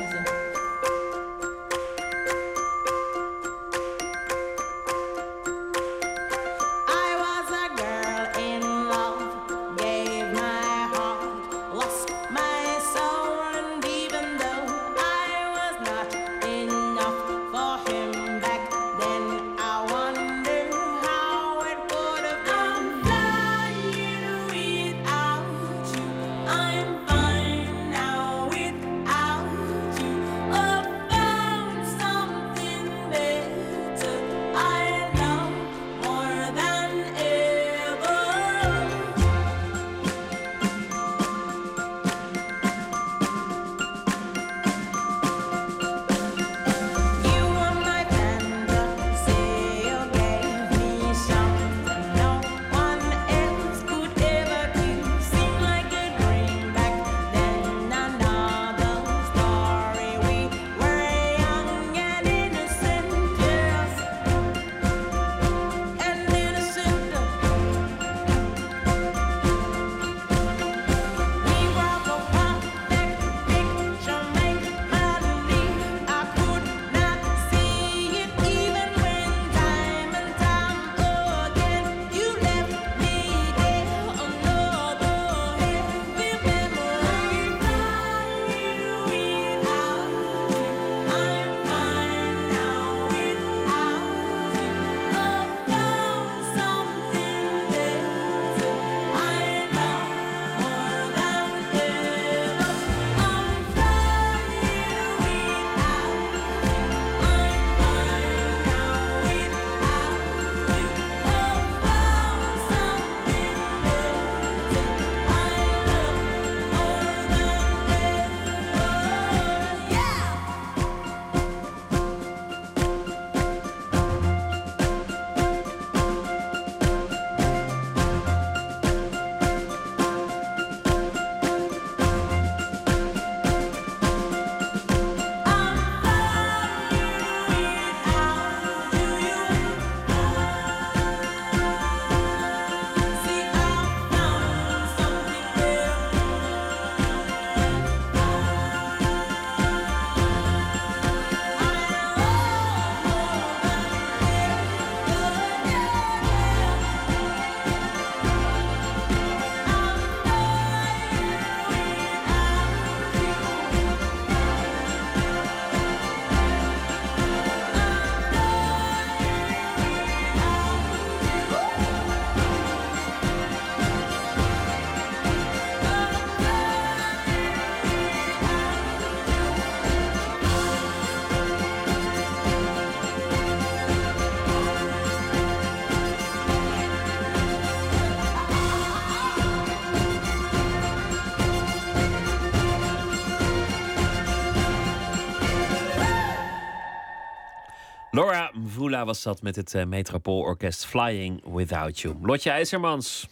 [198.69, 202.15] Mvula was dat met het uh, Metropoolorkest Flying Without You.
[202.21, 203.27] Lotje IJzermans,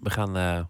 [0.00, 0.60] we gaan uh,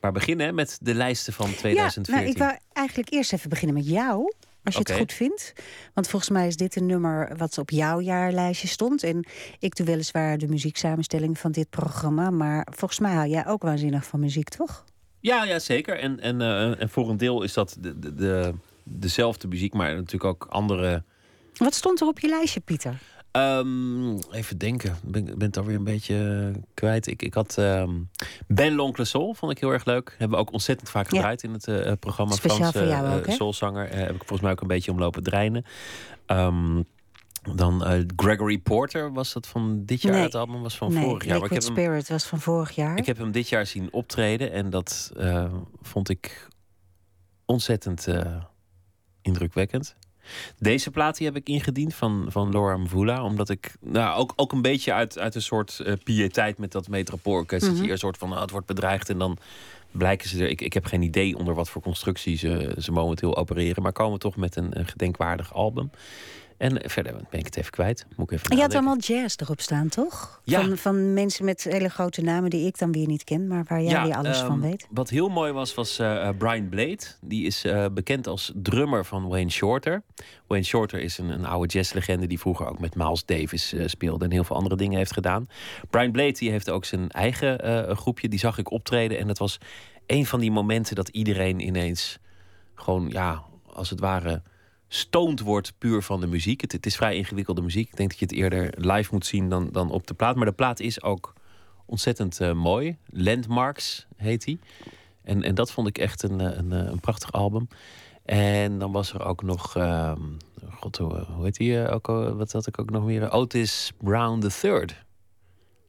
[0.00, 2.14] maar beginnen met de lijsten van 2014.
[2.14, 4.32] Ja, nou, ik wou eigenlijk eerst even beginnen met jou.
[4.64, 5.52] Als je het goed vindt.
[5.94, 9.02] Want volgens mij is dit een nummer wat op jouw jaarlijstje stond.
[9.02, 9.26] En
[9.58, 12.30] ik doe weliswaar de muzieksamenstelling van dit programma.
[12.30, 14.84] Maar volgens mij hou jij ook waanzinnig van muziek, toch?
[15.20, 15.98] Ja, ja zeker.
[15.98, 18.54] En, en, uh, en voor een deel is dat de, de, de,
[18.84, 21.04] dezelfde muziek, maar natuurlijk ook andere.
[21.56, 23.00] Wat stond er op je lijstje, Pieter?
[23.36, 24.90] Um, even denken.
[24.90, 27.06] Ik ben, ben het alweer een beetje kwijt.
[27.06, 28.10] Ik, ik had um,
[28.46, 30.14] Ben L'Oncle Soul, vond ik heel erg leuk.
[30.18, 31.48] Hebben we ook ontzettend vaak gedraaid ja.
[31.48, 32.34] in het uh, programma.
[32.34, 33.96] Speciaal Frans, voor jou ook, uh, Soulzanger.
[33.96, 35.64] heb ik volgens mij ook een beetje omlopen dreinen.
[36.26, 36.84] Um,
[37.54, 40.12] dan uh, Gregory Porter was dat van dit jaar.
[40.12, 40.22] Nee.
[40.22, 41.32] Het album was van nee, vorig jaar.
[41.32, 42.88] Liquid maar ik heb Spirit was van vorig jaar.
[42.88, 45.52] Hem, ik heb hem dit jaar zien optreden en dat uh,
[45.82, 46.48] vond ik
[47.44, 48.42] ontzettend uh,
[49.22, 49.96] indrukwekkend.
[50.58, 53.24] Deze plaat die heb ik ingediend van, van Laura Mvula.
[53.24, 56.88] Omdat ik nou, ook, ook een beetje uit, uit een soort uh, piëteit met dat
[56.88, 57.62] metropoolorkest.
[57.62, 57.76] Mm -hmm.
[57.76, 59.38] Dat je eerst soort van nou, het wordt bedreigd en dan
[59.90, 60.48] blijken ze er.
[60.48, 63.82] Ik, ik heb geen idee onder wat voor constructie ze, ze momenteel opereren.
[63.82, 65.90] Maar komen toch met een, een gedenkwaardig album.
[66.62, 68.06] En verder ben ik het even kwijt.
[68.16, 70.40] Moet ik even en je had allemaal jazz erop staan, toch?
[70.44, 70.60] Ja.
[70.60, 73.82] Van, van mensen met hele grote namen die ik dan weer niet ken, maar waar
[73.82, 74.86] jij ja, weer alles um, van weet.
[74.90, 76.98] Wat heel mooi was, was uh, Brian Blade.
[77.20, 80.02] Die is uh, bekend als drummer van Wayne Shorter.
[80.46, 84.24] Wayne Shorter is een, een oude jazzlegende die vroeger ook met Miles Davis uh, speelde
[84.24, 85.48] en heel veel andere dingen heeft gedaan.
[85.90, 88.28] Brian Blade die heeft ook zijn eigen eh, groepje.
[88.28, 89.58] Die zag ik optreden en het was
[90.06, 92.18] een van die momenten dat iedereen ineens
[92.74, 94.42] gewoon, ja, als het ware
[94.94, 96.60] stoned wordt puur van de muziek.
[96.60, 97.88] Het, het, is vrij ingewikkelde muziek.
[97.88, 100.36] Ik denk dat je het eerder live moet zien dan, dan op de plaat.
[100.36, 101.32] Maar de plaat is ook
[101.86, 102.96] ontzettend uh, mooi.
[103.06, 104.58] Landmarks heet hij.
[105.22, 107.68] En, en dat vond ik echt een, een, een prachtig album.
[108.24, 109.76] En dan was er ook nog...
[109.76, 110.12] Uh,
[110.70, 112.06] God, hoe, hoe heet hij ook?
[112.06, 113.30] Wat had ik ook nog meer?
[113.30, 114.86] Otis Brown III.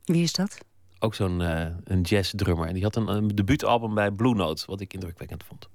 [0.04, 0.58] Wie is dat?
[1.00, 2.68] Ook zo'n uh, een jazzdrummer.
[2.68, 5.70] En die had een, een debuutalbum bij Blue Note, wat ik indrukwekkend vond.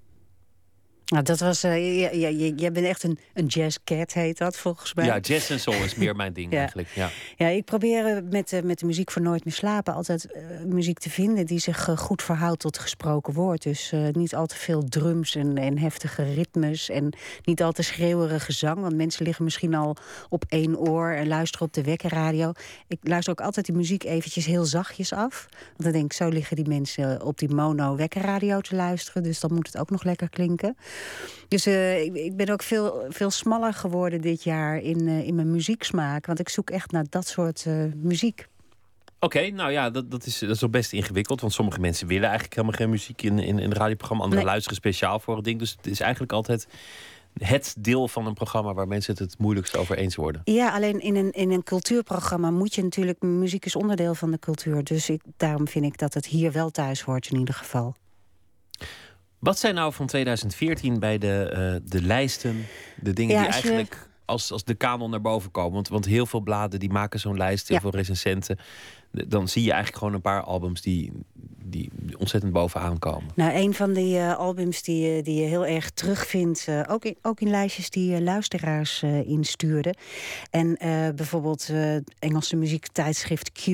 [1.08, 1.64] Nou, dat was.
[1.64, 5.04] Uh, ja, ja, jij bent echt een, een jazzcat, heet dat volgens mij.
[5.04, 6.88] Ja, jazz en soul is meer mijn ding eigenlijk.
[6.88, 7.10] Ja.
[7.36, 10.98] ja, ik probeer met, uh, met de muziek voor Nooit meer slapen altijd uh, muziek
[10.98, 13.62] te vinden die zich goed verhoudt tot gesproken woord.
[13.62, 17.12] Dus niet al te veel drums en, en heftige ritmes en
[17.44, 18.80] niet al te schreeuwerige zang.
[18.80, 19.96] Want mensen liggen misschien al
[20.28, 22.52] op één oor en luisteren op de wekkerradio.
[22.86, 25.48] Ik luister ook altijd die muziek eventjes heel zachtjes af.
[25.50, 29.22] Want dan denk ik, zo liggen die mensen op die mono wekkerradio te luisteren.
[29.22, 30.76] Dus dan moet het ook nog lekker klinken.
[31.48, 35.34] Dus uh, ik, ik, ben ook veel, veel smaller geworden dit jaar in, uh, in
[35.34, 36.26] mijn muzieksmaak.
[36.26, 38.46] Want ik zoek echt naar dat soort uh, muziek.
[39.20, 41.40] Oké, okay, nou ja, dat, dat, is, dat is wel best ingewikkeld.
[41.40, 44.24] Want sommige mensen willen eigenlijk helemaal geen muziek in, in, in een radioprogramma.
[44.24, 44.52] Anderen nee.
[44.52, 45.58] luisteren speciaal voor het ding.
[45.58, 46.68] Dus het is eigenlijk altijd
[47.38, 50.40] het deel van een programma waar mensen het het moeilijkst over eens worden.
[50.44, 53.22] Ja, alleen in een, in een cultuurprogramma moet je natuurlijk...
[53.22, 54.84] muziek is onderdeel van de cultuur.
[54.84, 57.94] Dus ik, daarom vind ik dat het hier wel thuis hoort in ieder geval.
[59.38, 62.66] Wat zijn nou van 2014 bij de, uh, de lijsten,
[62.96, 63.98] de dingen ja, die eigenlijk je...
[64.24, 65.72] als, als de kanon naar boven komen?
[65.72, 67.82] Want, want heel veel bladen die maken zo'n lijst, heel ja.
[67.82, 68.58] veel recensenten.
[69.10, 71.12] Dan zie je eigenlijk gewoon een paar albums die,
[71.70, 73.30] die ontzettend bovenaan komen.
[73.34, 77.16] Nou, een van die uh, albums die, die je heel erg terugvindt, uh, ook, in,
[77.22, 79.96] ook in lijstjes die uh, luisteraars instuurden.
[80.50, 80.76] En
[81.16, 81.72] bijvoorbeeld
[82.18, 83.66] Engelse muziektijdschrift Q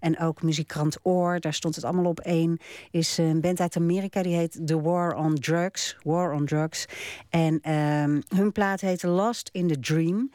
[0.00, 2.58] en ook muziekkrant Oor, daar stond het allemaal op één.
[2.90, 5.96] Is een band uit Amerika die heet The War on Drugs.
[6.02, 6.86] War on Drugs.
[7.28, 10.30] En ehm, hun plaat heet Lost in the Dream.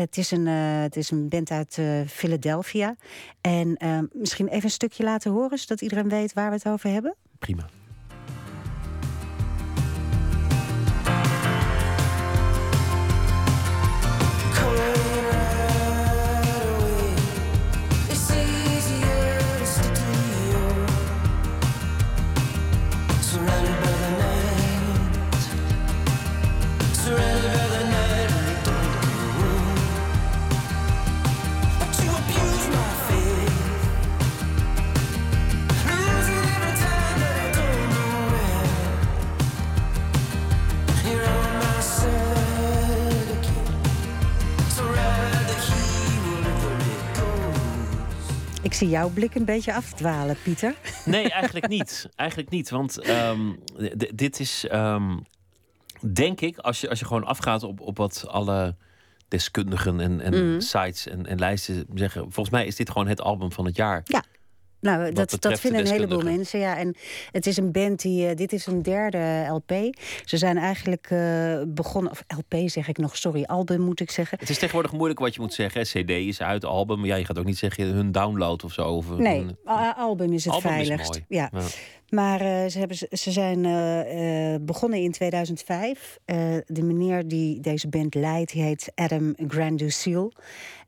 [0.00, 2.96] Het, is een, het is een band uit Philadelphia.
[3.40, 6.90] En ehm, misschien even een stukje laten horen, zodat iedereen weet waar we het over
[6.90, 7.14] hebben?
[7.38, 7.68] Prima.
[48.84, 50.74] Zie jouw blik een beetje afdwalen, Pieter.
[51.04, 52.08] Nee, eigenlijk niet.
[52.16, 52.70] Eigenlijk niet.
[52.70, 53.58] Want um,
[54.14, 55.24] dit is, um,
[56.12, 58.76] denk ik, als je, als je gewoon afgaat op, op wat alle
[59.28, 60.60] deskundigen en, en mm.
[60.60, 62.22] sites en, en lijsten zeggen.
[62.22, 64.00] Volgens mij is dit gewoon het album van het jaar.
[64.04, 64.24] Ja.
[64.84, 66.58] Nou, dat, dat vinden een heleboel mensen.
[66.58, 66.94] Ja, en
[67.32, 68.28] het is een band die.
[68.28, 69.72] eh, dit is een derde LP.
[70.24, 72.10] Ze zijn eigenlijk eh, begonnen.
[72.12, 74.38] Of LP zeg ik nog, sorry, album moet ik zeggen.
[74.40, 75.80] Het is tegenwoordig moeilijk wat je moet zeggen.
[75.80, 75.86] hè.
[76.02, 76.98] CD is uit, album.
[76.98, 78.88] Maar ja, je gaat ook niet zeggen hun download of zo.
[78.88, 79.56] Of Nee, hun-
[79.96, 81.20] album is het Album veiligst.
[81.28, 81.48] Ja.
[81.52, 81.60] Ja.
[82.08, 83.60] Maar eh, ze, hebben, ze zijn
[84.64, 86.18] begonnen in 2005.
[86.24, 86.36] Eh,
[86.66, 90.32] de meneer die deze band leidt, die heet Adam Granduciel.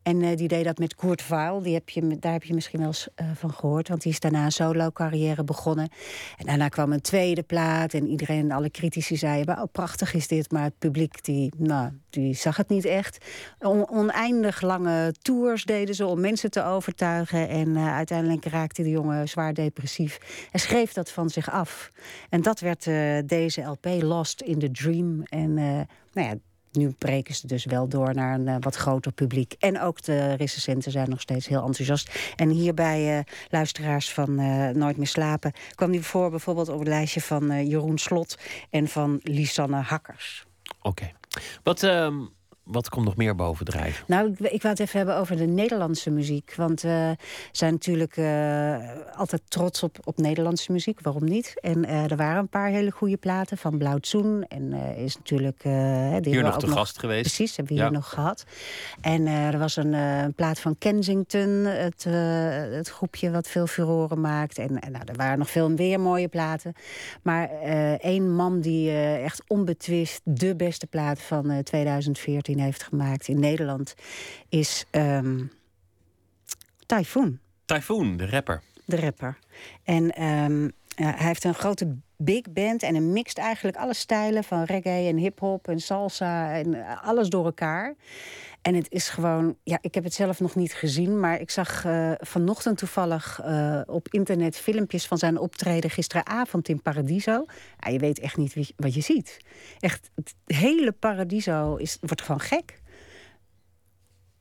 [0.07, 1.63] En eh, die deed dat met Kurt Weill.
[1.63, 3.89] Die heb je, daar heb je misschien wel eens eh, van gehoord.
[3.89, 5.89] Want die is daarna een solo-carrière begonnen.
[6.37, 7.95] En daarna kwam een tweede plaat.
[7.95, 9.59] En iedereen, alle critici zeiden...
[9.59, 10.51] Oh, prachtig is dit.
[10.51, 13.25] Maar het publiek, die, nou, die zag het niet echt.
[13.59, 17.49] On- oneindig lange tours deden ze om mensen te overtuigen.
[17.49, 20.19] En eh, uiteindelijk raakte de jongen zwaar depressief.
[20.53, 21.91] En schreef dat van zich af.
[22.29, 22.85] En dat werd
[23.29, 25.23] deze LP, Lost in the Dream.
[25.23, 26.35] En nou ja,
[26.77, 29.55] nu breken ze dus wel door naar een eh, wat groter publiek.
[29.59, 32.33] En ook de recensenten zijn nog steeds heel enthousiast.
[32.37, 35.53] En hier bij eh, luisteraars van eh, Nooit meer slapen...
[35.75, 38.39] kwam die voor bijvoorbeeld op het lijstje van Jeroen Slot...
[38.71, 40.47] en van Lisanne Hakkers.
[40.83, 41.13] Oké.
[41.63, 42.15] Wat, ehm,
[42.67, 44.05] wat komt nog meer bovendrijven?
[44.07, 46.55] Nou, ik, ik wou het even hebben over de Nederlandse muziek.
[46.57, 47.17] Want eh, we
[47.53, 48.77] zijn natuurlijk eh,
[49.17, 51.01] altijd trots op, op Nederlandse muziek.
[51.01, 51.55] Waarom niet?
[51.61, 54.45] En eh, er waren een paar hele goede platen van Blauw Zoen.
[54.49, 55.63] En is natuurlijk...
[55.63, 57.23] hier nog te gast geweest.
[57.23, 58.45] Precies, hebben we hier nog gehad.
[59.01, 61.65] En er was een, een plaat van Kensington.
[61.65, 62.05] Het,
[62.71, 64.59] het groepje wat veel furoren maakt.
[64.59, 66.73] En, nou, er waren nog veel meer mooie platen.
[67.23, 67.51] Maar
[68.01, 73.95] één man die echt onbetwist de beste plaat van 2014 heeft gemaakt in Nederland
[74.49, 75.51] is um,
[76.87, 77.39] Typhoon.
[77.65, 78.63] Typhoon, de rapper.
[78.85, 79.39] De rapper.
[79.85, 80.65] En ehm,
[80.97, 85.09] eh, hij heeft een grote big band en een mixt eigenlijk alle stijlen van reggae
[85.09, 87.95] en hip-hop en salsa en eh, alles door elkaar.
[88.67, 91.85] En het is gewoon, ja, ik heb het zelf nog niet gezien, maar ik zag
[91.85, 97.45] eh, vanochtend toevallig eh, op internet filmpjes van zijn optreden gisteravond in Paradiso.
[97.79, 99.37] Ja, je weet echt niet wie, wat je ziet.
[99.81, 102.81] Echt, het hele Paradiso is, wordt gewoon gek.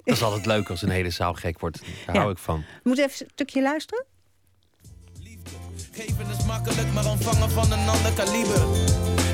[0.04, 1.80] Dat is altijd leuk als een hele zaal gek wordt.
[2.06, 2.22] Daar Ja.
[2.22, 2.64] hou ik van.
[2.84, 4.06] Moet even een stukje luisteren?
[5.92, 8.68] Geven is makkelijk, maar ontvangen van een ander kaliber.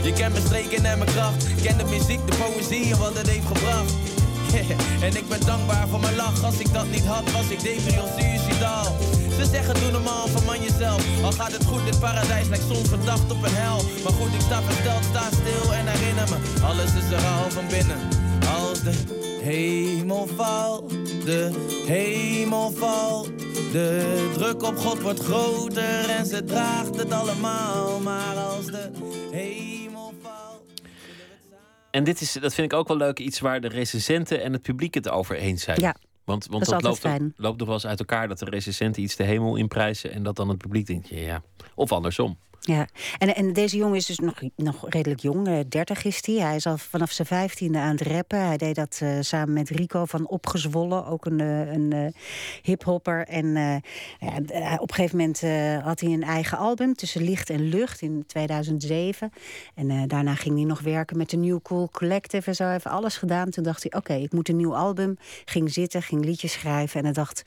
[0.04, 1.62] Je kent mijn streken en mijn kracht.
[1.64, 4.21] Ken de muziek, de poëzie en wat het heeft gebracht.
[5.06, 6.44] en ik ben dankbaar voor mijn lach.
[6.44, 8.98] Als ik dat niet had, was ik depri of suicidaal.
[9.38, 11.24] Ze zeggen doe normaal, verman jezelf.
[11.24, 13.82] Al gaat het goed, dit paradijs lijkt soms verdacht op een hel.
[14.04, 16.64] Maar goed, ik sta versteld, sta stil en herinner me.
[16.66, 17.98] Alles is er al van binnen.
[18.60, 18.94] Als de
[19.42, 20.90] hemel valt,
[21.26, 21.52] de
[21.88, 23.30] hemel valt.
[23.72, 28.00] De druk op God wordt groter en ze draagt het allemaal.
[28.00, 28.90] Maar als de
[29.32, 29.91] hemel.
[31.92, 34.62] En dit is, dat vind ik ook wel leuk, iets waar de recensenten en het
[34.62, 35.80] publiek het over eens zijn.
[35.80, 39.16] Ja, Want, want dat loopt, loopt nog wel eens uit elkaar dat de recensenten iets
[39.16, 41.42] de hemel inprijzen en dat dan het publiek denkt, ja, ja.
[41.76, 42.38] Of andersom.
[42.64, 46.36] Ja, en, en deze jongen is dus nog, nog redelijk jong, eh, 30 is hij.
[46.36, 48.46] Hij is al vanaf zijn vijftiende aan het rappen.
[48.46, 52.06] Hij deed dat eh, samen met Rico van Opgezwollen, ook een, eh, een eh,
[52.62, 53.28] hiphopper.
[53.28, 53.48] En
[54.20, 55.42] ja, op een gegeven moment
[55.84, 59.32] had hij een eigen album, Tussen Licht en Lucht, in 2007.
[59.76, 62.64] En daarna ging hij nog werken met de New Cool Collective en zo.
[62.64, 63.50] Hij heeft alles gedaan.
[63.50, 65.18] Toen dacht hij, oké, ik moet een nieuw album.
[65.46, 67.44] Ging zitten, ging liedjes schrijven en hij dacht...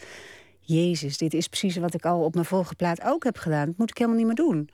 [0.66, 3.66] Jezus, dit is precies wat ik al op mijn vorige plaat ook heb gedaan.
[3.66, 4.70] Dat moet ik helemaal niet meer doen.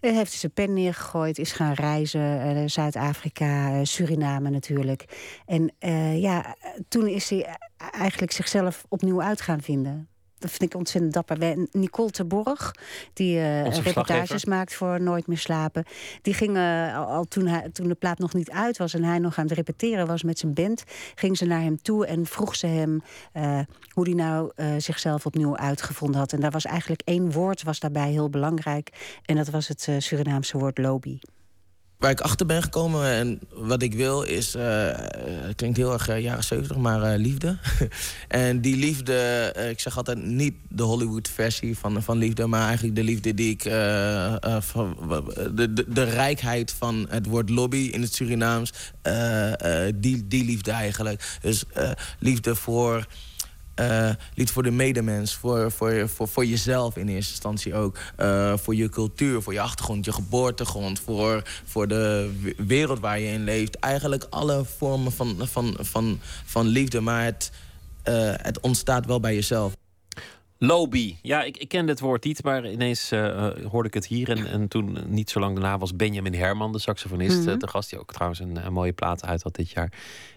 [0.00, 2.40] Hij heeft zijn pen neergegooid, is gaan reizen.
[2.40, 5.04] eh, Zuid-Afrika, eh, Suriname natuurlijk.
[5.46, 6.56] En eh, ja,
[6.88, 10.08] toen is hij eigenlijk zichzelf opnieuw uit gaan vinden.
[10.44, 11.56] Dat vind ik ontzettend dapper.
[11.72, 12.74] Nicole Terborg,
[13.12, 15.84] die eh, reportages maakt voor Nooit meer slapen.
[16.22, 19.04] Die ging eh, al, al toen, hij, toen de plaat nog niet uit was en
[19.04, 20.84] hij nog aan het repeteren was met zijn band,
[21.14, 23.02] ging ze naar hem toe en vroeg ze hem
[23.32, 23.58] eh,
[23.90, 26.32] hoe hij nou zichzelf opnieuw uitgevonden had.
[26.32, 29.18] En daar was eigenlijk één woord was daarbij heel belangrijk.
[29.24, 31.18] En dat was het Surinaamse woord lobby.
[32.04, 34.54] Waar ik achter ben gekomen en wat ik wil is...
[34.54, 34.62] eh,
[35.46, 37.56] het klinkt heel erg eh, jaren 70, maar eh, liefde.
[38.28, 39.14] en die liefde,
[39.54, 42.46] eh, ik zeg altijd niet de Hollywood-versie van, van liefde...
[42.46, 43.64] maar eigenlijk de liefde die ik...
[43.64, 44.96] eh, eh, van-
[45.54, 48.72] de, de, de rijkheid van het woord lobby in het Surinaams.
[49.02, 51.38] eh, eh, die, die liefde eigenlijk.
[51.40, 53.06] Dus eh, liefde voor...
[53.74, 57.98] eh, liefde voor de medemens, voor, voor, voor, voor jezelf in eerste instantie ook.
[58.16, 63.32] Eh, voor je cultuur, voor je achtergrond, je geboortegrond, voor, voor de wereld waar je
[63.32, 63.78] in leeft.
[63.78, 67.50] Eigenlijk alle vormen van, van, van, van liefde, maar het,
[68.02, 69.72] eh, het ontstaat wel bij jezelf.
[70.58, 71.16] Lobby.
[71.22, 73.10] Ja, ik, ik ken dit woord niet, maar ineens
[73.70, 74.30] hoorde ik het hier.
[74.30, 77.58] En, en toen, niet zo lang daarna, was Benjamin Herman, de saxofonist, Mhm.
[77.58, 79.92] de gast die ook trouwens een, een mooie plaat uit had dit jaar.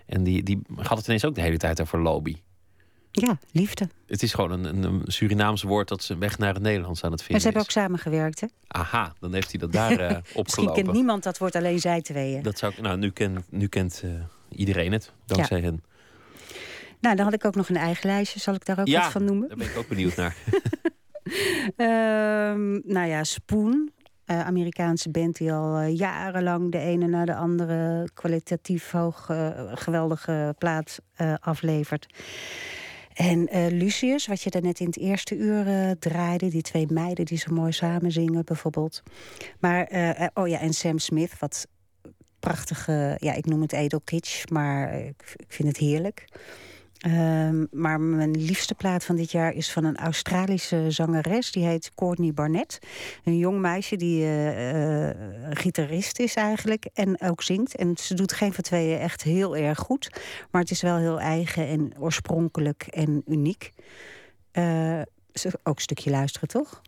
[0.06, 2.36] En die, die had het ineens ook de hele tijd over lobby.
[3.26, 3.90] Ja, liefde.
[4.08, 7.26] Het is gewoon een, Surinaams woord dat ze weg naar het Nederlands aan het En
[7.26, 7.76] vinden ze hebben is.
[7.78, 8.48] ook samengewerkt, hè?
[8.68, 10.84] Aha, dan heeft hij dat daar Misschien opgelopen.
[10.84, 12.42] kent niemand dat woord, alleen zij tweeën.
[12.42, 14.10] Dat zou ik, nou, nu, ken, nu kent eh,
[14.50, 15.84] iedereen het, dankzij hen.
[17.00, 18.40] Nou, dan had ik ook nog een eigen lijstje.
[18.40, 19.48] Zal ik daar ook ja, wat van noemen?
[19.48, 20.36] daar ben ik ook benieuwd naar.
[21.76, 23.92] Ehm, nou ja, Spoon.
[24.26, 29.30] eh, Amerikaanse band die al jarenlang de ene na de andere kwalitatief hoog
[29.74, 31.00] geweldige plaat
[31.40, 32.08] aflevert.
[33.18, 37.26] En eh, Lucius, wat je daarnet in het eerste uur eh, draaide, die twee meiden
[37.26, 39.04] die zo mooi samen zingen bijvoorbeeld.
[39.60, 41.68] Maar, eh, oh ja, en Sam Smith, wat
[42.40, 46.26] prachtige, ja, ik noem het edelkitsch, maar eh, ik, ik vind het heerlijk.
[46.98, 51.52] Ehm, maar mijn liefste plaat van dit jaar is van een Australische zangeres.
[51.52, 52.80] Die heet Courtney Barnett.
[53.24, 55.18] Een jong meisje die eh, eh,
[55.50, 56.90] gitarist is eigenlijk.
[56.94, 57.76] En ook zingt.
[57.76, 60.10] En ze doet geen van tweeën echt heel erg goed.
[60.52, 63.72] Maar het is wel heel eigen en oorspronkelijk en uniek.
[64.52, 65.02] Eh,
[65.64, 66.82] ook een stukje luisteren, toch?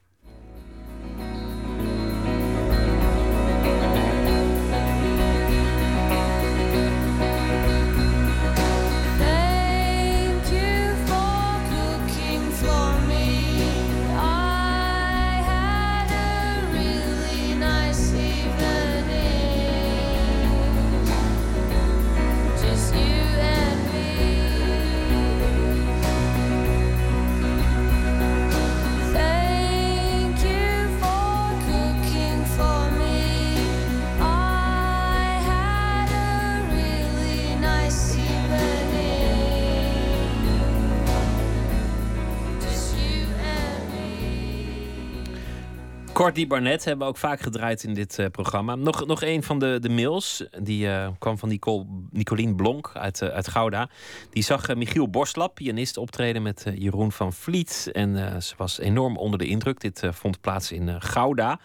[46.20, 48.76] Courtney Barnett hebben we ook vaak gedraaid in dit eh, programma.
[48.76, 50.46] Nog, nog een van de, de mails.
[50.62, 53.90] Die eh, kwam van Nicole, Nicolien Blonk uit, eh, uit Gouda.
[54.30, 57.90] Die zag Michiel Borslap, pianist, optreden met Jeroen van Vliet.
[57.92, 59.80] En ze was enorm onder de indruk.
[59.80, 61.60] Dit vond plaats in Gouda.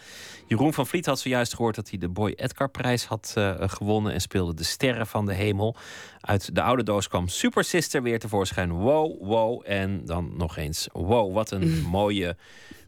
[0.47, 4.13] Jeroen van Vliet had zojuist gehoord dat hij de Boy Edgar prijs had gewonnen.
[4.13, 5.77] En speelde De Sterren van de Hemel.
[6.21, 8.73] Uit de oude doos kwam Super Sister weer tevoorschijn.
[8.73, 9.63] Wow, wow.
[9.65, 11.35] En dan nog eens wow.
[11.35, 12.37] Wat een mooie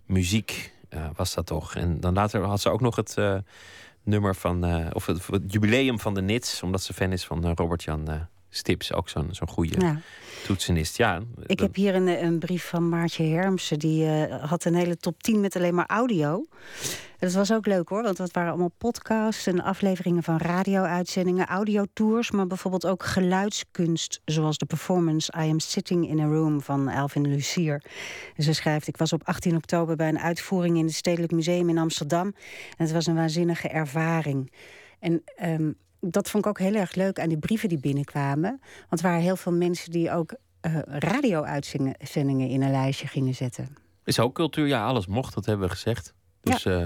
[0.04, 1.74] muziek eh, was dat toch.
[1.74, 3.36] En dan later had ze ook nog het eh,
[4.02, 7.54] nummer van, eh, of het, het jubileum van de Nits, omdat ze fan is van
[7.54, 10.00] Robert-Jan Stips, ook zo'n zo'n goede Ja.
[10.44, 10.96] toetsenist.
[10.96, 13.78] Ja, Ik heb hier een, een brief van Maartje Hermsen.
[13.78, 16.46] Die eh, had een hele top 10 met alleen maar audio.
[17.18, 22.30] Dat was ook leuk hoor, want dat waren allemaal podcasts en afleveringen van radio-uitzendingen, audiotours,
[22.30, 27.28] maar bijvoorbeeld ook geluidskunst, zoals de performance I Am Sitting in a Room van Alvin
[27.28, 27.82] Lucier.
[28.36, 31.68] En ze schrijft: Ik was op 18 oktober bij een uitvoering in het Stedelijk Museum
[31.68, 32.26] in Amsterdam.
[32.76, 34.52] En het was een waanzinnige ervaring.
[34.98, 35.72] En ehm,
[36.10, 38.60] dat vond ik ook heel erg leuk aan die brieven die binnenkwamen.
[38.88, 43.76] Want er waren heel veel mensen die ook eh, radio-uitzendingen in een lijstje gingen zetten.
[44.04, 46.14] Is ook cultuur, ja, alles mocht, dat hebben we gezegd.
[46.40, 46.80] Dus ja,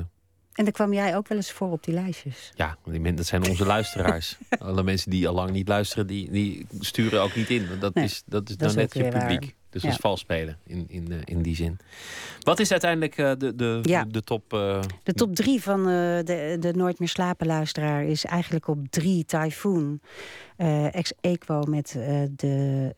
[0.53, 2.53] En daar kwam jij ook wel eens voor op die lijstjes.
[2.55, 2.77] ja
[3.15, 4.39] dat zijn onze luisteraars.
[4.59, 7.69] Alle mensen die al lang niet luisteren, die, die sturen ook niet in.
[7.81, 9.41] Dat Nee, is, dat is dan ook net je waar.
[9.71, 11.79] Dus dat is vals spelen in, in, eh, in die zin.
[12.41, 14.53] Wat is uiteindelijk eh, de, de, de, top?
[14.53, 19.25] eh, De top drie van de, de Nooit meer slapen luisteraar is eigenlijk op drie
[19.25, 20.01] Typhoon.
[20.57, 21.93] eh ex equo met
[22.37, 22.95] de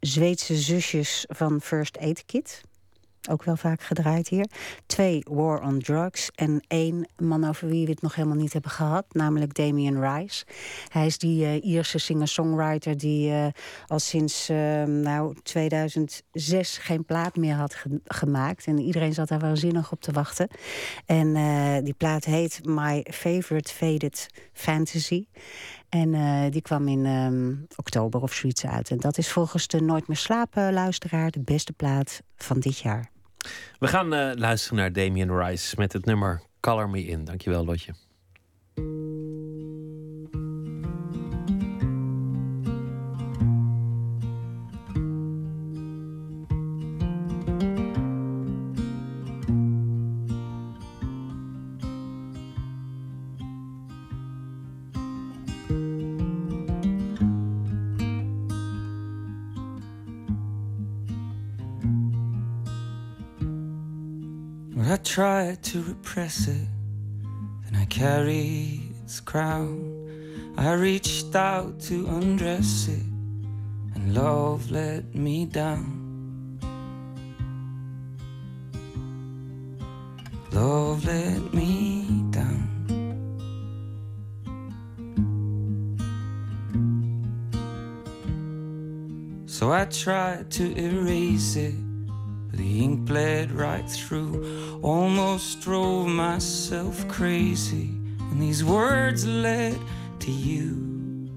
[0.00, 2.62] Zweedse zusjes van First Aid Kit.
[3.30, 4.46] Ook wel vaak gedraaid hier.
[4.86, 6.30] Twee, War on Drugs.
[6.34, 10.44] En één man over wie we het nog helemaal niet hebben gehad, namelijk Damien Rice.
[10.88, 13.46] Hij is die eh, Ierse singer-songwriter die eh,
[13.86, 18.66] al sinds eh, nou, 2006 geen plaat meer had ge- gemaakt.
[18.66, 20.48] En iedereen zat daar waanzinnig op te wachten.
[21.06, 25.26] En eh, die plaat heet My Favorite Faded Fantasy.
[25.88, 28.90] En eh, die kwam in ehm, oktober of zoiets uit.
[28.90, 33.10] En dat is volgens de Nooit meer slapen luisteraar de beste plaat van dit jaar.
[33.78, 37.24] We gaan eh, luisteren naar Damien Rice met het nummer Color Me In.
[37.24, 37.94] Dankjewel, Lotje.
[65.18, 66.68] Tried to repress it,
[67.64, 70.54] then I carried its crown.
[70.56, 73.02] I reached out to undress it,
[73.96, 76.60] and love let me down.
[80.52, 82.68] Love let me down.
[89.46, 91.87] So I tried to erase it.
[92.58, 94.80] The ink bled right through.
[94.82, 97.90] Almost drove myself crazy.
[98.32, 99.78] And these words led
[100.18, 101.30] to you.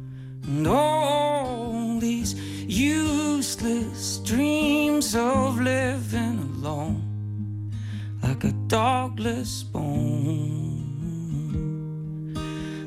[0.47, 2.33] And all these
[2.65, 7.71] useless dreams of living alone.
[8.23, 10.81] Like a dogless bone.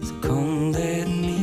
[0.02, 1.33] So come let me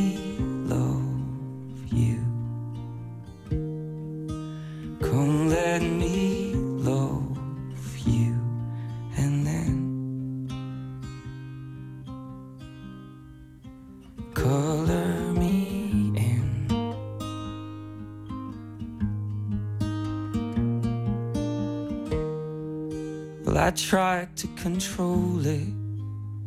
[23.52, 25.68] Well, I tried to control it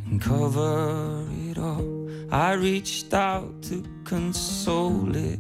[0.08, 1.86] and cover it up.
[2.32, 5.40] I reached out to console it,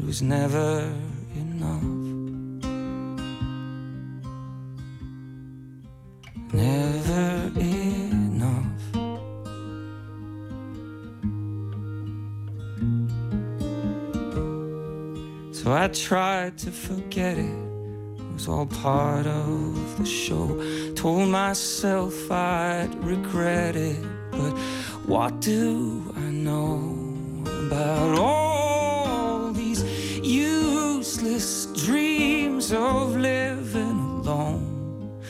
[0.00, 0.90] it was never
[1.36, 1.82] enough.
[6.54, 8.80] Never enough.
[15.54, 17.67] So I tried to forget it.
[18.48, 20.48] All part of the show.
[20.94, 24.02] Told myself I'd regret it.
[24.30, 24.52] But
[25.06, 26.78] what do I know
[27.44, 29.84] about all these
[30.26, 35.20] useless dreams of living alone?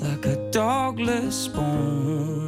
[0.00, 2.41] Like a dogless bone.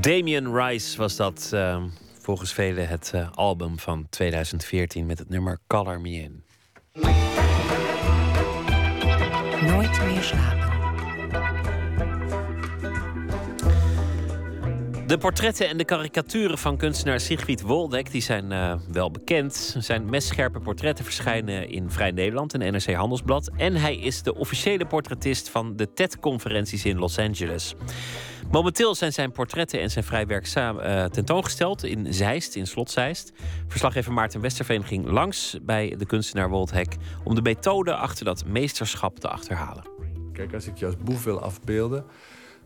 [0.00, 1.88] Damien Rice was dat ehm,
[2.20, 6.44] volgens velen het eh, album van 2014 met het nummer Color Me In.
[9.66, 10.59] Nooit meer slapen.
[15.10, 19.76] De portretten en de karikaturen van kunstenaar Sigrid Woldek die zijn eh, wel bekend.
[19.78, 23.50] Zijn messcherpe portretten verschijnen in Vrij Nederland en NRC Handelsblad.
[23.56, 27.74] En hij is de officiële portretist van de TED-conferenties in Los Angeles.
[28.50, 32.90] Momenteel zijn zijn portretten en zijn vrij werk samen eh, tentoongesteld in Zeist, in Slot
[32.90, 33.32] Zeist.
[33.68, 39.18] Verslaggever Maarten Westerveen ging langs bij de kunstenaar Woldhek om de methode achter dat meesterschap
[39.18, 39.84] te achterhalen.
[40.32, 42.04] Kijk, als ik je als boef wil afbeelden,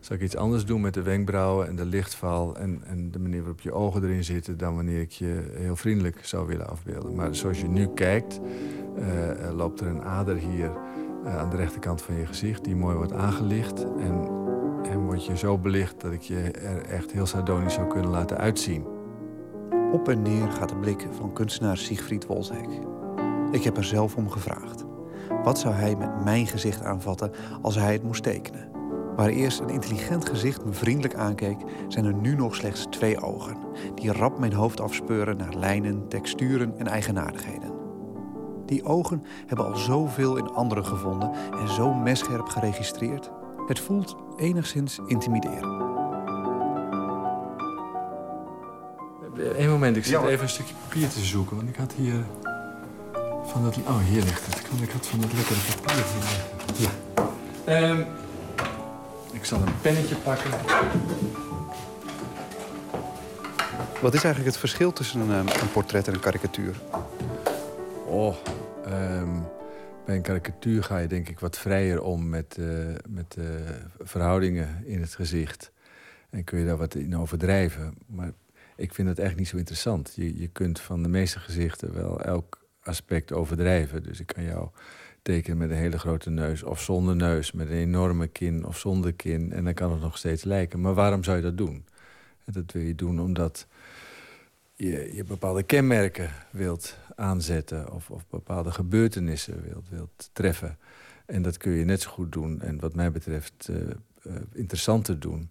[0.05, 3.39] zou ik iets anders doen met de wenkbrauwen en de lichtval en, en de manier
[3.39, 7.15] waarop je ogen erin zitten dan wanneer ik je heel vriendelijk zou willen afbeelden.
[7.15, 8.39] Maar zoals je nu kijkt,
[8.95, 10.71] eh, loopt er een ader hier
[11.23, 13.83] eh, aan de rechterkant van je gezicht die mooi wordt aangelicht.
[13.83, 14.29] En,
[14.83, 18.37] en word je zo belicht dat ik je er echt heel sardonisch zou kunnen laten
[18.37, 18.85] uitzien.
[19.91, 22.69] Op en neer gaat de blik van kunstenaar Siegfried Wolshek.
[23.51, 24.85] Ik heb er zelf om gevraagd.
[25.43, 28.74] Wat zou hij met mijn gezicht aanvatten als hij het moest tekenen?
[29.15, 33.57] Waar eerst een intelligent gezicht me vriendelijk aankeek, zijn er nu nog slechts twee ogen,
[33.95, 37.73] die rap mijn hoofd afspeuren naar lijnen, texturen en eigenaardigheden.
[38.65, 43.31] Die ogen hebben al zoveel in anderen gevonden en zo messcherp geregistreerd.
[43.67, 45.83] Het voelt enigszins intimiderend.
[49.57, 51.55] Eén moment, ik zit even een stukje papier te zoeken.
[51.55, 52.23] Want ik had hier
[53.43, 53.77] van dat...
[53.87, 54.81] Oh, hier ligt het.
[54.81, 56.03] Ik had- van dat lekkere papier.
[56.75, 56.89] Ja.
[57.65, 58.01] Ehm,
[59.35, 60.51] ik zal een pennetje pakken.
[64.01, 66.75] Wat is eigenlijk het verschil tussen een, eh, een portret en een karikatuur?
[68.05, 68.35] Oh,
[68.85, 69.29] ehm,
[70.05, 72.67] bij een karikatuur ga je denk ik wat vrijer om met, eh,
[73.09, 73.45] met eh,
[73.99, 75.71] verhoudingen in het gezicht.
[76.29, 77.97] En kun je daar wat in overdrijven.
[78.05, 78.31] Maar
[78.75, 80.13] ik vind het eigenlijk niet zo interessant.
[80.15, 84.03] Je, je kunt van de meeste gezichten wel elk aspect overdrijven.
[84.03, 84.69] Dus ik kan jou
[85.25, 89.13] tekenen met een hele grote neus of zonder neus, met een enorme kin of zonder
[89.13, 89.51] kin.
[89.51, 90.81] En dan kan het nog steeds lijken.
[90.81, 91.85] Maar waarom zou je dat doen?
[92.45, 93.67] En dat wil je doen omdat
[94.73, 97.91] je, je bepaalde kenmerken wilt aanzetten...
[97.91, 100.77] of, of bepaalde gebeurtenissen wilt, wilt treffen.
[101.25, 102.61] En dat kun je net zo goed doen.
[102.61, 105.49] En wat mij betreft eh, interessanter doen...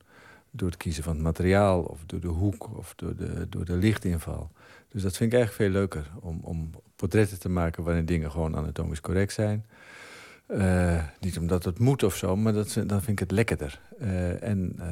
[0.51, 3.76] door het kiezen van het materiaal of door de hoek of door de, door de
[3.76, 4.51] lichtinval.
[4.94, 6.10] Dus dat vind ik eigenlijk veel leuker.
[6.20, 9.66] Om, om portretten te maken waarin dingen gewoon anatomisch correct zijn...
[10.46, 13.80] Eh, niet omdat het moet of zo, maar dat, dan vind ik het lekkerder.
[13.98, 14.86] Eh, en eh,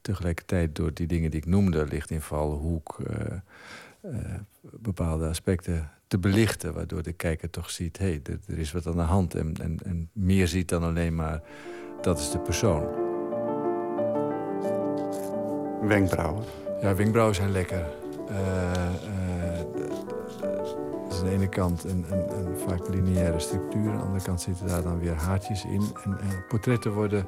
[0.00, 3.36] tegelijkertijd door die dingen die ik noemde, lichtinval, hoek, eh,
[4.00, 8.72] eh, bepaalde aspecten te belichten, waardoor de kijker toch ziet, hé, hey, er, er is
[8.72, 9.34] wat aan de hand.
[9.34, 11.42] En, en, en meer ziet dan alleen maar,
[12.00, 12.88] dat is de persoon.
[15.88, 16.44] Wenkbrauwen.
[16.80, 17.99] Ja, wenkbrauwen zijn lekker.
[18.30, 19.66] Eh, eh,
[21.10, 23.90] is aan de ene kant een, een, een vaak lineaire structuur.
[23.90, 25.82] Aan de andere kant zitten daar dan weer haartjes in.
[26.04, 27.26] En, en portretten worden,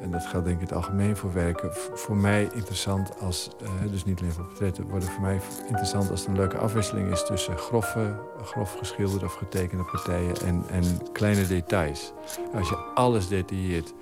[0.00, 1.70] en dat geldt denk ik het algemeen voor werken...
[1.94, 4.88] voor mij interessant als, eh, dus niet alleen voor portretten...
[4.88, 7.26] worden voor mij interessant als er een leuke afwisseling is...
[7.26, 12.12] tussen grove, grof geschilderde of getekende partijen en, en kleine details.
[12.54, 13.94] Als je alles detailleert,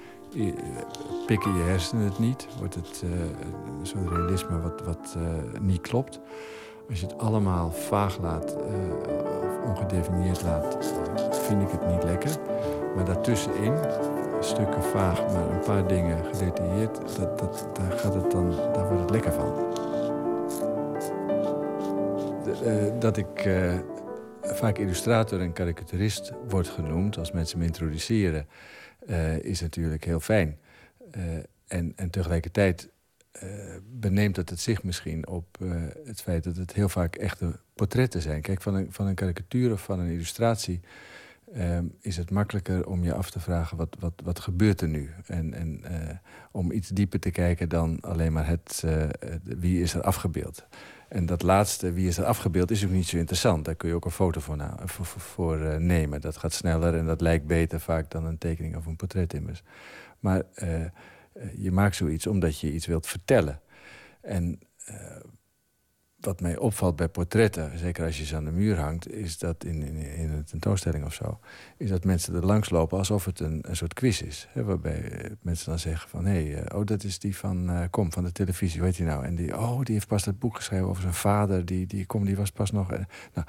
[1.27, 2.47] pikken je hersenen het niet.
[2.59, 3.11] Wordt het eh,
[3.83, 6.21] soort realisme wat, wat eh, niet klopt.
[6.89, 8.63] Als je het allemaal vaag laat eh,
[9.45, 12.31] of ongedefinieerd laat, eh, vind ik het niet lekker.
[12.97, 13.75] Maar daartussenin,
[14.41, 19.01] stukken vaag, maar een paar dingen gedetailleerd, dat, dat, daar, gaat het dan, daar wordt
[19.01, 19.73] het lekker van.
[22.65, 23.75] Eh, dat ik eh,
[24.43, 28.47] vaak illustrator en karikaturist word genoemd als mensen me introduceren, eh,
[29.43, 30.59] is natuurlijk heel fijn.
[31.11, 31.23] Eh,
[31.67, 32.89] en, en tegelijkertijd
[33.33, 33.49] eh,
[33.93, 35.71] beneemt het het zich misschien op eh,
[36.05, 38.41] het feit dat het heel vaak echte portretten zijn.
[38.41, 40.81] Kijk, van een, van een karikatuur of van een illustratie
[42.01, 45.11] is het makkelijker om je af te vragen wat, wat, wat gebeurt er nu.
[45.27, 46.17] En, en eh,
[46.51, 50.67] om iets dieper te kijken dan alleen maar eh, het- wie is er afgebeeld.
[51.13, 53.65] En dat laatste, wie is er afgebeeld, is ook niet zo interessant.
[53.65, 56.21] Daar kun je ook een foto voor, voor, eh, nemen.
[56.21, 59.63] Dat gaat sneller en dat lijkt beter vaak dan een tekening of een portret immers.
[60.21, 60.91] Maar eh, eh,
[61.57, 63.61] je maakt zoiets omdat je iets wilt vertellen.
[64.21, 64.59] En
[66.25, 69.65] wat mij opvalt bij portretten, zeker als je ze aan de muur hangt, is dat
[69.65, 71.39] in, in, in een tentoonstelling of zo,
[71.77, 74.49] is dat mensen er langs lopen alsof het een, een soort quiz is.
[74.51, 77.71] Hè, waarbij eh, mensen dan zeggen van hé, hey, eh, oh, dat is die van
[77.71, 79.25] eh, Kom, van de televisie, hoe heet nou?
[79.25, 82.25] En die, oh, die heeft pas dat boek geschreven over zijn vader, die, die Kom,
[82.25, 82.89] die was pas nog.
[83.35, 83.47] nou,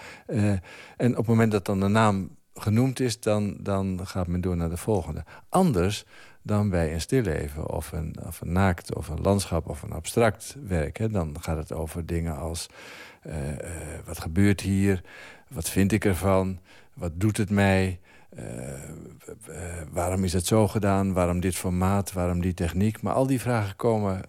[0.97, 4.57] en op het moment dat dan de naam genoemd is, dan, dan gaat men door
[4.57, 5.23] naar de volgende.
[5.49, 6.05] Anders
[6.43, 10.55] dan bij een stilleven of een, of een naakt of een landschap of een abstract
[10.67, 10.97] werk.
[10.97, 11.09] Hè.
[11.09, 12.69] Dan gaat het over dingen als
[13.21, 15.01] eh, eh, wat gebeurt hier,
[15.47, 16.59] wat vind ik ervan,
[16.93, 17.99] wat doet het mij,
[18.29, 18.43] eh,
[19.91, 23.01] waarom is het zo gedaan, waarom dit formaat, waarom die techniek.
[23.01, 24.21] Maar al die vragen komen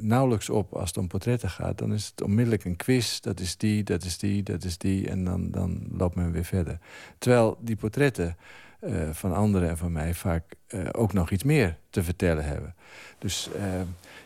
[0.00, 1.78] nauwelijks op als het om portretten gaat.
[1.78, 5.08] Dan is het onmiddellijk een quiz, dat is die, dat is die, dat is die
[5.08, 6.78] en dan, dan loopt men weer verder.
[7.18, 8.36] Terwijl die portretten
[8.82, 12.74] eh, van anderen en van mij vaak eh, ook nog iets meer te vertellen hebben.
[13.18, 13.62] Dus eh,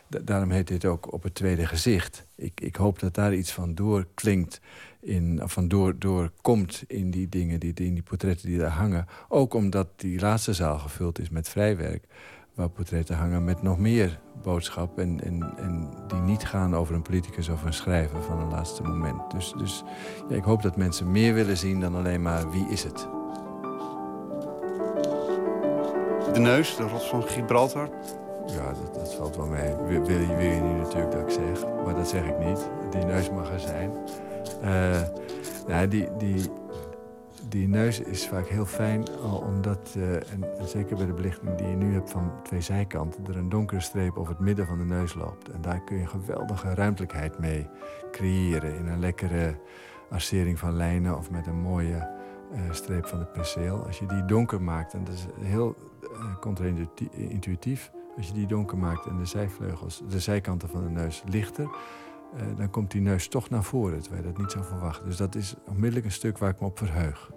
[0.07, 2.27] da- daarom heet dit ook op het tweede gezicht.
[2.35, 4.61] Ik, ik hoop dat daar iets van doorklinkt,
[5.01, 9.07] in, van door, doorkomt in die dingen, die, in die portretten die daar hangen.
[9.29, 12.05] Ook omdat die laatste zaal gevuld is met vrijwerk,
[12.55, 14.99] waar portretten hangen met nog meer boodschap...
[14.99, 18.83] en, en, en die niet gaan over een politicus of een schrijver van een laatste
[18.83, 19.31] moment.
[19.31, 19.83] Dus, dus
[20.29, 23.09] ja, ik hoop dat mensen meer willen zien dan alleen maar wie is het.
[26.37, 27.89] De neus, de rots van Gibraltar.
[28.47, 29.75] Ja, dat, dat valt wel mee.
[29.87, 32.69] Wil, je, wil natuurlijk dat ik zeg, maar dat zeg ik niet.
[32.91, 33.91] Die neus mag er zijn.
[34.63, 35.03] Eh,
[35.67, 36.51] nou, die, die,
[37.49, 41.77] die neus is vaak heel fijn, omdat, eh, en, zeker bij de belichting die je
[41.77, 45.15] nu hebt van twee zijkanten, er een donkere streep over het midden van de neus
[45.15, 45.51] loopt.
[45.51, 47.69] En daar kun je geweldige ruimtelijkheid mee
[48.11, 49.55] creëren in een lekkere
[50.11, 52.09] arcering van lijnen of met een mooie
[52.53, 53.85] eh, streep van het penseel.
[53.87, 55.86] Als je die donker maakt, en dat is heel uh,
[56.41, 57.91] contra-intuïtief.
[58.17, 62.57] Als je die donker maakt en de zijvleugels, de zijkanten van de neus lichter, uh,
[62.57, 65.05] dan komt die neus toch naar voren, terwijl je dat niet zou verwachten.
[65.05, 67.31] Dus dat is onmiddellijk een stuk waar ik me op verheug.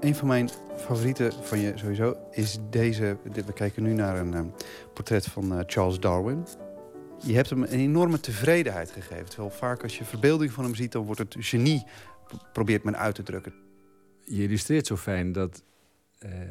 [0.00, 3.16] Een van mijn favorieten van je sowieso is deze.
[3.22, 4.52] We kijken nu naar een um,
[4.94, 6.46] portret van uh, Charles Darwin.
[7.24, 9.28] Je hebt hem een enorme tevredenheid gegeven.
[9.28, 11.86] Terwijl vaak als je verbeelding van hem ziet, dan wordt het genie,
[12.52, 13.52] probeert men uit te drukken.
[14.24, 15.62] Je illustreert zo fijn dat
[16.24, 16.48] uh, uh,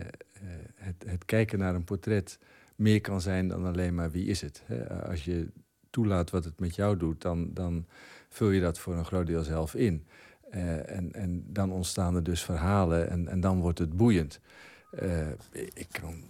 [0.75, 2.39] het, het, kijken naar een portret
[2.75, 4.63] meer kan zijn dan alleen maar wie is het.
[5.09, 5.47] Als je
[5.89, 7.85] toelaat wat het met jou doet, dan, dan
[8.29, 10.05] vul je dat voor een groot deel zelf in.
[10.53, 14.39] Uh, en, en dan ontstaan er dus verhalen en, en dan wordt het boeiend.
[15.03, 16.23] Uh, ik kan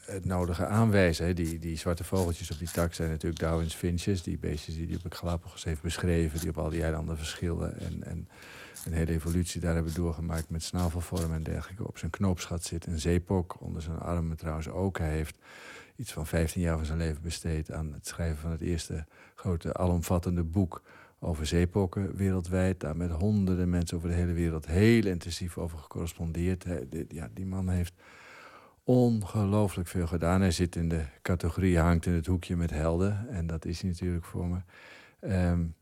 [0.00, 1.26] het nodige aanwijzen.
[1.26, 1.34] Hè.
[1.34, 4.22] Die, die zwarte vogeltjes op die tak zijn natuurlijk Darwin's finches.
[4.22, 6.40] Die beestjes die, die op Galapagos heeft beschreven.
[6.40, 7.78] Die op al die eilanden verschillen.
[7.78, 8.28] En, en
[8.84, 11.86] een hele evolutie daar hebben doorgemaakt met snavelvormen en dergelijke.
[11.86, 13.56] Op zijn knoopsgat zit een zeepok.
[13.60, 14.98] Onder zijn armen trouwens ook.
[14.98, 15.38] Hij heeft
[15.96, 19.74] iets van 15 jaar van zijn leven besteed aan het schrijven van het eerste grote
[19.74, 20.82] alomvattende boek
[21.20, 22.80] over zeepokken wereldwijd.
[22.80, 26.64] Daar met honderden mensen over de hele wereld heel intensief over gecorrespondeerd.
[27.08, 27.94] Ja, die man heeft
[28.84, 30.40] ongelooflijk veel gedaan.
[30.40, 33.28] Hij zit in de categorie, hangt in het hoekje met helden.
[33.28, 34.58] En dat is hij natuurlijk voor me.
[35.20, 35.74] Um,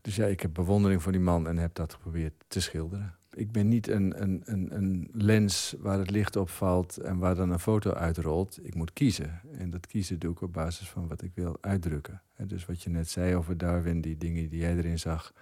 [0.00, 3.14] dus ja, ik heb bewondering voor die man en heb dat geprobeerd te schilderen.
[3.34, 7.34] Ik ben niet een, een, een, een lens waar het licht op valt en waar
[7.34, 8.58] dan een foto uitrolt.
[8.62, 9.40] Ik moet kiezen.
[9.58, 12.22] En dat kiezen doe ik op basis van wat ik wil uitdrukken.
[12.36, 15.32] En dus wat je net zei over Darwin, die dingen die jij erin zag,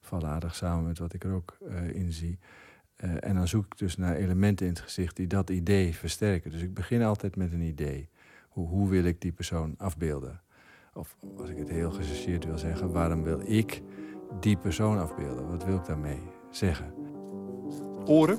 [0.00, 2.38] vallen aardig samen met wat ik er ook uh, in zie.
[3.04, 6.50] Uh, en dan zoek ik dus naar elementen in het gezicht die dat idee versterken.
[6.50, 8.08] Dus ik begin altijd met een idee.
[8.48, 10.40] Hoe, hoe wil ik die persoon afbeelden?
[10.92, 13.82] Of als ik het heel gechargeerd wil zeggen, waarom wil ik
[14.40, 15.48] die persoon afbeelden?
[15.48, 17.03] Wat wil ik daarmee zeggen?
[18.06, 18.38] Oren?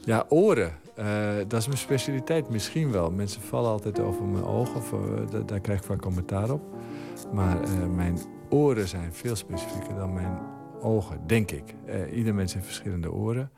[0.00, 0.72] Ja, oren.
[0.98, 3.10] Uh, dat is mijn specialiteit misschien wel.
[3.10, 4.82] Mensen vallen altijd over mijn ogen,
[5.32, 6.62] uh, daar krijg ik vaak commentaar op.
[7.32, 10.38] Maar uh, mijn oren zijn veel specifieker dan mijn
[10.80, 11.74] ogen, denk ik.
[12.12, 13.50] ieder mens heeft verschillende oren.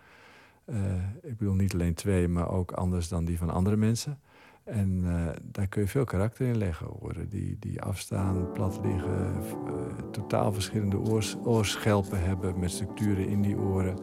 [1.22, 4.18] ik bedoel niet alleen twee, maar ook anders dan die van andere mensen.
[4.64, 6.86] En uh, daar kun je veel karakter in leggen.
[7.00, 9.32] Oren die, die afstaan, plat liggen,
[9.66, 9.72] uh,
[10.10, 13.98] totaal verschillende oors, oorschelpen hebben met structuren in die oren.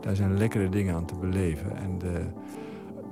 [0.00, 1.76] Daar zijn lekkere dingen aan te beleven.
[1.76, 2.22] En de,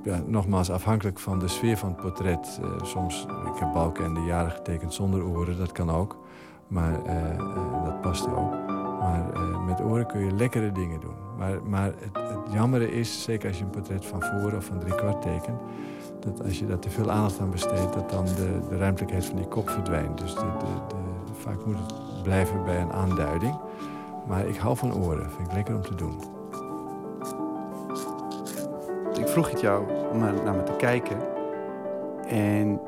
[0.03, 2.59] ja, nogmaals, afhankelijk van de sfeer van het portret.
[2.63, 6.25] Uh, soms, ik heb balken en de jaren getekend zonder oren, dat kan ook.
[6.67, 6.93] Maar
[7.85, 8.51] dat past ook.
[8.99, 9.29] Maar
[9.65, 11.15] met oren kun je lekkere dingen doen.
[11.37, 14.79] Maar, maar het, het jammere is, zeker als je een portret van voren of van
[14.79, 15.59] drie kwart tekent
[16.33, 19.35] dat als je daar te veel aandacht aan besteedt, dat dan de, de ruimtelijkheid van
[19.35, 20.17] die kop verdwijnt.
[20.17, 20.41] Dus de,
[21.33, 23.55] vaak moet het blijven bij een aanduiding.
[24.27, 26.21] Maar ik hou van oren, vind ik lekker om te doen.
[29.19, 31.17] Ik vroeg het jou om naar me te kijken.
[32.27, 32.79] En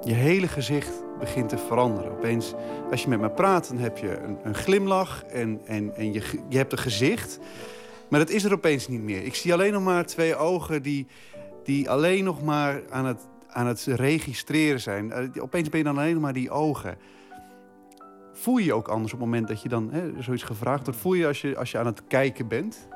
[0.00, 2.12] je hele gezicht begint te veranderen.
[2.12, 2.54] Opeens,
[2.90, 6.22] als je met me praat, dan heb je een, een glimlach en, en, en je,
[6.48, 7.38] je hebt een gezicht.
[8.08, 9.24] Maar dat is er opeens niet meer.
[9.24, 11.06] Ik zie alleen nog maar twee ogen die,
[11.64, 15.06] die alleen nog maar aan het, aan het registreren zijn.
[15.34, 16.96] Uh, opeens ben je dan alleen nog maar die ogen.
[18.32, 21.00] Voel je je ook anders op het moment dat je dan hè, zoiets gevraagd wordt?
[21.00, 22.88] Voel je als je als je aan het kijken bent?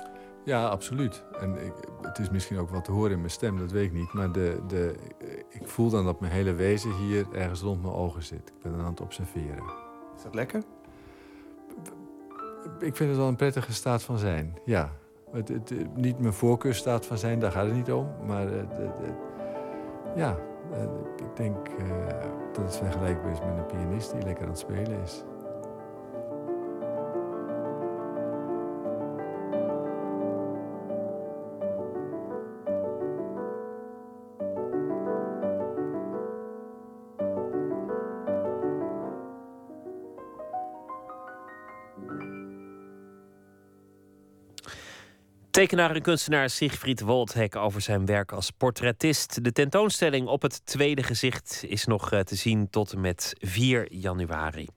[0.44, 1.24] Ja, absoluut.
[1.40, 1.72] En ik,
[2.02, 4.12] het is misschien ook wat te horen in mijn stem, dat weet ik niet.
[4.12, 4.94] Maar de, de,
[5.48, 8.48] ik voel dan dat mijn hele wezen hier ergens rond mijn ogen zit.
[8.48, 9.64] Ik ben dan aan het observeren.
[10.16, 10.62] Is dat lekker?
[12.78, 14.92] Ik vind het wel een prettige staat van zijn, ja.
[15.32, 18.08] Het, niet mijn voorkeurstaat van zijn, daar gaat het niet om.
[18.26, 18.46] Maar
[20.16, 20.36] ja,
[21.16, 21.86] ik denk uh,
[22.52, 25.24] dat het vergelijkbaar is met een pianist die lekker aan het spelen is.
[45.56, 49.44] Tekenaar en kunstenaar Siegfried Woldhek over zijn werk als portretist.
[49.44, 53.92] De tentoonstelling op het tweede gezicht is nog eh, te zien tot en met 4
[53.92, 54.68] januari.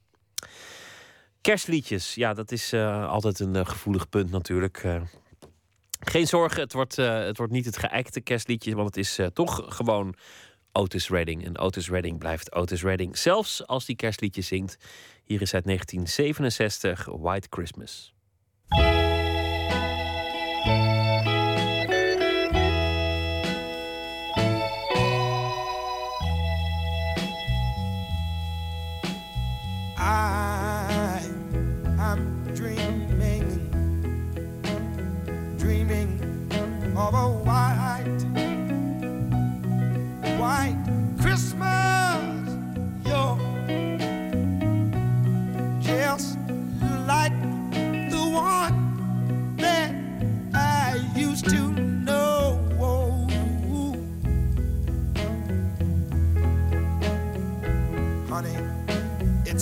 [1.42, 4.88] Kerstliedjes, ja, dat is uh, altijd een uh, gevoelig punt natuurlijk.
[6.00, 10.16] Geen zorgen, het wordt, het wordt niet het geëikte kerstliedje, want het is toch gewoon
[10.72, 11.46] Otis Redding.
[11.46, 14.78] En Otis Redding blijft Otis Redding, zelfs als die kerstliedjes zingt.
[15.24, 18.14] Hier is uit 1967 White Christmas.
[30.02, 30.59] I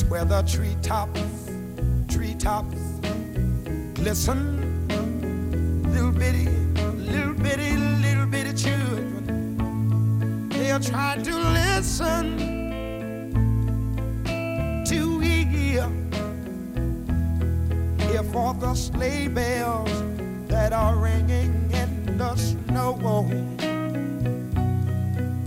[0.07, 1.21] where the treetops,
[2.07, 2.77] treetops
[3.93, 4.63] glisten.
[5.91, 6.47] Little bitty,
[6.95, 10.47] little bitty, little bitty children.
[10.49, 12.37] They are trying to listen
[14.85, 15.89] to hear,
[17.99, 19.91] hear for the sleigh bells
[20.47, 22.97] that are ringing in the snow.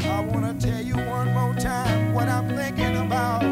[0.05, 3.50] I wanna tell you one more time what I'm thinking about.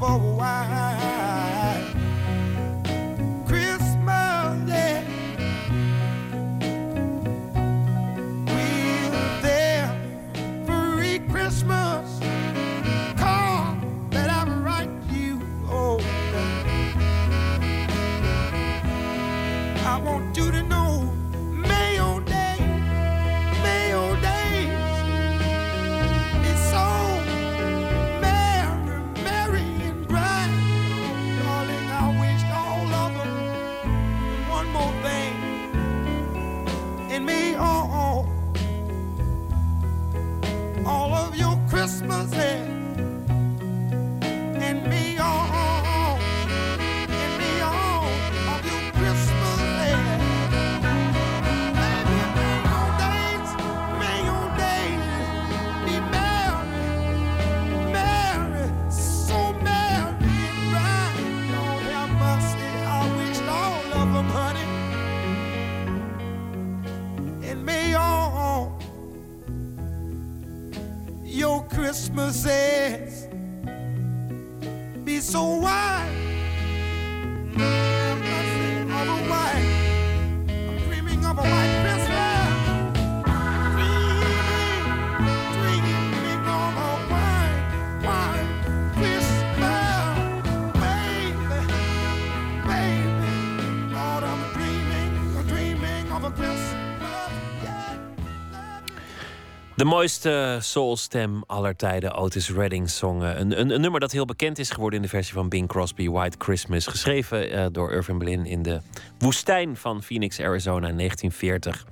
[0.00, 0.39] 包不
[72.32, 72.69] say
[99.80, 103.22] De mooiste soulstem aller tijden, Otis Redding zong.
[103.22, 106.08] Een, een, een nummer dat heel bekend is geworden in de versie van Bing Crosby,
[106.08, 106.86] White Christmas.
[106.86, 108.80] Geschreven eh, door Irving Berlin in de
[109.18, 111.86] woestijn van Phoenix, Arizona in 1940.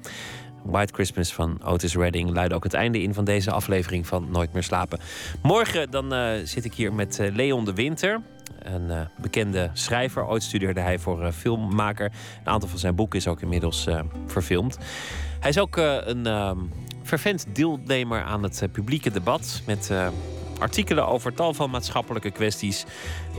[0.64, 4.52] White Christmas van Otis Redding luidde ook het einde in van deze aflevering van Nooit
[4.52, 5.00] meer slapen.
[5.42, 8.20] Morgen dan eh, zit ik hier met eh, Leon de Winter.
[8.58, 10.26] Een bekende schrijver.
[10.26, 12.12] Ooit studeerde hij voor filmmaker.
[12.44, 13.88] Een aantal van zijn boeken is ook inmiddels
[14.26, 14.78] verfilmd.
[15.40, 16.26] Hij is ook een
[17.08, 19.62] fervent deelnemer aan het eh, publieke debat.
[19.66, 20.08] Met eh,
[20.58, 22.84] artikelen over tal van maatschappelijke kwesties.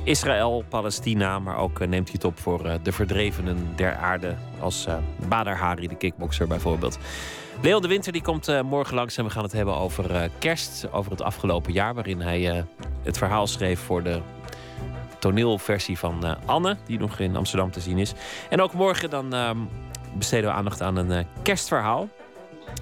[0.04, 4.36] Israël, Palestina, maar ook eh, neemt hij het op voor de verdrevenen der aarde.
[4.60, 4.88] Als
[5.28, 6.98] Bader Hari, de kickboxer bijvoorbeeld.
[7.62, 10.88] Leon de Winter die komt morgen langs en we gaan het hebben over kerst.
[10.92, 12.66] Over het afgelopen jaar, waarin hij
[13.04, 14.22] het verhaal schreef voor de
[15.20, 18.14] toneelversie van Anne, die nog in Amsterdam te zien is.
[18.50, 19.58] En ook morgen dan ehm,
[20.18, 22.10] besteden we aandacht aan een kerstverhaal.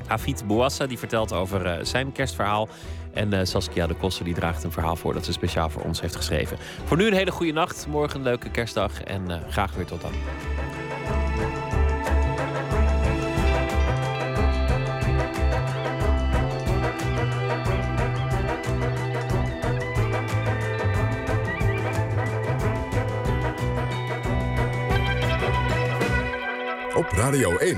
[0.08, 2.70] Afid Bouassa die vertelt over eh, zijn kerstverhaal.
[3.14, 6.02] En eh, Saskia de Koster die draagt een verhaal voor dat ze speciaal voor ons
[6.02, 6.58] heeft geschreven.
[6.86, 7.88] Voor nu een hele goede nacht.
[7.88, 9.04] Morgen een leuke kerstdag.
[9.04, 10.12] En eh, graag weer tot dan.
[26.96, 27.78] Op Radio 1,